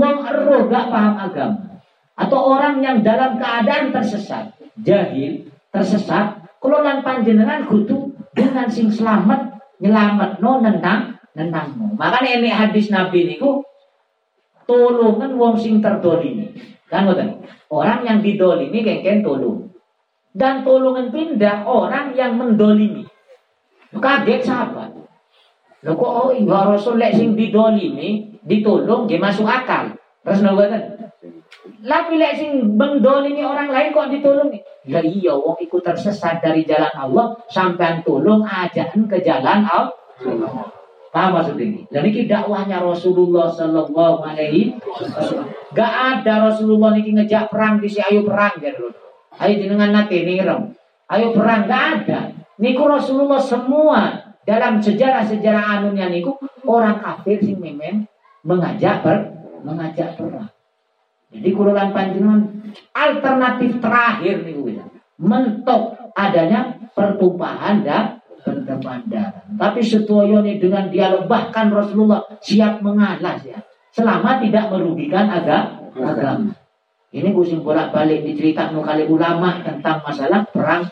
gak 0.68 0.87
paham 0.93 1.14
agama 1.16 1.81
atau 2.14 2.39
orang 2.55 2.79
yang 2.79 3.03
dalam 3.03 3.41
keadaan 3.43 3.91
tersesat, 3.91 4.55
jahil, 4.87 5.51
tersesat, 5.75 6.47
kalau 6.62 6.81
panjenengan 7.03 7.66
kudu 7.66 8.14
dengan 8.33 8.70
sing 8.70 8.89
selamat 8.89 9.59
nyelamat 9.83 10.39
no 10.39 10.62
nentang 10.62 11.18
nentang 11.35 11.75
no. 11.77 11.93
Makanya 11.99 12.41
ini 12.41 12.49
hadis 12.49 12.89
Nabi 12.89 13.27
niku 13.27 13.66
tolongan 14.64 15.35
wong 15.37 15.59
sing 15.59 15.83
terdolimi. 15.83 16.55
Kan 16.89 17.11
ngoten. 17.11 17.43
Orang 17.68 18.07
yang 18.07 18.22
didolimi 18.22 18.87
kengken 18.87 19.27
tolong 19.27 19.68
dan 20.33 20.62
tolongan 20.62 21.11
pindah 21.11 21.66
orang 21.66 22.16
yang 22.16 22.39
mendolimi. 22.39 23.05
Kaget 23.95 24.47
sahabat. 24.47 25.04
Loh 25.85 25.95
kok 26.01 26.12
oh 26.16 26.30
iya 26.32 26.64
Rasul 26.64 26.97
lek 26.97 27.12
sing 27.12 27.37
didolimi, 27.37 28.41
ditolong 28.41 29.05
dia 29.05 29.20
masuk 29.20 29.45
akal. 29.45 29.93
Terus 30.24 30.41
nopo 30.41 30.64
Tapi 31.85 32.12
lek 32.16 32.32
sing 32.41 32.72
ini 32.80 33.41
orang 33.45 33.68
lain 33.68 33.93
kok 33.93 34.09
ditolong 34.09 34.49
Ya 34.85 35.01
iya 35.05 35.32
wong 35.37 35.61
ikut 35.61 35.85
tersesat 35.85 36.41
dari 36.41 36.64
jalan 36.64 36.93
Allah 36.97 37.37
sampai 37.53 38.01
tolong 38.01 38.45
ajaan 38.45 39.05
ke 39.05 39.20
jalan 39.20 39.64
Allah. 39.68 39.93
Paham 41.14 41.30
maksud 41.39 41.55
ini? 41.62 41.87
Dan 41.95 42.11
ini 42.11 42.26
dakwahnya 42.26 42.82
Rasulullah 42.82 43.47
Sallallahu 43.47 44.26
Alaihi 44.26 44.74
Wasallam. 44.82 45.47
Gak 45.70 45.93
ada 46.18 46.51
Rasulullah 46.51 46.91
ini 46.99 47.22
ngejak 47.22 47.55
perang 47.55 47.78
di 47.78 47.87
si 47.87 48.03
ayo 48.03 48.26
perang 48.26 48.59
gitu. 48.59 48.91
Ayo 49.39 49.55
jenengan 49.55 49.95
nanti 49.95 50.26
nirem. 50.26 50.74
Ayo 51.07 51.30
perang 51.30 51.70
gak 51.70 51.85
ada. 52.03 52.35
Niku 52.59 52.91
Rasulullah 52.91 53.39
semua 53.39 54.24
dalam 54.45 54.81
sejarah-sejarah 54.81 55.81
anunya 55.81 56.09
niku 56.13 56.37
orang 56.69 57.01
kafir 57.01 57.41
sing 57.41 57.61
memang 57.61 58.05
mengajak 58.45 59.01
per 59.01 59.17
mengajak 59.65 60.21
perang. 60.21 60.53
Jadi 61.35 61.49
kurulan 61.51 61.91
panjenengan 61.91 62.47
alternatif 62.95 63.83
terakhir 63.83 64.45
nih 64.47 64.79
ya. 64.79 64.85
Mentok 65.19 66.13
adanya 66.15 66.79
pertumpahan 66.95 67.83
dan 67.83 68.23
pertumpahan 68.45 69.03
darah. 69.09 69.43
Tapi 69.57 69.81
setuju 69.83 70.45
nih 70.45 70.61
dengan 70.63 70.93
dialog 70.93 71.27
bahkan 71.27 71.73
Rasulullah 71.73 72.23
siap 72.39 72.85
mengalah 72.85 73.41
ya. 73.43 73.59
Selama 73.91 74.39
tidak 74.43 74.71
merugikan 74.71 75.27
agama. 75.31 76.55
Ini 77.15 77.31
kusim 77.31 77.63
bolak 77.63 77.95
balik 77.95 78.27
diceritakan 78.27 78.83
kali 78.83 79.07
ulama 79.07 79.63
tentang 79.63 80.03
masalah 80.03 80.43
perang 80.51 80.83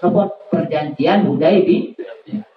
perjanjian 0.54 1.26
Hudaybi. 1.26 1.98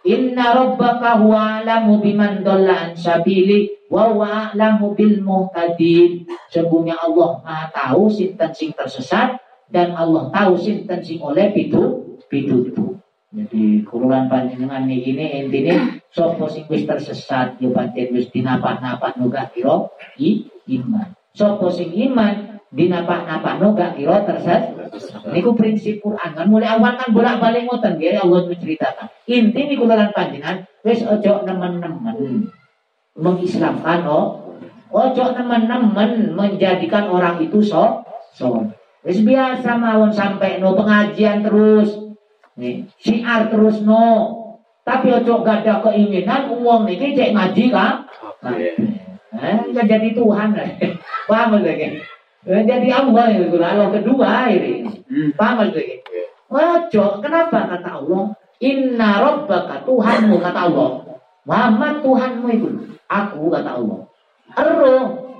Inna 0.05 0.53
rabbaka 0.53 1.17
huwa 1.17 1.65
alamu 1.65 1.97
biman 1.97 2.45
dolla 2.45 2.77
an 2.77 2.91
sabili 2.93 3.73
wa 3.89 4.13
huwa 4.13 4.53
alamu 4.53 4.93
bil 4.93 5.17
muhtadin. 5.25 6.29
Sungguhnya 6.53 6.93
Allah 7.01 7.41
Maha 7.41 7.65
tahu 7.73 8.13
sinten 8.13 8.53
sing 8.53 8.69
tersesat 8.77 9.41
dan 9.73 9.97
Allah 9.97 10.29
tahu 10.29 10.61
sinten 10.61 11.01
sing 11.01 11.17
oleh 11.25 11.49
pitu 11.49 12.05
pitutu. 12.29 13.01
Jadi 13.33 13.81
kurungan 13.81 14.29
panjenengan 14.29 14.85
ini 14.85 15.41
intinya 15.41 15.97
sapa 16.13 16.45
sing 16.53 16.69
wis 16.69 16.85
tersesat 16.85 17.57
yo 17.57 17.73
pancen 17.73 18.13
wis 18.13 18.29
dinapak-napak 18.29 19.17
nuga 19.17 19.49
kira 19.49 19.89
iman. 20.69 21.07
Sapa 21.33 21.67
sing 21.73 21.89
iman 21.91 22.54
dinapak-napak 22.75 23.53
no 23.63 23.71
gak 23.71 23.95
kira 23.95 24.27
tersesat. 24.27 24.75
Niku 25.31 25.55
prinsip 25.55 26.03
Quran 26.03 26.35
kan 26.35 26.45
mulai 26.51 26.75
awal 26.75 26.99
kan 26.99 27.09
bolak-balik 27.15 27.65
ngoten 27.65 27.95
nggih 27.95 28.19
Allah 28.19 28.51
menceritakan. 28.51 29.07
Inti 29.31 29.61
niku 29.71 29.87
lan 29.87 30.11
panjenengan 30.11 30.67
wis 30.83 31.01
ojo 31.07 31.47
nemen-nemen 31.47 32.51
mengislamkan 33.15 34.03
oh 34.05 34.59
ojo 34.91 35.25
nemen-nemen 35.33 36.35
menjadikan 36.35 37.07
orang 37.07 37.39
itu 37.39 37.63
so 37.63 38.03
so. 38.35 38.67
Wis 39.07 39.23
biasa 39.23 39.79
mawon 39.79 40.11
sampai 40.11 40.59
no 40.59 40.75
pengajian 40.75 41.45
terus. 41.45 41.95
Nih, 42.59 42.87
siar 42.99 43.53
terus 43.53 43.79
no. 43.85 44.33
Tapi 44.85 45.09
ojo 45.13 45.41
gak 45.41 45.65
ada 45.65 45.81
keinginan 45.81 46.49
uang 46.53 46.85
niki 46.85 47.17
cek 47.17 47.33
ngaji 47.33 47.73
kan? 47.73 48.05
Eh, 49.35 49.57
jadi 49.73 50.09
Tuhan. 50.13 50.53
Paham 51.29 51.57
lagi? 51.57 52.14
Eh, 52.45 52.61
jadi 52.61 52.87
Allah 52.93 53.25
itu 53.33 53.57
Allah 53.57 53.89
kedua 53.89 54.45
ini. 54.53 54.85
Hmm. 55.09 55.29
Paham 55.33 55.65
itu? 55.73 55.81
Ojo, 56.45 57.05
kenapa 57.17 57.65
kata 57.73 57.89
Allah? 58.05 58.37
Inna 58.61 59.09
rabbaka 59.17 59.81
Tuhanmu 59.81 60.37
kata 60.37 60.59
Allah. 60.69 60.89
Muhammad 61.49 62.05
Tuhanmu 62.05 62.47
itu. 62.53 62.69
Aku 63.09 63.49
kata 63.49 63.81
Allah. 63.81 64.05
Ero 64.55 64.95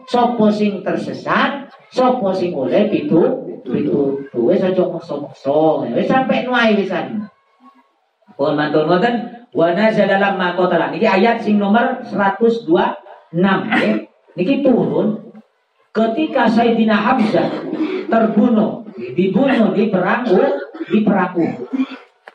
sopo 0.10 0.50
sing 0.50 0.82
tersesat, 0.82 1.70
sopo 1.94 2.34
sing 2.34 2.52
oleh 2.58 2.90
itu 2.90 3.22
itu 3.66 3.98
wis 4.34 4.62
aja 4.62 4.84
maksa-maksa. 4.90 5.86
Wis 5.94 6.10
sampai 6.10 6.46
nuai 6.46 6.74
wisan. 6.78 7.26
Pun 8.36 8.58
mantun 8.58 8.90
ngoten 8.90 9.46
wa 9.54 9.72
nazala 9.78 10.18
lamma 10.18 10.58
qatala. 10.58 10.90
Niki 10.90 11.06
ayat 11.06 11.40
sing 11.42 11.62
nomor 11.62 12.02
126 12.02 12.66
nggih. 13.32 14.10
Niki 14.36 14.56
turun 14.66 15.15
ketika 15.96 16.52
Sayyidina 16.52 17.00
Hamzah 17.00 17.48
terbunuh, 18.12 18.84
dibunuh 19.16 19.72
di 19.72 19.88
perang 19.88 20.28
di 20.92 21.00
perang 21.08 21.34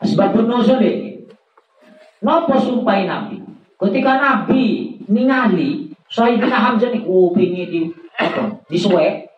Sebab 0.01 0.33
bunuh 0.33 0.65
ini. 0.81 1.21
Napa 2.25 2.57
sumpah 2.57 3.05
Nabi? 3.05 3.37
Ketika 3.77 4.17
Nabi 4.17 4.97
ningali 5.05 5.93
Sayyidina 6.09 6.57
Hamzah 6.57 6.89
ini 6.89 7.05
kupingi 7.05 7.63
di 7.69 7.79
apa? 8.17 8.65
Di 8.65 8.77
suwe, 8.81 9.29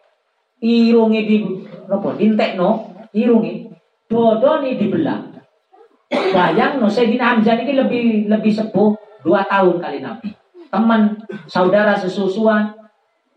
irungi 0.64 1.22
di 1.28 1.38
apa? 1.92 2.16
Dintekno, 2.16 2.96
irungi, 3.12 3.68
dodoni 4.08 4.80
dibelah. 4.80 5.20
Bayang 6.32 6.80
no 6.80 6.88
Sayyidina 6.88 7.36
Hamzah 7.36 7.60
ini 7.60 7.74
lebih 7.76 8.04
lebih 8.32 8.52
sepuh 8.56 8.96
dua 9.20 9.44
tahun 9.52 9.84
kali 9.84 10.00
Nabi. 10.00 10.32
Teman, 10.72 11.20
saudara 11.46 11.94
sesusuan, 12.00 12.83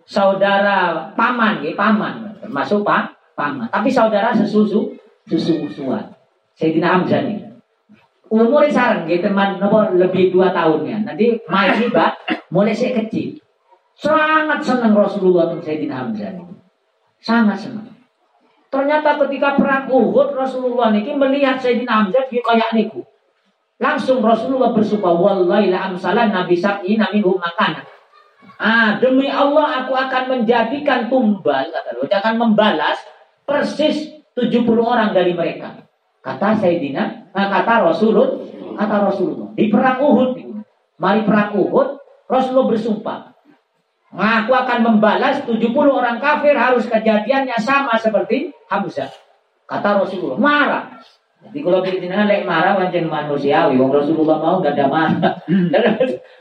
saudara 0.06 1.10
paman, 1.18 1.60
ya, 1.60 1.74
paman, 1.74 2.38
termasuk 2.38 2.86
pak 2.86 3.12
paman. 3.34 3.66
Tapi 3.68 3.90
saudara 3.90 4.32
sesusu, 4.32 4.94
sesusuan. 5.26 6.14
Sayyidina 6.56 6.96
Hamzah 6.96 7.20
nih. 7.26 7.42
Umur 8.32 8.66
sarang, 8.72 9.06
ya, 9.06 9.20
teman 9.20 9.60
nopo 9.60 9.92
lebih 9.92 10.32
dua 10.32 10.54
tahunnya. 10.54 11.04
Nanti 11.04 11.36
main 11.50 11.76
tiba, 11.76 12.16
mulai 12.48 12.72
saya 12.72 13.04
kecil. 13.04 13.38
Sangat 13.98 14.62
senang 14.64 14.96
Rasulullah 14.96 15.52
untuk 15.52 15.66
Sayyidina 15.66 15.94
Hamzah 15.94 16.32
nih. 16.32 16.46
Sangat 17.20 17.58
senang. 17.60 17.90
Ternyata 18.66 19.16
ketika 19.26 19.54
perang 19.54 19.88
Uhud 19.88 20.34
Rasulullah 20.34 20.90
niki 20.90 21.14
melihat 21.14 21.58
Sayyidina 21.60 22.06
Hamzah 22.06 22.24
dia 22.30 22.42
kayak 22.42 22.72
niku. 22.72 23.02
Langsung 23.76 24.24
Rasulullah 24.24 24.72
bersumpah 24.72 25.12
wallahi 25.12 25.68
la 25.68 25.92
amsalan 25.92 26.32
nabi 26.32 26.56
sab'i 26.56 26.96
minhum 26.96 27.36
makanan. 27.36 27.84
Ah, 28.56 28.96
demi 28.96 29.28
Allah 29.28 29.84
aku 29.84 29.92
akan 29.92 30.22
menjadikan 30.32 31.12
tumbal, 31.12 31.68
kata 31.68 32.00
dia 32.08 32.18
akan 32.24 32.34
membalas 32.40 32.96
persis 33.44 34.16
70 34.32 34.64
orang 34.80 35.12
dari 35.12 35.36
mereka. 35.36 35.84
Kata 36.24 36.58
Sayyidina, 36.58 37.30
nah, 37.36 37.46
kata 37.52 37.92
Rasulullah, 37.92 38.32
kata 38.74 38.96
Rasulullah. 39.12 39.48
Di 39.52 39.68
perang 39.68 40.00
Uhud, 40.02 40.30
mari 40.98 41.20
perang 41.22 41.54
Uhud, 41.54 41.88
Rasulullah 42.26 42.66
bersumpah. 42.72 43.20
Nah, 44.16 44.42
aku 44.42 44.52
akan 44.56 44.78
membalas 44.80 45.44
70 45.44 45.70
orang 45.92 46.16
kafir 46.16 46.56
harus 46.56 46.88
kejadiannya 46.88 47.60
sama 47.60 48.00
seperti 48.00 48.50
Hamzah. 48.72 49.12
Kata 49.68 50.00
Rasulullah, 50.00 50.40
marah. 50.40 50.84
Jadi 51.36 51.60
kalau 51.62 51.84
kita 51.84 52.26
lek 52.26 52.48
marah 52.48 52.80
macam 52.80 53.12
manusiawi, 53.12 53.76
wong 53.76 53.92
Rasulullah 53.92 54.40
mau 54.40 54.64
gak 54.64 54.74
ada 54.74 54.88
marah. 54.88 55.36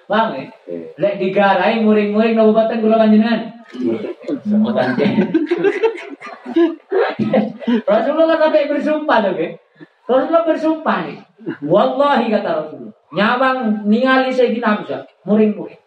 Bang, 0.10 0.28
eh? 0.40 0.48
lek 0.96 1.20
digarai 1.20 1.84
muring-muring 1.84 2.38
kabupaten 2.38 2.80
kula 2.80 3.04
panjenengan. 3.04 3.52
Rasulullah 7.90 8.38
sampai 8.40 8.72
bersumpah 8.72 9.18
loh, 9.26 9.34
ke. 9.36 9.48
Rasulullah 10.06 10.46
bersumpah 10.46 10.98
nih. 11.10 11.20
Wallahi 11.66 12.26
kata 12.32 12.50
Rasulullah. 12.50 12.96
Nyawang 13.12 13.58
ningali 13.90 14.32
Sayyidina 14.32 14.80
Hamzah, 14.80 15.02
muring-muring. 15.26 15.82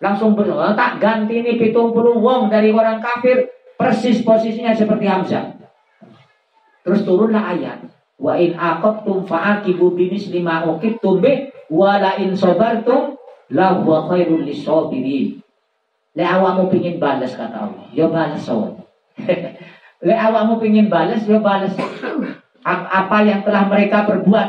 Langsung 0.00 0.32
bersumpah, 0.32 0.74
tak 0.74 0.98
ganti 0.98 1.44
ini 1.44 1.60
pitung 1.60 1.92
puluh 1.92 2.16
wong 2.18 2.48
dari 2.48 2.72
orang 2.72 3.04
kafir 3.04 3.52
persis 3.76 4.24
posisinya 4.24 4.72
seperti 4.72 5.06
Hamzah. 5.06 5.44
Terus 6.80 7.04
turunlah 7.04 7.44
ayat. 7.56 7.99
Wa 8.20 8.36
in 8.36 8.52
aqabtum 8.52 9.24
fa'aqibu 9.24 9.96
bimisli 9.96 10.44
ma 10.44 10.60
uqibtum 10.68 11.24
bih 11.24 11.48
wa 11.72 11.96
la 11.96 12.20
in 12.20 12.36
sabartum 12.36 13.16
la 13.48 13.80
huwa 13.80 14.04
khairul 14.12 14.44
lisabirin. 14.44 15.40
Le 16.12 16.24
awakmu 16.26 16.68
pingin 16.68 17.00
balas 17.00 17.32
kata 17.32 17.70
Allah, 17.70 17.86
yo 17.96 18.04
ya 18.04 18.12
balas 18.12 18.42
sawan. 18.44 18.76
Le 20.06 20.14
awakmu 20.16 20.58
pingin 20.58 20.90
balas, 20.90 21.22
yo 21.24 21.38
ya 21.38 21.40
balas. 21.40 21.72
Apa 22.66 23.24
yang 23.24 23.40
telah 23.46 23.70
mereka 23.70 24.04
perbuat. 24.04 24.48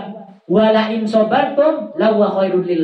Wala 0.51 0.91
in 0.91 1.07
sabartum 1.07 1.95
la 1.95 2.11
huwa 2.11 2.33
khairul 2.33 2.65
lil 2.65 2.83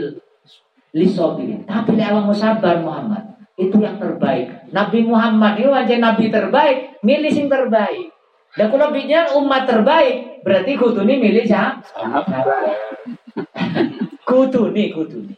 lisabirin. 0.95 1.67
Tapi 1.67 1.99
le 1.99 2.03
awakmu 2.05 2.31
sabar 2.31 2.79
Muhammad, 2.79 3.35
itu 3.57 3.75
yang 3.81 3.97
terbaik. 3.97 4.71
Nabi 4.71 4.99
Muhammad 5.03 5.57
itu 5.57 5.73
aja 5.73 5.95
nabi 5.97 6.29
terbaik, 6.29 7.01
milih 7.01 7.33
sing 7.33 7.49
terbaik. 7.49 8.13
Dan 8.53 8.69
kalau 8.73 8.93
bicara 8.93 9.35
umat 9.37 9.65
terbaik, 9.65 10.26
berarti 10.41 10.71
kutu 10.77 11.01
ini 11.05 11.15
milih 11.21 11.45
siapa? 11.45 11.81
kutu 14.27 14.73
nih, 14.73 14.91
kutu 14.93 15.23
nih. 15.23 15.37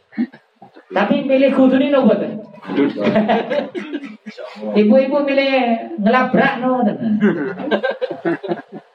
Tapi 0.89 1.15
milih 1.27 1.51
kutu 1.53 1.77
ini 1.77 1.93
nopo 1.93 2.17
Ibu-ibu 4.75 5.17
milih 5.23 5.51
ngelabrak 6.01 6.53
no 6.61 6.83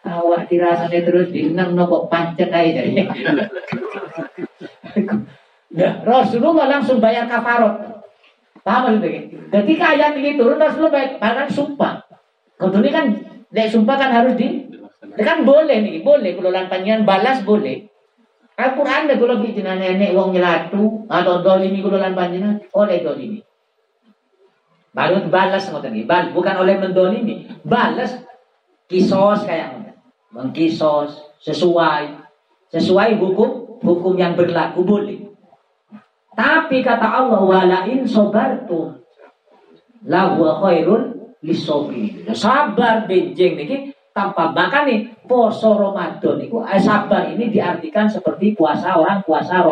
Awak 0.04 0.42
dirasanya 0.52 1.00
terus 1.00 1.32
dienang 1.32 1.72
nopo 1.72 2.06
pancet 2.10 2.52
aja 2.52 2.82
jadi. 2.84 3.02
Nah, 5.74 6.06
Rasulullah 6.06 6.70
langsung 6.70 7.02
bayar 7.02 7.26
kafarot. 7.26 8.06
Paham 8.62 8.96
maksudnya? 8.96 9.26
Ketika 9.50 9.84
ayat 9.92 10.14
ini 10.16 10.38
turun 10.38 10.56
Rasulullah 10.56 10.94
bayar, 10.94 11.18
bahkan 11.18 11.50
sumpah. 11.50 12.00
Kudune 12.54 12.88
kan 12.94 13.10
lek 13.50 13.68
sumpah 13.74 13.96
kan 13.98 14.10
harus 14.14 14.38
di 14.38 14.70
kan 15.12 15.44
boleh 15.44 15.76
nih, 15.84 16.00
boleh 16.00 16.32
kalau 16.38 16.50
lan 16.50 16.66
panjenengan 16.72 17.04
balas 17.04 17.44
boleh. 17.44 17.86
Al-Qur'an 18.54 19.10
deh 19.10 19.18
kalau 19.18 19.42
bikin 19.42 19.66
nenek 19.66 20.14
wong 20.14 20.30
nyelatu 20.30 21.10
atau 21.10 21.42
dolimi 21.42 21.82
kalau 21.82 21.98
lan 21.98 22.14
panjenengan 22.14 22.62
oleh 22.70 23.02
dolimi. 23.02 23.40
Baru 24.94 25.26
balas 25.26 25.66
ngoten 25.66 25.98
iki. 25.98 26.06
Bal 26.06 26.30
bukan 26.30 26.62
oleh 26.62 26.78
mendolimi, 26.78 27.50
balas 27.66 28.14
kisos 28.86 29.42
kayak 29.42 29.74
ngoten. 29.74 29.94
Mengkisos 30.34 31.18
sesuai 31.42 32.14
sesuai 32.70 33.18
hukum 33.18 33.82
hukum 33.82 34.14
yang 34.14 34.38
berlaku 34.38 34.86
boleh. 34.86 35.18
Tapi 36.34 36.82
kata 36.82 37.06
Allah 37.06 37.42
wala 37.42 37.78
in 37.86 38.06
sobartum 38.06 38.98
la 40.06 40.34
huwa 40.34 40.62
khairun 40.62 41.34
lisobri. 41.42 42.26
Sabar 42.34 43.06
benjing 43.06 43.54
niki 43.58 43.93
tanpa 44.14 44.54
makan 44.54 44.82
nih 44.86 45.00
poso 45.26 45.74
Ramadan. 45.74 46.38
Itu 46.38 46.62
eh, 46.62 46.78
sabar 46.78 47.26
ini 47.34 47.50
diartikan 47.50 48.06
seperti 48.06 48.54
puasa 48.54 48.94
orang 48.94 49.26
puasa 49.26 49.66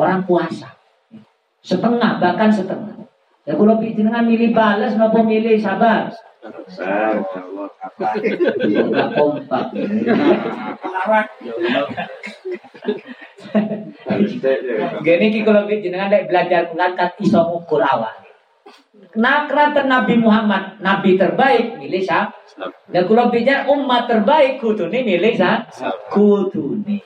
orang 0.00 0.24
puasa. 0.24 0.72
Setengah 1.60 2.18
bahkan 2.18 2.48
setengah. 2.48 3.04
Ya 3.44 3.52
kalau 3.54 3.76
dengan 3.78 4.24
milih 4.24 4.56
balas 4.56 4.96
nopo 4.96 5.20
milih 5.22 5.60
sabar? 5.60 6.08
Sabar 6.72 7.20
nggak 8.00 9.08
kompak. 9.12 9.64
Gini 15.04 15.38
kalau 15.44 15.68
jenengan 15.68 16.10
belajar 16.24 16.72
ngangkat 16.72 17.10
iso 17.20 17.38
ngukur 17.44 17.84
awal. 17.84 18.21
Nah, 19.12 19.44
kerana 19.44 19.84
Nabi 19.84 20.16
Muhammad, 20.16 20.80
Nabi 20.80 21.20
terbaik, 21.20 21.76
milih 21.76 22.00
sah. 22.00 22.32
Dan 22.88 23.04
kalau 23.04 23.28
bicara 23.28 23.68
umat 23.68 24.08
terbaik, 24.08 24.56
kudu 24.56 24.88
nih 24.88 25.04
milih 25.04 25.36
sah. 25.36 25.68
Kudu 26.08 26.80
nih. 26.86 27.00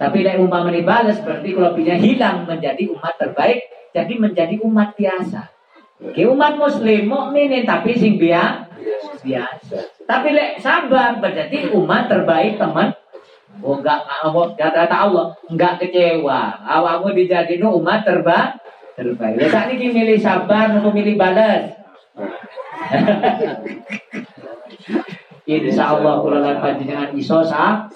Tapi 0.00 0.22
lek 0.22 0.38
umpama 0.38 0.70
balas 0.80 1.18
berarti 1.20 1.52
kalau 1.52 1.74
bicara 1.74 1.98
hilang 1.98 2.46
menjadi 2.46 2.86
umat 2.94 3.18
terbaik, 3.18 3.66
jadi 3.90 4.14
menjadi 4.14 4.54
umat 4.62 4.94
biasa. 4.94 5.50
Oke, 5.98 6.22
umat 6.22 6.54
muslim 6.54 7.10
mukminin 7.10 7.66
tapi 7.66 7.98
sing 7.98 8.16
biasa. 8.16 8.70
biasa. 9.26 9.78
Tapi 10.06 10.28
lek 10.30 10.62
sabar 10.62 11.18
berarti 11.18 11.74
umat 11.74 12.06
terbaik 12.06 12.56
teman 12.56 12.94
Oh 13.58 13.74
enggak 13.82 14.06
ngomong 14.06 14.54
kata 14.54 14.86
Allah 14.86 15.34
enggak 15.50 15.82
kecewa. 15.82 16.62
Awakmu 16.62 17.10
dijadiin 17.10 17.66
umat 17.66 18.06
terbaik. 18.06 18.54
Terbaik. 18.98 19.38
Ya 19.38 19.46
saat 19.46 19.70
ini 19.70 19.94
milih 19.94 20.18
sabar 20.18 20.74
atau 20.74 20.90
milih 20.90 21.14
balas. 21.14 21.70
Insya 25.48 25.96
Allah 25.96 26.20
kalau 26.20 26.44
lan 26.44 26.60
panjenengan 26.60 27.14
iso 27.16 27.40
sa 27.40 27.88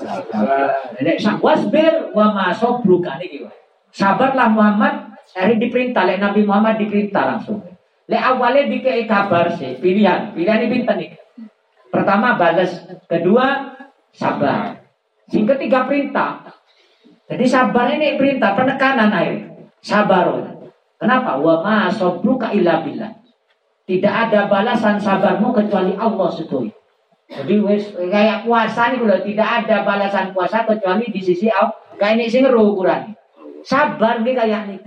nek 0.97 1.21
wasbir 1.43 2.15
wa 2.17 2.33
ma 2.33 2.49
sabruka 2.49 3.21
niki 3.21 3.45
Sabarlah 3.93 4.49
Muhammad 4.49 5.13
hari 5.37 5.61
diperintah 5.61 6.09
lek 6.09 6.17
Nabi 6.23 6.49
Muhammad 6.49 6.81
diperintah 6.81 7.37
langsung. 7.37 7.61
Lek 8.09 8.23
awalnya 8.23 8.73
dikei 8.73 9.05
kabar 9.05 9.53
sih 9.53 9.77
pilihan. 9.77 10.33
Pilihan 10.33 10.65
ini 10.65 10.73
pinter 10.73 10.97
nih. 10.97 11.13
Pertama 11.93 12.41
balas, 12.41 12.89
kedua 13.05 13.77
sabar. 14.17 14.81
Sing 15.29 15.45
ketiga 15.45 15.85
perintah. 15.85 16.41
Jadi 17.29 17.45
sabar 17.45 17.93
ini 17.93 18.17
perintah 18.17 18.57
penekanan 18.57 19.13
air. 19.13 19.53
Sabar. 19.85 20.52
Kenapa? 21.03 21.35
Wa 21.43 21.59
ma 21.67 21.91
sabruka 21.91 22.55
illa 22.55 22.79
billah. 22.79 23.11
Tidak 23.83 24.15
ada 24.31 24.47
balasan 24.47 25.03
sabarmu 25.03 25.51
kecuali 25.51 25.99
Allah 25.99 26.31
setui. 26.31 26.71
Jadi 27.27 27.59
wes 27.59 27.91
kayak 27.99 28.47
puasa 28.47 28.95
nih 28.95 29.03
kalau 29.03 29.19
tidak 29.27 29.49
ada 29.67 29.77
balasan 29.83 30.31
puasa 30.31 30.63
kecuali 30.63 31.11
di 31.11 31.19
sisi 31.19 31.51
Allah. 31.51 31.75
Kayak 31.99 32.23
ini 32.23 32.25
sing 32.31 32.47
ukuran. 32.47 33.19
Sabar 33.67 34.23
nih 34.23 34.31
kayak 34.39 34.63
nih. 34.71 34.79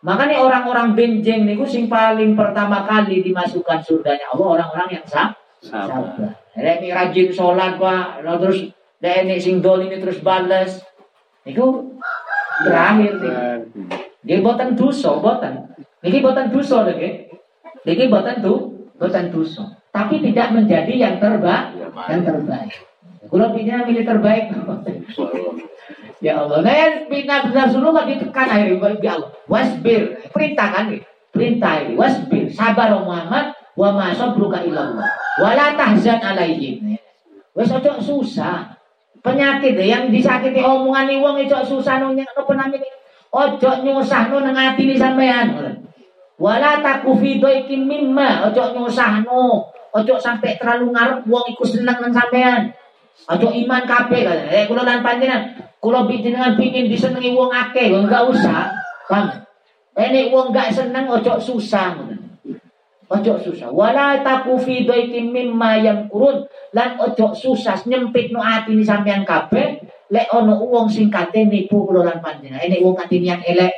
Makanya 0.00 0.40
orang-orang 0.40 0.96
benjeng 0.96 1.44
nih 1.44 1.60
sing 1.68 1.92
paling 1.92 2.32
pertama 2.32 2.88
kali 2.88 3.20
dimasukkan 3.20 3.84
surganya 3.84 4.32
Allah 4.32 4.56
orang-orang 4.56 4.88
yang 4.96 5.04
sah, 5.04 5.36
sabar. 5.60 6.16
sabar. 6.16 6.32
Ini 6.56 6.88
rajin 6.96 7.28
sholat 7.28 7.76
pak, 7.76 8.24
terus 8.24 8.72
dan 9.04 9.28
ini 9.28 9.36
sing 9.36 9.60
ini 9.60 9.96
terus 10.00 10.24
balas. 10.24 10.80
Itu 11.44 11.92
terakhir 12.64 13.20
nih. 13.20 14.09
Dia 14.20 14.44
botan 14.44 14.76
dosa, 14.76 15.16
botan. 15.16 15.72
Niki 16.04 16.20
botan 16.20 16.52
dosa 16.52 16.84
lagi. 16.84 17.28
Niki 17.88 18.12
botan 18.12 18.44
tu, 18.44 18.84
botan 19.00 19.32
dosa. 19.32 19.80
Tapi 19.90 20.20
tidak 20.22 20.54
menjadi 20.54 20.92
yang 20.92 21.16
terbaik, 21.18 21.76
yang 22.08 22.22
terbaik. 22.22 22.72
Kalau 23.26 23.48
pindah 23.52 23.84
milih 23.88 24.04
terbaik. 24.04 24.52
ya 26.24 26.40
Allah. 26.40 26.58
Nah, 26.60 27.08
pindah 27.08 27.48
Rasulullah 27.48 28.04
ditekan 28.04 28.48
akhirnya 28.48 28.96
ya 29.00 29.12
Allah. 29.18 29.30
Wasbir, 29.48 30.30
perintah 30.30 30.68
kan 30.72 30.84
nih. 30.92 31.02
Perintah 31.30 31.72
ini. 31.84 31.94
Wasbir, 31.96 32.52
sabar 32.52 32.92
Muhammad 33.00 33.56
wa 33.74 33.88
ma 33.96 34.12
sabruka 34.12 34.60
ilallah. 34.60 35.08
Wala 35.40 35.74
tahzan 35.74 36.20
alaihim. 36.20 37.00
Wes 37.56 37.72
ojo 37.72 37.98
susah 37.98 38.78
penyakit 39.20 39.76
yang 39.76 40.08
disakiti 40.08 40.64
omongan 40.64 41.12
wong 41.20 41.36
itu 41.44 41.56
susah 41.66 42.00
nung 42.00 42.16
apa 42.16 42.52
namanya 42.56 42.88
ojo 43.30 43.70
nyusah 43.86 44.26
nung 44.30 44.42
nang 44.42 44.58
hati 44.58 44.90
ni 44.90 44.98
sampean 44.98 45.54
wala 46.40 46.80
taku 46.82 47.14
fidoikin 47.14 47.86
mimma. 47.86 48.50
Ojo 48.50 48.74
nyusah 48.74 49.22
no 49.22 49.70
ojo 49.94 50.14
sampai 50.18 50.58
terlalu 50.58 50.90
ngarep 50.90 51.20
wong 51.30 51.44
ikut 51.54 51.68
seneng 51.68 51.98
nang 52.02 52.12
sampean 52.14 52.74
ojo 53.30 53.48
iman 53.54 53.82
kape 53.86 54.26
eh 54.26 54.64
kulo 54.66 54.82
lan 54.82 55.04
panjenengan 55.04 55.54
kulo 55.78 56.08
dengan 56.08 56.58
pingin 56.58 56.90
disenengi 56.90 57.30
wong 57.36 57.52
akeh. 57.54 57.92
Enggak 57.94 58.26
usah 58.26 58.74
paham 59.06 59.46
ini 60.00 60.30
wong 60.32 60.50
enggak 60.50 60.72
seneng 60.72 61.06
ojo 61.10 61.36
susah. 61.36 61.98
Ojo 63.10 63.34
susah. 63.42 63.74
Wala 63.74 64.22
taku 64.22 64.54
fi 64.54 64.86
mimma 64.86 65.82
yang 65.82 66.06
kurun. 66.06 66.46
Lan 66.70 66.94
ojo 66.94 67.34
susah 67.34 67.82
nyempit 67.84 68.30
no 68.30 68.38
hati 68.38 68.78
ni 68.78 68.86
sampean 68.86 69.26
kabeh. 69.26 69.82
Lek 70.10 70.26
ono 70.34 70.58
uang 70.58 70.90
sing 70.90 71.06
kate 71.06 71.46
nipu 71.46 71.86
kula 71.86 72.18
panjenengan. 72.18 72.66
Enek 72.66 72.82
wong 72.82 72.98
kate 72.98 73.22
yang 73.22 73.38
elek. 73.46 73.70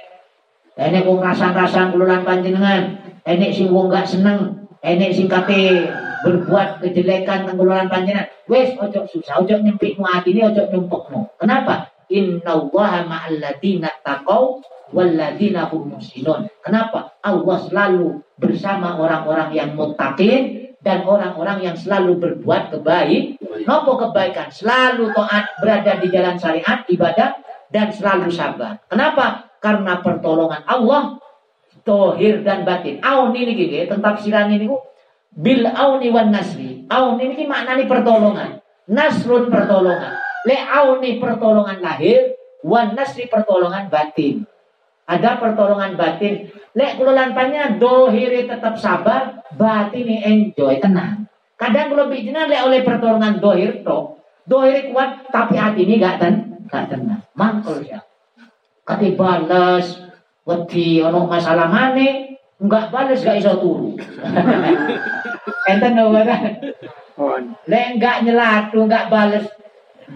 Enek 0.80 1.04
wong 1.04 1.20
rasang-rasang 1.20 1.92
kula 1.92 2.24
panjenengan. 2.24 2.96
Enek 3.28 3.52
sing 3.52 3.68
wong 3.68 3.92
gak 3.92 4.08
seneng. 4.08 4.64
Enek 4.80 5.12
sing 5.12 5.28
kate 5.28 5.92
berbuat 6.24 6.80
kejelekan 6.80 7.44
teng 7.44 7.60
kula 7.60 7.84
panjenengan. 7.92 8.32
Wes 8.48 8.72
ojo 8.80 9.04
susah, 9.04 9.44
ojo 9.44 9.60
nyempit 9.60 10.00
no 10.00 10.08
hati 10.08 10.32
ni, 10.32 10.40
ojo 10.40 10.72
nyempokno. 10.72 11.36
Kenapa? 11.36 11.92
Inna 12.08 12.56
allaha 12.56 13.04
ma'al 13.04 13.36
ladina 13.36 13.92
taqaw 14.00 14.60
walladzina 14.92 15.68
hum 15.68 15.96
muhsinun. 15.96 16.48
Kenapa? 16.64 17.16
Allah 17.24 17.56
selalu 17.68 18.24
bersama 18.40 18.96
orang-orang 19.00 19.52
yang 19.52 19.76
muttaqin 19.76 20.61
dan 20.82 21.06
orang-orang 21.06 21.62
yang 21.62 21.76
selalu 21.78 22.18
berbuat 22.18 22.74
kebaik. 22.74 23.38
Nopo 23.64 23.94
kebaikan? 23.98 24.50
Selalu 24.50 25.14
taat 25.14 25.54
berada 25.62 26.02
di 26.02 26.10
jalan 26.10 26.36
syariat, 26.36 26.82
ibadah 26.90 27.38
dan 27.70 27.88
selalu 27.94 28.28
sabar. 28.34 28.82
Kenapa? 28.90 29.48
Karena 29.62 30.02
pertolongan 30.02 30.66
Allah 30.66 31.22
tohir 31.86 32.42
dan 32.42 32.66
batin. 32.66 32.98
Aun 33.02 33.30
ini 33.34 33.54
gini 33.54 33.86
tentang 33.86 34.18
siran 34.18 34.50
ini 34.50 34.66
bil 35.30 35.64
auni 35.70 36.10
wan 36.10 36.34
nasri. 36.34 36.84
Aun 36.90 37.22
ini 37.22 37.46
maknanya 37.46 37.86
pertolongan. 37.86 38.50
Nasrun 38.90 39.48
pertolongan. 39.48 40.18
Le 40.42 40.58
auni 40.58 41.22
pertolongan 41.22 41.78
lahir, 41.78 42.34
wan 42.66 42.98
nasri 42.98 43.30
pertolongan 43.30 43.86
batin. 43.86 44.42
Ada 45.06 45.42
pertolongan 45.42 45.98
batin. 45.98 46.48
Lek 46.72 46.96
kulo 46.96 47.12
panjang 47.12 47.76
dohiri 47.76 48.48
tetap 48.48 48.78
sabar, 48.78 49.44
batin 49.58 50.06
ini 50.08 50.16
enjoy, 50.24 50.78
tenang. 50.80 51.28
Kadang 51.58 51.92
kulo 51.92 52.08
bijinan 52.08 52.48
lek 52.48 52.64
oleh 52.64 52.80
pertolongan 52.86 53.42
dohir 53.42 53.82
to, 53.84 54.16
dohir 54.46 54.88
kuat 54.94 55.28
tapi 55.28 55.58
hati 55.58 55.84
ini 55.84 56.00
gak 56.00 56.22
ten, 56.22 56.64
gak 56.70 56.88
tenang. 56.88 57.20
Mangkul 57.36 57.84
ya. 57.84 58.00
Kati 58.82 59.14
balas, 59.14 60.00
wedi 60.48 61.02
ono 61.04 61.28
masalah 61.28 61.68
mana, 61.68 62.38
enggak 62.62 62.90
balas 62.90 63.20
gak 63.20 63.38
iso 63.42 63.58
turu. 63.58 63.94
Enten 65.70 65.92
no? 65.98 66.10
Lek 67.68 67.86
enggak 67.98 68.22
nyelatu, 68.24 68.86
enggak 68.86 69.06
balas 69.12 69.44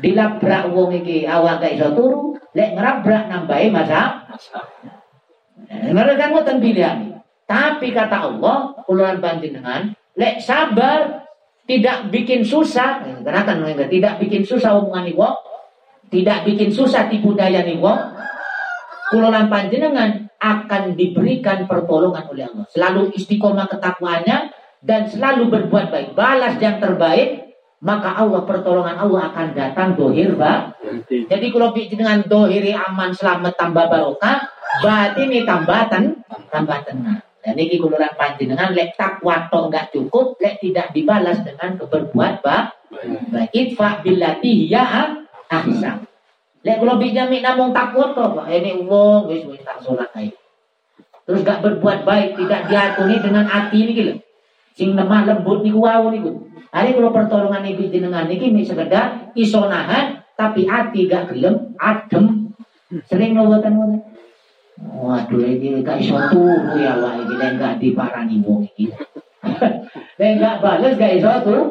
dilabrak 0.01 0.73
wong 0.73 0.93
iki 1.03 1.25
awak 1.25 1.63
gak 1.63 1.75
iso 1.77 1.89
turu, 1.97 2.23
lek 2.57 2.77
ngerabrak 2.77 3.29
nambahi 3.29 3.69
masa 3.73 4.27
mereka 5.71 6.31
ngoten 6.31 6.59
pilihan. 6.63 6.99
Tapi 7.47 7.95
kata 7.95 8.27
Allah, 8.27 8.75
uluran 8.91 9.23
panjenengan, 9.23 9.95
lek 10.19 10.43
sabar 10.43 11.31
tidak 11.67 12.11
bikin 12.11 12.43
susah, 12.43 13.03
kan 13.23 13.59
tidak 13.91 14.15
bikin 14.19 14.43
susah 14.43 14.79
omongan 14.83 15.15
wong, 15.15 15.37
tidak 16.11 16.43
bikin 16.43 16.71
susah 16.75 17.07
tipu 17.07 17.39
daya 17.39 17.63
nih 17.63 17.79
wong, 17.79 17.99
kuluran 19.15 19.47
panjenengan 19.47 20.27
akan 20.43 20.99
diberikan 20.99 21.71
pertolongan 21.71 22.27
oleh 22.31 22.45
Allah. 22.51 22.67
Selalu 22.71 23.15
istiqomah 23.15 23.71
ketakwanya 23.71 24.51
dan 24.83 25.07
selalu 25.07 25.51
berbuat 25.51 25.91
baik, 25.91 26.09
balas 26.19 26.59
yang 26.59 26.83
terbaik, 26.83 27.46
maka 27.85 28.17
Allah 28.17 28.43
pertolongan 28.49 28.97
Allah 28.97 29.33
akan 29.33 29.47
datang 29.53 29.89
dohir 29.99 30.33
ba. 30.33 30.73
Jadi 31.09 31.47
kalau 31.53 31.77
dengan 31.77 32.25
dohiri 32.25 32.73
aman 32.73 33.13
selamat 33.13 33.53
tambah 33.61 33.85
barokah, 33.93 34.49
berarti 34.81 35.29
ini 35.29 35.45
tambatan 35.45 36.25
tambah 36.49 36.79
tenang. 36.89 37.21
Dan 37.47 37.55
ini 37.63 37.79
kuluran 37.79 38.11
panjenengan 38.19 38.75
lek 38.75 38.99
takwa 38.99 39.47
to 39.47 39.71
enggak 39.71 39.95
cukup, 39.95 40.35
lek 40.43 40.59
tidak 40.59 40.91
dibalas 40.91 41.47
dengan 41.47 41.79
keberbuat 41.79 42.43
ba. 42.43 42.75
Baik, 43.31 43.51
itfa 43.55 44.03
billati 44.03 44.67
ya 44.67 45.15
ahsan. 45.47 46.11
Lek 46.67 46.77
kalau 46.83 46.99
bijami 46.99 47.45
namung 47.45 47.71
takwa 47.71 48.17
to, 48.17 48.27
ini 48.51 48.83
wong 48.83 49.31
wis 49.31 49.47
wis 49.47 49.63
tak 49.63 49.79
salat. 49.85 50.11
Terus 51.27 51.43
gak 51.43 51.59
berbuat 51.59 52.07
baik, 52.07 52.39
tidak 52.39 52.71
diakuni 52.71 53.19
dengan 53.19 53.51
hati 53.51 53.83
ini 53.83 53.93
gitu 53.99 54.15
sing 54.77 54.93
lemah 54.93 55.25
lembut 55.25 55.65
niku 55.65 55.81
wau 55.81 56.13
niku. 56.13 56.53
Hari 56.69 56.93
kalau 56.93 57.09
pertolongan 57.09 57.65
niku 57.65 57.89
jenengan 57.89 58.29
niki 58.29 58.53
mi 58.53 58.61
sekedar 58.61 59.33
iso 59.33 59.65
nahan 59.65 60.21
tapi 60.37 60.69
hati 60.69 61.09
gak 61.09 61.33
gelem 61.33 61.73
adem. 61.81 62.53
Sering 63.09 63.41
ngoten 63.41 63.73
ngoten. 63.73 64.01
Waduh 64.77 65.41
iki 65.41 65.81
gak 65.81 66.05
iso 66.05 66.21
turu 66.29 66.77
ya 66.77 67.01
wae 67.01 67.25
iki 67.25 67.35
lek 67.41 67.53
gak 67.57 67.75
diparani 67.81 68.37
wong 68.45 68.69
iki. 68.69 68.93
Lek 70.21 70.33
gak 70.37 70.61
bales 70.61 71.01
gak 71.01 71.17
iso 71.17 71.33
turu. 71.41 71.65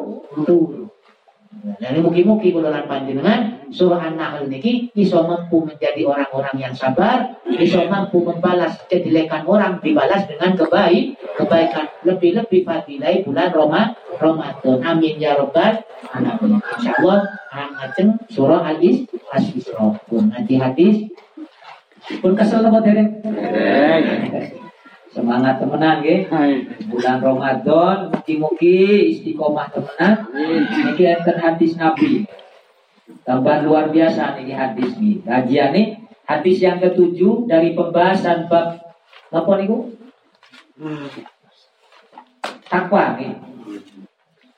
Nah, 1.66 1.88
ini 1.90 1.98
mugi-mugi 1.98 2.54
panjenengan 2.86 3.55
surah 3.72 4.12
An-Nahl 4.12 4.46
niki 4.46 4.90
iso 4.94 5.22
mampu 5.26 5.66
menjadi 5.66 6.06
orang-orang 6.06 6.56
yang 6.58 6.74
sabar, 6.74 7.38
iso 7.58 7.82
mampu 7.86 8.22
membalas 8.22 8.78
kejelekan 8.86 9.42
orang 9.46 9.82
dibalas 9.82 10.26
dengan 10.30 10.54
kebaik, 10.54 11.18
kebaikan 11.38 11.86
lebih-lebih 12.06 12.62
fadilai 12.62 13.26
bulan 13.26 13.50
Roma, 13.50 13.82
Ramadan. 14.16 14.78
Amin 14.86 15.18
ya 15.18 15.36
rabbal 15.36 15.82
alamin. 16.14 16.62
Insyaallah 16.78 17.20
ngajeng 17.52 18.10
surah 18.30 18.62
Al-Isra. 18.64 19.98
Pun 20.06 20.32
nanti 20.32 20.54
hadis 20.56 20.96
pun 22.22 22.32
kesel 22.38 22.62
apa 22.62 22.78
dereng? 22.80 23.10
Semangat 25.10 25.58
temenan 25.58 26.04
nggih. 26.04 26.28
Bulan 26.92 27.18
Ramadan 27.24 28.12
mugi-mugi 28.12 29.16
istiqomah 29.16 29.72
temenan. 29.72 30.28
Niki 30.86 31.04
enten 31.08 31.36
hadis 31.40 31.72
Nabi. 31.80 32.28
Tambah 33.06 33.62
luar 33.62 33.94
biasa 33.94 34.34
nih 34.38 34.54
hadis 34.54 34.98
nih. 34.98 35.22
Kajian 35.22 35.70
nih 35.74 35.86
hadis 36.26 36.58
yang 36.58 36.82
ketujuh 36.82 37.46
dari 37.46 37.74
pembahasan 37.74 38.50
bab 38.50 38.82
apa 39.30 39.52
niku? 39.62 39.94
Takwa 42.66 43.14
nih. 43.18 43.34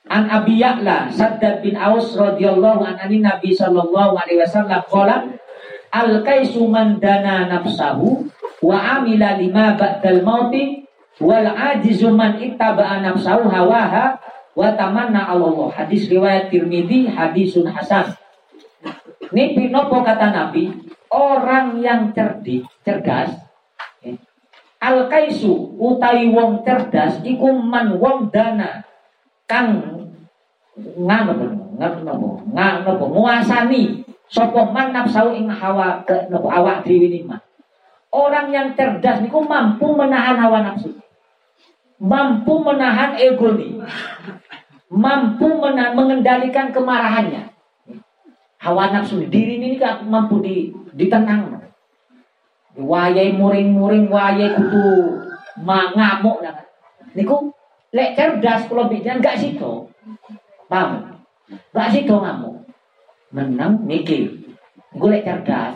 An 0.09 0.25
Abi 0.25 0.57
Ya'la 0.57 1.13
Saddad 1.13 1.61
bin 1.61 1.77
Aus 1.77 2.17
radhiyallahu 2.17 2.81
anhu 2.81 3.21
Nabi 3.21 3.53
sallallahu 3.53 4.17
alaihi 4.17 4.41
wasallam 4.41 4.81
qala 4.89 5.29
al 5.93 6.25
kaisu 6.25 6.65
man 6.65 6.97
dana 6.97 7.45
nafsahu 7.45 8.25
wa 8.65 8.77
amila 8.97 9.37
lima 9.37 9.77
ba'dal 9.77 10.25
mauti 10.25 10.81
wal 11.21 11.45
ajizu 11.45 12.09
man 12.09 12.41
ittaba'a 12.41 13.05
nafsahu 13.05 13.45
hawaha 13.53 14.17
wa 14.57 14.73
tamanna 14.73 15.29
Allah. 15.29 15.69
Hadis 15.71 16.09
riwayat 16.09 16.49
Tirmidzi, 16.49 17.07
hadisun 17.07 17.69
hasan. 17.69 18.18
Ini 19.29 19.53
pinopo 19.53 20.01
kata 20.01 20.33
Nabi, 20.33 20.73
orang 21.13 21.77
yang 21.85 22.09
cerdik, 22.17 22.65
cerdas, 22.81 23.29
eh, 24.01 24.17
al 24.81 25.05
kaisu 25.05 25.77
utawi 25.77 26.33
wong 26.33 26.65
cerdas 26.65 27.21
iku 27.21 27.53
man 27.53 28.01
wong 28.01 28.33
dana 28.33 28.81
kang 29.45 29.85
ngano 30.79 31.33
ngano 31.77 32.13
ngano 32.55 32.91
nguasani 33.11 34.01
sapa 34.31 34.71
man 34.71 34.95
nafsu 34.95 35.35
ing 35.35 35.51
hawa 35.51 36.01
ke 36.07 36.15
awak 36.31 36.85
dhewe 36.87 37.07
ni 37.11 37.21
Orang 38.09 38.49
yang 38.49 38.73
cerdas 38.73 39.21
niku 39.21 39.45
mampu 39.45 39.93
menahan 39.93 40.33
hawa 40.41 40.65
nafsu. 40.65 40.97
Mampu 42.01 42.65
menahan 42.65 43.13
ego 43.21 43.53
nih. 43.53 43.85
Mampu 44.89 45.45
menahan, 45.61 45.93
mengendalikan 45.93 46.73
kemarahannya. 46.73 47.53
Hawa 48.59 48.91
nafsu 48.91 49.23
diri 49.31 49.55
ini 49.55 49.79
kan 49.79 50.03
mampu 50.03 50.43
di, 50.43 50.67
ditenang. 50.91 51.63
Wayai 52.75 53.35
muring-muring, 53.35 54.11
wayai 54.11 54.55
kudu 54.55 55.15
ngamuk 55.63 56.43
lah. 56.43 56.55
Niku 57.15 57.51
lek 57.95 58.19
cerdas 58.19 58.67
kalau 58.67 58.91
bicara 58.91 59.19
gak 59.23 59.39
situ. 59.39 59.87
Paham? 60.67 61.23
Gak 61.71 61.91
situ 61.91 62.11
ngamuk. 62.11 62.67
Menang 63.31 63.79
mikir. 63.87 64.27
Gue 64.95 65.09
lek 65.17 65.23
cerdas 65.23 65.75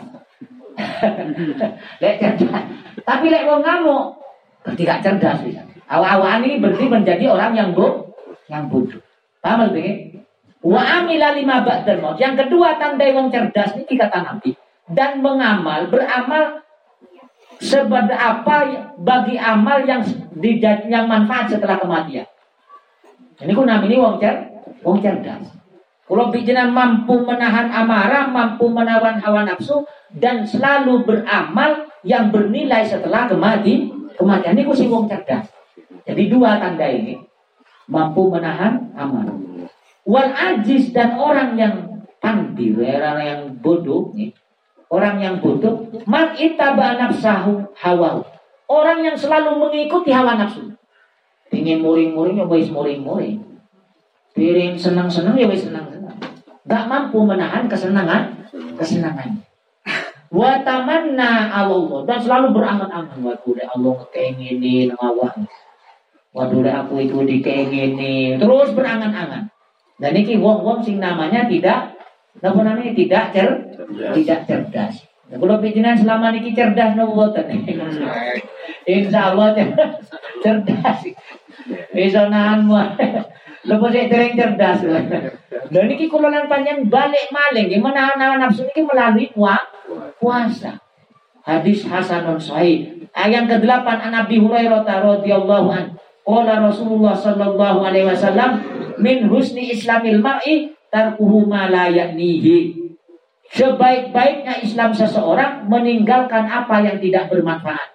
lek 2.02 2.14
cerdas. 2.20 2.64
Tapi 3.04 3.26
lek 3.32 3.46
wong 3.48 3.64
ngamuk 3.64 4.04
gak 4.76 5.00
cerdas 5.00 5.40
bisa. 5.40 5.64
Awal-awal 5.88 6.40
ini 6.44 6.60
berarti 6.60 6.84
menjadi 6.88 7.24
orang 7.28 7.52
yang 7.52 7.68
bo 7.76 8.12
yang 8.48 8.68
bodoh. 8.68 9.00
Paham 9.44 9.68
lebih? 9.68 10.20
Wa 10.64 10.80
amila 10.80 11.36
lima 11.36 11.60
ba'dal 11.60 12.00
maut. 12.00 12.16
Yang 12.16 12.48
kedua 12.48 12.80
tanda 12.80 13.04
wong 13.12 13.28
cerdas 13.28 13.76
ini 13.76 13.94
kata 14.00 14.24
Nabi 14.24 14.56
dan 14.88 15.20
mengamal, 15.20 15.92
beramal 15.92 16.64
sebagai 17.60 18.16
apa 18.16 18.88
bagi 18.96 19.36
amal 19.36 19.84
yang 19.84 20.00
yang 20.88 21.04
manfaat 21.04 21.52
setelah 21.52 21.76
kematian. 21.76 22.24
Ini 23.44 23.52
ku 23.52 23.62
ini 23.68 23.96
wong 24.00 24.16
cer, 24.16 24.48
wong 24.80 25.04
cerdas. 25.04 25.52
Kalau 26.04 26.28
bijinan 26.28 26.72
mampu 26.72 27.16
menahan 27.24 27.72
amarah, 27.72 28.28
mampu 28.28 28.68
menawan 28.68 29.16
hawa 29.20 29.44
nafsu, 29.48 29.84
dan 30.12 30.44
selalu 30.44 31.00
beramal 31.04 31.88
yang 32.04 32.28
bernilai 32.28 32.84
setelah 32.84 33.24
kemati, 33.24 33.88
kematian. 34.16 34.52
Ini 34.56 34.68
sing 34.76 34.88
wong 34.92 35.08
cerdas. 35.08 35.48
Jadi 36.04 36.28
dua 36.28 36.60
tanda 36.60 36.88
ini. 36.88 37.16
Mampu 37.88 38.32
menahan 38.32 38.92
amarah. 38.96 39.53
Wal 40.04 40.30
ajis 40.36 40.92
dan 40.92 41.16
orang 41.16 41.56
yang 41.56 42.04
pandai, 42.20 42.76
orang 42.76 43.18
yang 43.24 43.40
bodoh, 43.60 44.12
nih. 44.12 44.32
orang 44.92 45.16
yang 45.18 45.36
bodoh, 45.40 45.90
man 46.04 46.36
itaba 46.36 46.94
nafsahu 47.00 47.72
hawa. 47.72 48.22
Orang 48.68 49.00
yang 49.00 49.16
selalu 49.16 49.58
mengikuti 49.58 50.12
hawa 50.12 50.36
nafsu. 50.36 50.76
Ingin 51.50 51.80
muring-muring 51.80 52.40
ya 52.40 52.46
wis 52.46 52.68
muring-muring. 52.68 53.40
Piring 54.36 54.76
senang-senang 54.76 55.38
ya 55.38 55.48
wis 55.48 55.66
senang 55.66 55.94
gak 56.64 56.88
mampu 56.88 57.20
menahan 57.20 57.68
kesenangan 57.68 58.48
kesenangan 58.80 59.44
watamanna 60.32 61.52
Allah 61.52 62.08
dan 62.08 62.18
selalu 62.24 62.56
berangan-angan 62.56 63.20
waduh 63.20 63.54
Allah 63.68 63.96
kengini 64.08 64.88
ngawah 64.88 65.32
waduh 66.32 66.64
aku 66.64 67.04
itu 67.04 67.20
dikengini 67.20 68.40
terus 68.40 68.72
berangan-angan 68.72 69.52
dan 69.98 70.12
ini 70.14 70.34
wong-wong 70.38 70.82
sing 70.82 70.98
namanya 70.98 71.46
tidak 71.46 71.94
apa 72.42 72.60
namanya 72.60 72.92
tidak 72.92 73.30
cer 73.30 73.48
tidak 74.14 74.40
cerdas 74.44 74.94
nah, 75.30 75.36
kalau 75.38 75.62
pikiran 75.62 75.94
selama 75.94 76.34
ini 76.34 76.50
cerdas 76.54 76.92
no 76.98 77.10
Insya 78.84 79.32
Allah 79.32 79.56
cerdas 80.44 81.00
bisa 81.94 82.28
nahan 82.28 82.68
Lepas 83.64 83.96
saya 83.96 84.12
sering 84.12 84.36
cerdas. 84.36 84.78
Dan 85.72 85.84
ini 85.88 86.04
kalau 86.04 86.28
panjang 86.28 86.84
balik 86.84 87.32
maling, 87.32 87.72
gimana 87.72 88.12
anak 88.12 88.36
nafsu 88.44 88.68
ini 88.68 88.84
melalui 88.84 89.32
puasa. 90.20 90.76
Hadis 91.44 91.84
Hasanun 91.88 92.36
Sahih. 92.36 93.08
Ayat 93.16 93.48
ke-8 93.48 93.88
an 93.88 94.12
Nabi 94.12 94.36
Hurairah 94.40 94.84
radhiyallahu 94.84 95.68
an. 95.72 95.96
Qala 96.24 96.56
Rasulullah 96.56 97.12
sallallahu 97.12 97.84
alaihi 97.84 98.08
wasallam 98.08 98.64
min 98.96 99.28
husni 99.28 99.76
islamil 99.76 100.24
mar'i 100.24 100.72
tarkuhu 100.88 101.44
ma 101.44 101.68
la 101.68 101.92
ya'nihi. 101.92 102.80
Sebaik-baiknya 103.54 104.64
Islam 104.64 104.96
seseorang 104.96 105.68
meninggalkan 105.68 106.48
apa 106.48 106.80
yang 106.80 106.96
tidak 106.98 107.28
bermanfaat. 107.28 107.92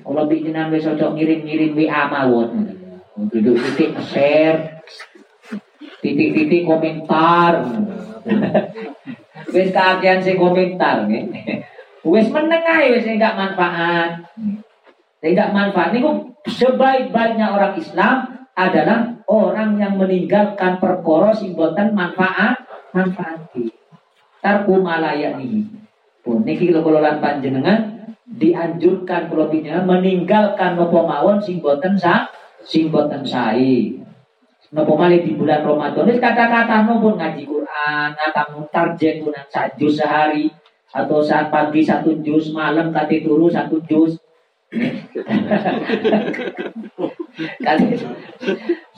Kalau 0.00 0.24
bikin 0.26 0.56
besok 0.72 1.12
ngirim-ngirim 1.12 1.76
WA 1.76 2.02
mawon. 2.08 2.72
Titik-titik 3.30 3.96
share, 4.00 4.80
titik-titik 6.00 6.64
komentar. 6.64 7.62
Wis 9.52 9.70
kagian 9.70 10.18
sing 10.24 10.40
komentar 10.40 11.04
nggih. 11.04 11.30
Wis 12.06 12.26
meneng 12.32 12.64
ae 12.64 12.96
wis 12.96 13.06
enggak 13.06 13.38
manfaat. 13.38 14.24
Tidak 15.20 15.48
manfaat 15.52 15.90
niku 15.94 16.35
sebaik-baiknya 16.46 17.52
orang 17.52 17.74
Islam 17.78 18.16
adalah 18.56 19.20
orang 19.28 19.76
yang 19.76 20.00
meninggalkan 20.00 20.80
perkara 20.80 21.34
sing 21.36 21.52
boten 21.52 21.92
manfaat 21.92 22.56
manfaat. 22.96 23.52
Tarku 24.40 24.80
malayani. 24.80 25.68
Pun 26.24 26.42
niki 26.42 26.72
kula 26.72 27.20
panjenengan 27.20 28.08
dianjurkan 28.26 29.28
kula 29.30 29.52
meninggalkan 29.84 30.74
napa 30.78 31.00
mawon 31.04 31.38
sing 31.42 31.60
boten 31.60 31.98
sah 32.00 32.30
sing 32.64 32.88
boten 32.88 33.26
sae. 33.26 34.00
Napa 34.74 34.92
malih 34.98 35.22
di 35.22 35.38
bulan 35.38 35.62
Ramadan 35.62 36.10
wis 36.10 36.18
kata-kata 36.18 36.82
pun 36.88 37.14
ngaji 37.14 37.42
Quran 37.46 38.10
atau 38.18 38.66
target 38.72 39.22
pun 39.22 39.30
satu 39.46 39.86
sehari 39.86 40.50
atau 40.90 41.20
saat 41.20 41.52
pagi 41.52 41.84
satu 41.84 42.24
jus, 42.24 42.56
malam 42.56 42.88
kati 42.88 43.20
turu 43.20 43.52
satu 43.52 43.78
jus. 43.84 44.16
Kati 47.66 47.86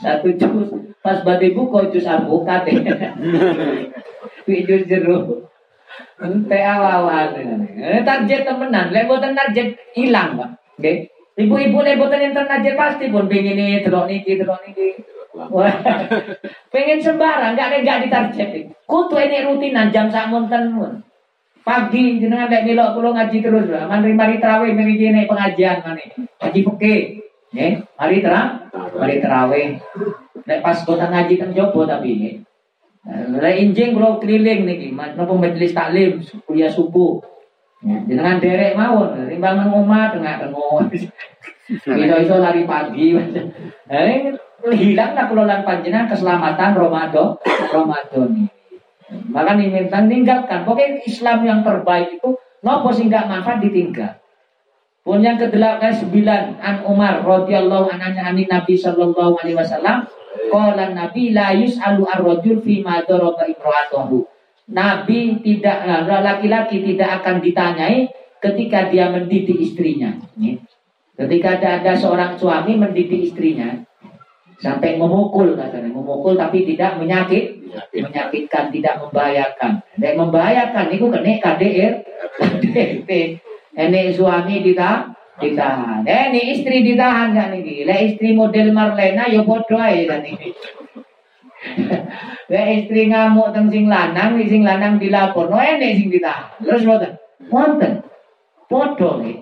satu 0.00 0.28
jus 0.38 0.68
pas 1.04 1.20
badai 1.20 1.52
buka 1.52 1.92
jus 1.92 2.08
alpukat 2.08 2.64
jus 4.48 4.82
jeruk 4.88 5.48
Ente 6.18 6.58
awal-awal 6.58 7.30
target 8.02 8.42
temenan, 8.42 8.90
lek 8.90 9.06
target 9.06 9.78
hilang, 9.94 10.34
Pak. 10.34 10.50
Ibu-ibu 11.38 11.78
lek 11.78 12.02
enten 12.02 12.42
target 12.42 12.74
pasti 12.74 13.06
pun 13.06 13.30
pengen 13.30 13.54
ini, 13.54 13.86
delok 13.86 14.10
niki, 14.10 14.34
delok 14.34 14.58
niki. 14.66 14.98
pengen 16.74 16.98
sembarang, 16.98 17.54
enggak 17.54 17.86
enggak 17.86 18.02
ditarget. 18.02 18.50
Kutu 18.82 19.14
ini 19.14 19.46
rutinan 19.46 19.94
jam 19.94 20.10
sak 20.10 20.26
monten 20.26 20.74
pun. 20.74 21.06
Pagi 21.68 22.16
jenengan 22.16 22.48
lek 22.48 22.64
melok 22.64 22.96
kula 22.96 23.12
ngaji 23.12 23.44
terus 23.44 23.68
lah. 23.68 23.84
Mari 23.92 24.16
mari 24.16 24.40
tarawih 24.40 24.72
mari 24.72 24.96
kene 24.96 25.28
pengajian 25.28 25.84
mari. 25.84 26.08
Ngaji 26.16 26.60
fikih. 26.64 27.00
Nggih, 27.48 27.72
mari 27.96 28.16
terang, 28.24 28.72
mari 28.72 29.20
tarawih. 29.20 29.68
Lek 30.48 30.60
pas 30.64 30.80
boten 30.88 31.12
ngaji 31.12 31.34
teng 31.36 31.52
jopo 31.52 31.84
tapi 31.84 32.08
nggih. 32.16 32.34
Lah 33.36 33.52
injing 33.52 33.92
kula 33.92 34.16
keliling 34.16 34.64
niki, 34.64 34.96
napa 34.96 35.28
majelis 35.36 35.76
taklim 35.76 36.24
kuliah 36.48 36.72
subuh. 36.72 37.20
Jenengan 37.84 38.40
derek 38.40 38.72
mawon, 38.72 39.28
timbang 39.28 39.60
nang 39.60 39.70
omah 39.70 40.10
tengah-tengah. 40.16 40.88
Iso-iso 42.00 42.36
lari 42.40 42.64
pagi. 42.64 43.12
Eh 43.92 44.32
hilang 44.72 45.12
lah 45.12 45.24
kula 45.28 45.44
lan 45.44 45.68
panjenengan 45.68 46.08
keselamatan 46.08 46.72
Ramadan, 46.74 47.36
Ramadan. 47.70 48.48
Maka 49.08 49.56
minta 49.56 50.04
tinggalkan. 50.04 50.68
Pokoknya 50.68 51.00
Islam 51.08 51.38
yang 51.44 51.60
terbaik 51.64 52.20
itu 52.20 52.36
nopo 52.60 52.92
sih 52.92 53.08
nggak 53.08 53.28
manfaat 53.28 53.64
ditinggal. 53.64 54.20
Pun 55.00 55.24
yang 55.24 55.40
kedelapan 55.40 55.88
sembilan 55.88 56.60
an 56.60 56.84
Umar 56.84 57.24
radhiyallahu 57.24 57.88
anhu 57.88 58.20
anin 58.20 58.44
Nabi 58.44 58.76
sallallahu 58.76 59.40
alaihi 59.40 59.56
wasallam 59.56 60.04
Qala 60.48 60.92
Nabi 60.92 61.32
la 61.32 61.56
yus'alu 61.56 62.04
ar-rajul 62.08 62.60
fi 62.60 62.84
ma 62.84 63.00
daraba. 63.04 63.48
Nabi 64.68 65.20
tidak 65.40 65.78
laki-laki 66.04 66.84
tidak 66.84 67.24
akan 67.24 67.40
ditanyai 67.40 68.12
ketika 68.38 68.92
dia 68.92 69.08
mendidik 69.08 69.56
istrinya. 69.56 70.12
Ketika 71.18 71.58
ada, 71.58 71.82
ada 71.82 71.92
seorang 71.98 72.38
suami 72.38 72.78
mendidik 72.78 73.32
istrinya 73.32 73.74
sampai 74.62 74.94
memukul 74.94 75.58
katanya, 75.58 75.90
memukul 75.90 76.38
tapi 76.38 76.62
tidak 76.62 76.98
menyakit, 76.98 77.57
menyakitkan, 77.92 78.72
tidak 78.72 78.94
membahayakan. 79.02 79.82
Dan 79.96 80.12
membahayakan 80.18 80.86
itu 80.92 81.06
kena 81.08 81.32
KDR, 81.40 81.94
KDRT. 82.38 83.10
Ini 83.78 84.10
suami 84.10 84.60
ditahan, 84.66 85.14
ditahan. 85.38 86.02
Eh, 86.02 86.34
ini 86.34 86.40
istri 86.58 86.82
ditahan 86.82 87.30
kan 87.30 87.54
ini. 87.54 87.86
Lah 87.86 87.98
istri 88.02 88.34
model 88.34 88.74
Marlena 88.74 89.30
ya 89.30 89.46
bodoh 89.46 89.78
aja 89.78 90.02
kan 90.04 90.22
ini. 90.26 90.50
Lah 92.48 92.64
istri 92.74 93.06
ngamuk 93.10 93.54
teng 93.54 93.70
sing 93.70 93.86
lanang, 93.86 94.38
sing 94.46 94.62
lanang 94.66 94.98
dilapor, 94.98 95.46
no 95.46 95.58
ini 95.62 95.94
sing 95.94 96.10
ditahan. 96.10 96.58
Terus 96.58 96.82
boten. 96.82 97.12
Wonten. 97.48 97.92
Nih. 98.68 99.38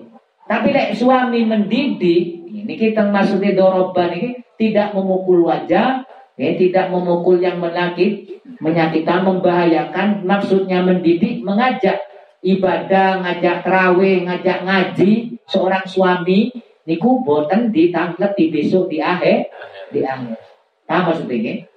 Tapi 0.47 0.67
lek 0.71 0.95
suami 0.95 1.43
mendidik, 1.43 2.47
ini 2.47 2.73
kita 2.79 3.11
maksudnya 3.11 3.51
doroban 3.51 4.15
ini 4.15 4.39
tidak 4.55 4.95
memukul 4.95 5.43
wajah, 5.43 6.06
ya, 6.37 6.53
tidak 6.55 6.93
memukul 6.93 7.41
yang 7.41 7.57
menakit, 7.57 8.41
menyakitkan, 8.61 9.25
membahayakan, 9.25 10.23
maksudnya 10.23 10.85
mendidik, 10.85 11.41
mengajak 11.41 12.05
ibadah, 12.45 13.25
ngajak 13.25 13.65
terawih, 13.65 14.23
ngajak 14.29 14.63
ngaji, 14.63 15.41
seorang 15.49 15.83
suami 15.89 16.53
niku 16.87 17.25
boten 17.25 17.73
ditangleti 17.73 18.53
besok 18.53 18.87
di 18.87 19.03
akhir 19.03 19.51
di 19.91 20.05
akhir. 20.05 20.39
Apa 20.87 21.11
maksudnya? 21.11 21.67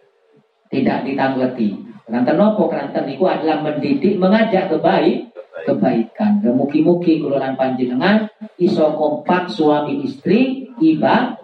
Tidak 0.71 0.99
ditangleti. 1.03 1.75
Keranten 2.07 2.37
nopo 2.39 2.71
keranten 2.71 3.11
niku 3.11 3.27
adalah 3.27 3.59
mendidik, 3.59 4.15
mengajak 4.19 4.71
kebaik, 4.71 5.35
kebaikan. 5.67 6.43
Mugi-mugi 6.47 7.19
kulolan 7.19 7.59
panjenengan 7.59 8.31
iso 8.55 8.95
kompak 8.95 9.51
suami 9.51 10.07
istri 10.07 10.71
ibadah. 10.79 11.43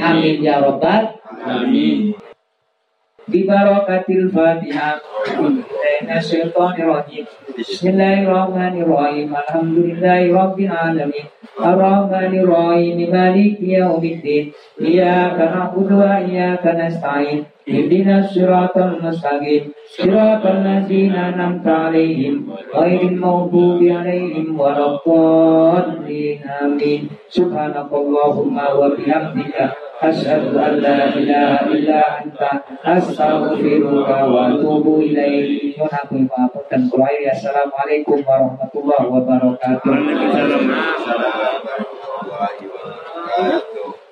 Amin 0.00 0.40
ya 0.40 0.64
robbal 0.64 1.19
Amin. 1.40 2.12
Bibarakatil 3.30 4.28
Fatihah. 4.28 5.00
Bismillahirrahmanirrahim. 6.04 7.24
Bismillahirrahmanirrahim. 7.56 9.28
Alhamdulillahirabbil 9.32 10.72
alamin. 10.72 11.26
Arrahmanirrahim. 11.56 12.98
Maliki 13.08 13.72
yaumiddin. 13.72 14.52
Iyyaka 14.76 15.48
na'budu 15.48 15.96
wa 16.00 16.20
iyyaka 16.20 16.76
nasta'in. 16.76 17.48
Ihdinas 17.69 18.29
siratal 18.33 19.01
mustaqim. 19.01 19.73
Siratal 19.89 20.61
ladzina 20.61 21.33
an'amta 21.33 21.89
'alaihim 21.89 22.45
ghairil 22.69 23.17
maghdubi 23.17 23.89
'alaihim 23.89 24.53
waladdallin. 24.53 26.45
Amin. 26.45 27.09
Subhanakallahumma 27.29 28.65
wa 28.77 28.93
bihamdika 28.93 29.85
أشهد 29.95 30.55
أن 30.57 30.73
لا 30.83 31.07
إله 31.15 31.71
إلا 31.71 32.23
أنت 32.23 32.41
أستغفرك 32.85 34.09
وأتوب 34.27 34.99
إليك 34.99 35.79
ونحن 35.79 36.27
dan 36.67 36.81
kulai 36.91 37.23
Assalamualaikum 37.31 38.19
warahmatullahi 38.25 39.07
wabarakatuh. 39.07 39.95